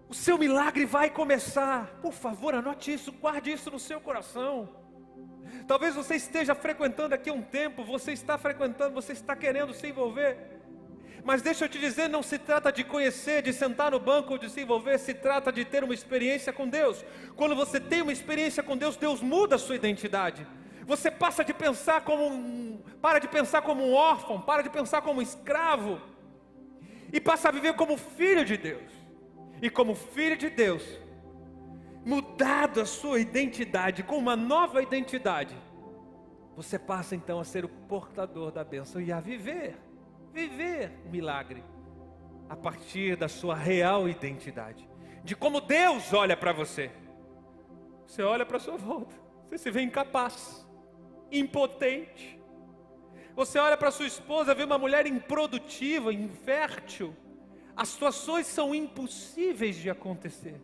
O 0.08 0.14
seu 0.14 0.38
milagre 0.38 0.86
vai 0.86 1.10
começar. 1.10 1.98
Por 2.00 2.14
favor, 2.14 2.54
anote 2.54 2.94
isso, 2.94 3.12
guarde 3.12 3.52
isso 3.52 3.70
no 3.70 3.78
seu 3.78 4.00
coração. 4.00 4.66
Talvez 5.68 5.94
você 5.94 6.14
esteja 6.14 6.54
frequentando 6.54 7.14
aqui 7.14 7.30
um 7.30 7.42
tempo, 7.42 7.84
você 7.84 8.12
está 8.12 8.38
frequentando, 8.38 8.94
você 8.94 9.12
está 9.12 9.36
querendo 9.36 9.74
se 9.74 9.86
envolver. 9.86 10.38
Mas 11.22 11.42
deixa 11.42 11.66
eu 11.66 11.68
te 11.68 11.78
dizer, 11.78 12.08
não 12.08 12.22
se 12.22 12.38
trata 12.38 12.72
de 12.72 12.82
conhecer, 12.82 13.42
de 13.42 13.52
sentar 13.52 13.90
no 13.90 14.00
banco 14.00 14.32
ou 14.32 14.38
de 14.38 14.48
se 14.48 14.62
envolver, 14.62 14.96
se 14.96 15.12
trata 15.12 15.52
de 15.52 15.66
ter 15.66 15.84
uma 15.84 15.92
experiência 15.92 16.50
com 16.50 16.66
Deus. 16.66 17.04
Quando 17.36 17.54
você 17.54 17.78
tem 17.78 18.00
uma 18.00 18.12
experiência 18.12 18.62
com 18.62 18.74
Deus, 18.74 18.96
Deus 18.96 19.20
muda 19.20 19.56
a 19.56 19.58
sua 19.58 19.76
identidade. 19.76 20.46
Você 20.86 21.10
passa 21.10 21.42
de 21.44 21.54
pensar 21.54 22.02
como 22.02 22.26
um, 22.26 22.82
para 23.00 23.18
de 23.18 23.26
pensar 23.26 23.62
como 23.62 23.82
um 23.82 23.94
órfão, 23.94 24.40
para 24.40 24.62
de 24.62 24.68
pensar 24.68 25.00
como 25.00 25.20
um 25.20 25.22
escravo 25.22 26.00
e 27.12 27.20
passa 27.20 27.48
a 27.48 27.52
viver 27.52 27.74
como 27.74 27.96
filho 27.96 28.44
de 28.44 28.56
Deus. 28.56 28.92
E 29.62 29.70
como 29.70 29.94
filho 29.94 30.36
de 30.36 30.50
Deus, 30.50 30.82
mudado 32.04 32.80
a 32.80 32.84
sua 32.84 33.18
identidade 33.18 34.02
com 34.02 34.18
uma 34.18 34.36
nova 34.36 34.82
identidade, 34.82 35.56
você 36.54 36.78
passa 36.78 37.16
então 37.16 37.40
a 37.40 37.44
ser 37.44 37.64
o 37.64 37.68
portador 37.68 38.50
da 38.52 38.62
bênção 38.62 39.00
e 39.00 39.10
a 39.10 39.20
viver, 39.20 39.78
viver 40.32 40.92
o 41.06 41.08
milagre 41.08 41.64
a 42.48 42.56
partir 42.56 43.16
da 43.16 43.28
sua 43.28 43.54
real 43.54 44.06
identidade, 44.06 44.86
de 45.24 45.34
como 45.34 45.62
Deus 45.62 46.12
olha 46.12 46.36
para 46.36 46.52
você. 46.52 46.90
Você 48.06 48.22
olha 48.22 48.44
para 48.44 48.58
sua 48.58 48.76
volta, 48.76 49.14
você 49.48 49.56
se 49.56 49.70
vê 49.70 49.80
incapaz 49.80 50.63
impotente. 51.38 52.38
Você 53.34 53.58
olha 53.58 53.76
para 53.76 53.90
sua 53.90 54.06
esposa, 54.06 54.54
vê 54.54 54.64
uma 54.64 54.78
mulher 54.78 55.06
improdutiva, 55.06 56.12
infértil. 56.12 57.14
As 57.76 57.88
situações 57.88 58.46
são 58.46 58.74
impossíveis 58.74 59.76
de 59.76 59.90
acontecer. 59.90 60.60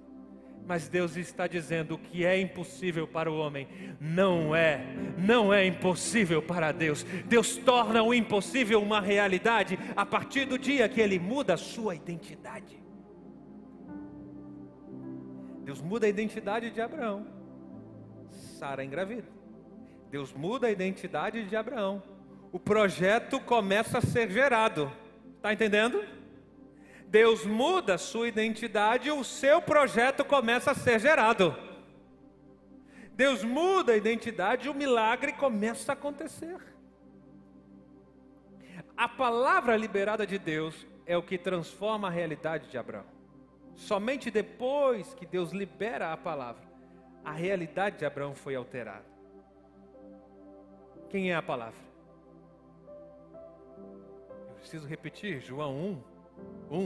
Mas 0.66 0.89
Deus 0.89 1.16
está 1.16 1.49
dizendo 1.49 1.95
o 1.95 1.99
que 1.99 2.25
é 2.25 2.39
impossível 2.39 3.09
para 3.09 3.31
o 3.31 3.37
homem 3.37 3.66
não 4.01 4.55
é, 4.55 4.87
não 5.18 5.53
é 5.53 5.66
impossível 5.66 6.41
para 6.41 6.71
Deus. 6.71 7.03
Deus 7.27 7.57
torna 7.57 8.03
o 8.03 8.14
impossível 8.14 8.81
uma 8.81 9.01
realidade 9.01 9.77
a 9.97 10.07
partir 10.07 10.45
do 10.45 10.57
dia 10.57 10.89
que 10.89 11.01
ele 11.01 11.18
muda 11.18 11.55
a 11.55 11.57
sua 11.57 11.97
identidade. 11.97 12.81
Deus 15.64 15.81
muda 15.81 16.07
a 16.07 16.09
identidade 16.09 16.71
de 16.71 16.81
Abraão. 16.81 17.27
Sara 18.31 18.85
engravida. 18.85 19.39
Deus 20.11 20.32
muda 20.32 20.66
a 20.66 20.70
identidade 20.72 21.44
de 21.44 21.54
Abraão. 21.54 22.02
O 22.50 22.58
projeto 22.58 23.38
começa 23.38 23.98
a 23.98 24.02
ser 24.02 24.28
gerado. 24.28 24.90
Está 25.36 25.52
entendendo? 25.52 26.04
Deus 27.06 27.46
muda 27.46 27.94
a 27.94 27.98
sua 27.98 28.28
identidade, 28.28 29.11
o 29.11 29.22
seu 29.22 29.62
projeto 29.62 30.24
começa 30.24 30.72
a 30.72 30.74
ser 30.74 30.98
gerado. 30.98 31.56
Deus 33.12 33.44
muda 33.44 33.92
a 33.92 33.96
identidade, 33.96 34.68
o 34.68 34.74
milagre 34.74 35.32
começa 35.32 35.92
a 35.92 35.94
acontecer. 35.94 36.56
A 38.96 39.08
palavra 39.08 39.76
liberada 39.76 40.26
de 40.26 40.38
Deus 40.38 40.86
é 41.06 41.16
o 41.16 41.22
que 41.22 41.38
transforma 41.38 42.08
a 42.08 42.11
realidade 42.11 42.68
de 42.68 42.78
Abraão. 42.78 43.06
Somente 43.74 44.30
depois 44.30 45.14
que 45.14 45.24
Deus 45.24 45.52
libera 45.52 46.12
a 46.12 46.16
palavra, 46.16 46.62
a 47.24 47.32
realidade 47.32 47.98
de 47.98 48.04
Abraão 48.04 48.34
foi 48.34 48.54
alterada. 48.54 49.09
Quem 51.11 51.32
é 51.32 51.34
a 51.34 51.42
palavra? 51.42 51.74
Eu 54.48 54.54
preciso 54.61 54.86
repetir, 54.86 55.40
João 55.40 55.76
1, 56.70 56.76
1. 56.76 56.80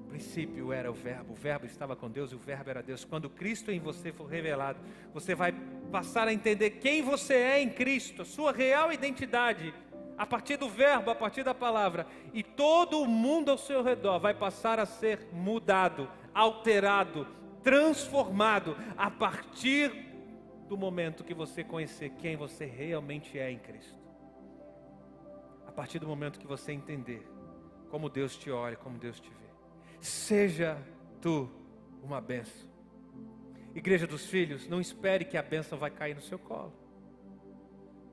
No 0.00 0.06
princípio 0.10 0.70
era 0.70 0.90
o 0.90 0.94
Verbo, 0.94 1.32
o 1.32 1.34
Verbo 1.34 1.64
estava 1.64 1.96
com 1.96 2.10
Deus 2.10 2.30
e 2.30 2.34
o 2.34 2.38
Verbo 2.38 2.68
era 2.68 2.82
Deus. 2.82 3.02
Quando 3.02 3.30
Cristo 3.30 3.70
em 3.70 3.80
você 3.80 4.12
for 4.12 4.26
revelado, 4.26 4.78
você 5.14 5.34
vai 5.34 5.54
passar 5.90 6.28
a 6.28 6.32
entender 6.32 6.72
quem 6.72 7.00
você 7.00 7.32
é 7.32 7.62
em 7.62 7.70
Cristo, 7.70 8.20
a 8.20 8.26
sua 8.26 8.52
real 8.52 8.92
identidade, 8.92 9.72
a 10.18 10.26
partir 10.26 10.58
do 10.58 10.68
Verbo, 10.68 11.10
a 11.10 11.14
partir 11.14 11.42
da 11.42 11.54
palavra. 11.54 12.06
E 12.34 12.42
todo 12.42 13.00
o 13.00 13.06
mundo 13.06 13.50
ao 13.50 13.56
seu 13.56 13.82
redor 13.82 14.18
vai 14.18 14.34
passar 14.34 14.78
a 14.78 14.84
ser 14.84 15.26
mudado, 15.32 16.06
alterado, 16.34 17.26
transformado 17.62 18.76
a 18.94 19.10
partir 19.10 20.09
do 20.70 20.76
momento 20.76 21.24
que 21.24 21.34
você 21.34 21.64
conhecer 21.64 22.10
quem 22.10 22.36
você 22.36 22.64
realmente 22.64 23.36
é 23.36 23.50
em 23.50 23.58
Cristo. 23.58 23.98
A 25.66 25.72
partir 25.72 25.98
do 25.98 26.06
momento 26.06 26.38
que 26.38 26.46
você 26.46 26.70
entender 26.70 27.28
como 27.88 28.08
Deus 28.08 28.36
te 28.36 28.52
olha, 28.52 28.76
como 28.76 28.96
Deus 28.96 29.18
te 29.18 29.28
vê. 29.28 29.50
Seja 30.00 30.80
tu 31.20 31.50
uma 32.04 32.20
benção. 32.20 32.70
Igreja 33.74 34.06
dos 34.06 34.26
filhos, 34.26 34.68
não 34.68 34.80
espere 34.80 35.24
que 35.24 35.36
a 35.36 35.42
bênção 35.42 35.76
vai 35.76 35.90
cair 35.90 36.14
no 36.14 36.20
seu 36.20 36.38
colo. 36.38 36.72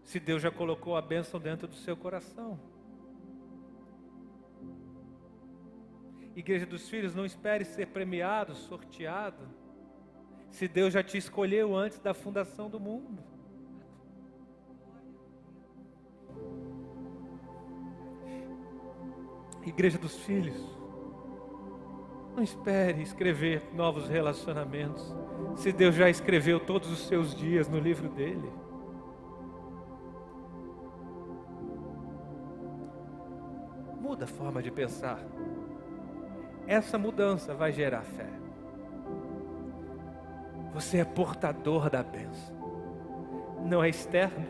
Se 0.02 0.20
Deus 0.20 0.42
já 0.42 0.50
colocou 0.50 0.96
a 0.96 1.02
bênção 1.02 1.40
dentro 1.40 1.68
do 1.68 1.76
seu 1.76 1.96
coração. 1.96 2.60
Igreja 6.36 6.66
dos 6.66 6.90
filhos, 6.90 7.14
não 7.14 7.24
espere 7.24 7.64
ser 7.66 7.86
premiado, 7.86 8.56
sorteado. 8.56 9.48
Se 10.52 10.68
Deus 10.68 10.94
já 10.94 11.04
te 11.04 11.18
escolheu 11.18 11.76
antes 11.76 12.00
da 12.00 12.14
fundação 12.14 12.70
do 12.70 12.80
mundo. 12.80 13.24
Igreja 19.66 19.98
dos 19.98 20.16
Filhos, 20.16 20.56
não 22.34 22.42
espere 22.42 23.02
escrever 23.02 23.62
novos 23.74 24.08
relacionamentos, 24.08 25.14
se 25.56 25.72
Deus 25.74 25.96
já 25.96 26.10
escreveu 26.10 26.60
todos 26.60 26.90
os 26.90 27.08
seus 27.08 27.36
dias 27.36 27.68
no 27.68 27.78
livro 27.78 28.08
dele. 28.08 28.50
Muda 34.00 34.24
a 34.24 34.28
forma 34.28 34.64
de 34.64 34.72
pensar. 34.72 35.20
Essa 36.66 36.98
mudança 36.98 37.54
vai 37.54 37.72
gerar 37.72 38.04
fé. 38.04 38.47
Você 40.78 41.00
é 41.00 41.04
portador 41.04 41.90
da 41.90 42.04
bênção. 42.04 42.56
Não 43.66 43.84
é 43.84 43.90
externo, 43.90 44.46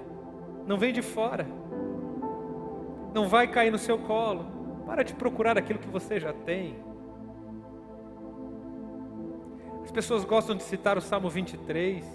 não 0.65 0.77
vem 0.77 0.91
de 0.91 1.01
fora. 1.01 1.47
Não 3.13 3.29
vai 3.29 3.47
cair 3.47 3.71
no 3.71 3.77
seu 3.77 3.97
colo 3.97 4.45
para 4.85 5.03
de 5.03 5.13
procurar 5.13 5.57
aquilo 5.57 5.79
que 5.79 5.87
você 5.87 6.19
já 6.19 6.33
tem. 6.33 6.75
As 9.85 9.89
pessoas 9.89 10.25
gostam 10.25 10.57
de 10.57 10.63
citar 10.63 10.97
o 10.97 11.01
Salmo 11.01 11.29
23, 11.29 12.05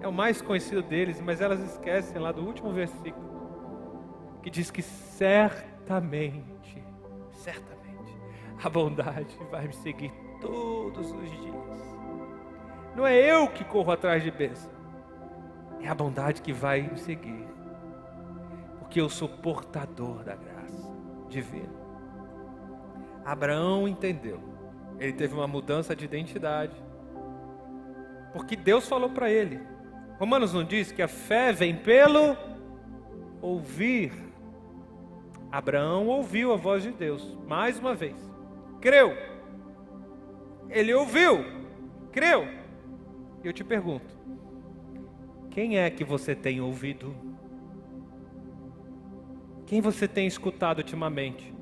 é 0.00 0.08
o 0.08 0.12
mais 0.12 0.40
conhecido 0.40 0.80
deles, 0.80 1.20
mas 1.20 1.42
elas 1.42 1.60
esquecem 1.60 2.18
lá 2.18 2.32
do 2.32 2.40
último 2.40 2.72
versículo, 2.72 3.28
que 4.42 4.48
diz 4.48 4.70
que 4.70 4.80
certamente, 4.80 6.82
certamente, 7.32 8.16
a 8.64 8.70
bondade 8.70 9.38
vai 9.50 9.66
me 9.66 9.74
seguir 9.74 10.10
todos 10.40 11.12
os 11.12 11.30
dias. 11.30 11.96
Não 12.96 13.06
é 13.06 13.14
eu 13.14 13.46
que 13.48 13.62
corro 13.62 13.92
atrás 13.92 14.22
de 14.22 14.30
bênção, 14.30 14.70
é 15.82 15.88
a 15.88 15.94
bondade 15.94 16.40
que 16.40 16.50
vai 16.50 16.80
me 16.80 16.96
seguir, 16.96 17.46
porque 18.78 18.98
eu 18.98 19.10
sou 19.10 19.28
portador 19.28 20.24
da 20.24 20.34
graça 20.34 20.90
divina. 21.28 21.76
Abraão 23.22 23.86
entendeu. 23.86 24.40
Ele 24.98 25.12
teve 25.12 25.34
uma 25.34 25.46
mudança 25.46 25.94
de 25.94 26.06
identidade. 26.06 26.74
Porque 28.32 28.56
Deus 28.56 28.88
falou 28.88 29.10
para 29.10 29.30
ele. 29.30 29.60
Romanos 30.18 30.54
não 30.54 30.64
diz 30.64 30.90
que 30.90 31.02
a 31.02 31.08
fé 31.08 31.52
vem 31.52 31.76
pelo 31.76 32.34
ouvir. 33.42 34.12
Abraão 35.52 36.06
ouviu 36.06 36.52
a 36.52 36.56
voz 36.56 36.82
de 36.82 36.92
Deus, 36.92 37.36
mais 37.46 37.78
uma 37.78 37.94
vez. 37.94 38.16
Creu. 38.80 39.14
Ele 40.70 40.94
ouviu. 40.94 41.44
Creu. 42.10 42.55
E 43.46 43.48
eu 43.48 43.52
te 43.52 43.62
pergunto: 43.62 44.18
quem 45.50 45.78
é 45.78 45.88
que 45.88 46.02
você 46.02 46.34
tem 46.34 46.60
ouvido? 46.60 47.14
Quem 49.64 49.80
você 49.80 50.06
tem 50.06 50.26
escutado 50.26 50.78
ultimamente? 50.78 51.56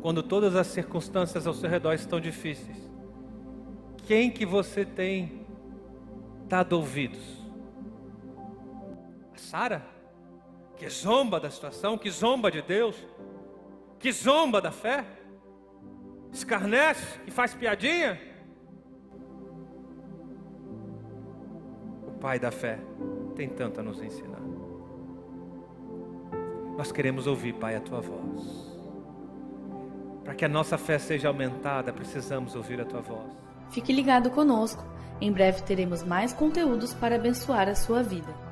quando 0.00 0.22
todas 0.22 0.54
as 0.54 0.68
circunstâncias 0.68 1.46
ao 1.46 1.54
seu 1.54 1.68
redor 1.68 1.92
estão 1.92 2.20
difíceis? 2.20 2.76
Quem 4.06 4.30
que 4.30 4.46
você 4.46 4.84
tem 4.84 5.46
dado 6.46 6.74
ouvidos? 6.74 7.20
A 9.34 9.38
Sara, 9.38 9.86
que 10.76 10.88
zomba 10.88 11.40
da 11.40 11.50
situação, 11.50 11.98
que 11.98 12.10
zomba 12.10 12.50
de 12.50 12.62
Deus, 12.62 12.96
que 13.98 14.12
zomba 14.12 14.60
da 14.60 14.70
fé, 14.70 15.04
escarnece, 16.32 17.18
que 17.20 17.30
faz 17.30 17.54
piadinha? 17.54 18.27
Pai 22.20 22.38
da 22.38 22.50
fé 22.50 22.78
tem 23.36 23.48
tanto 23.48 23.80
a 23.80 23.82
nos 23.82 24.02
ensinar. 24.02 24.42
Nós 26.76 26.92
queremos 26.92 27.26
ouvir, 27.26 27.54
Pai, 27.54 27.76
a 27.76 27.80
tua 27.80 28.00
voz. 28.00 28.76
Para 30.24 30.34
que 30.34 30.44
a 30.44 30.48
nossa 30.48 30.76
fé 30.76 30.98
seja 30.98 31.28
aumentada, 31.28 31.92
precisamos 31.92 32.54
ouvir 32.54 32.80
a 32.80 32.84
tua 32.84 33.00
voz. 33.00 33.32
Fique 33.70 33.92
ligado 33.92 34.30
conosco. 34.30 34.84
Em 35.20 35.32
breve 35.32 35.62
teremos 35.62 36.02
mais 36.02 36.32
conteúdos 36.32 36.94
para 36.94 37.16
abençoar 37.16 37.68
a 37.68 37.74
sua 37.74 38.02
vida. 38.02 38.47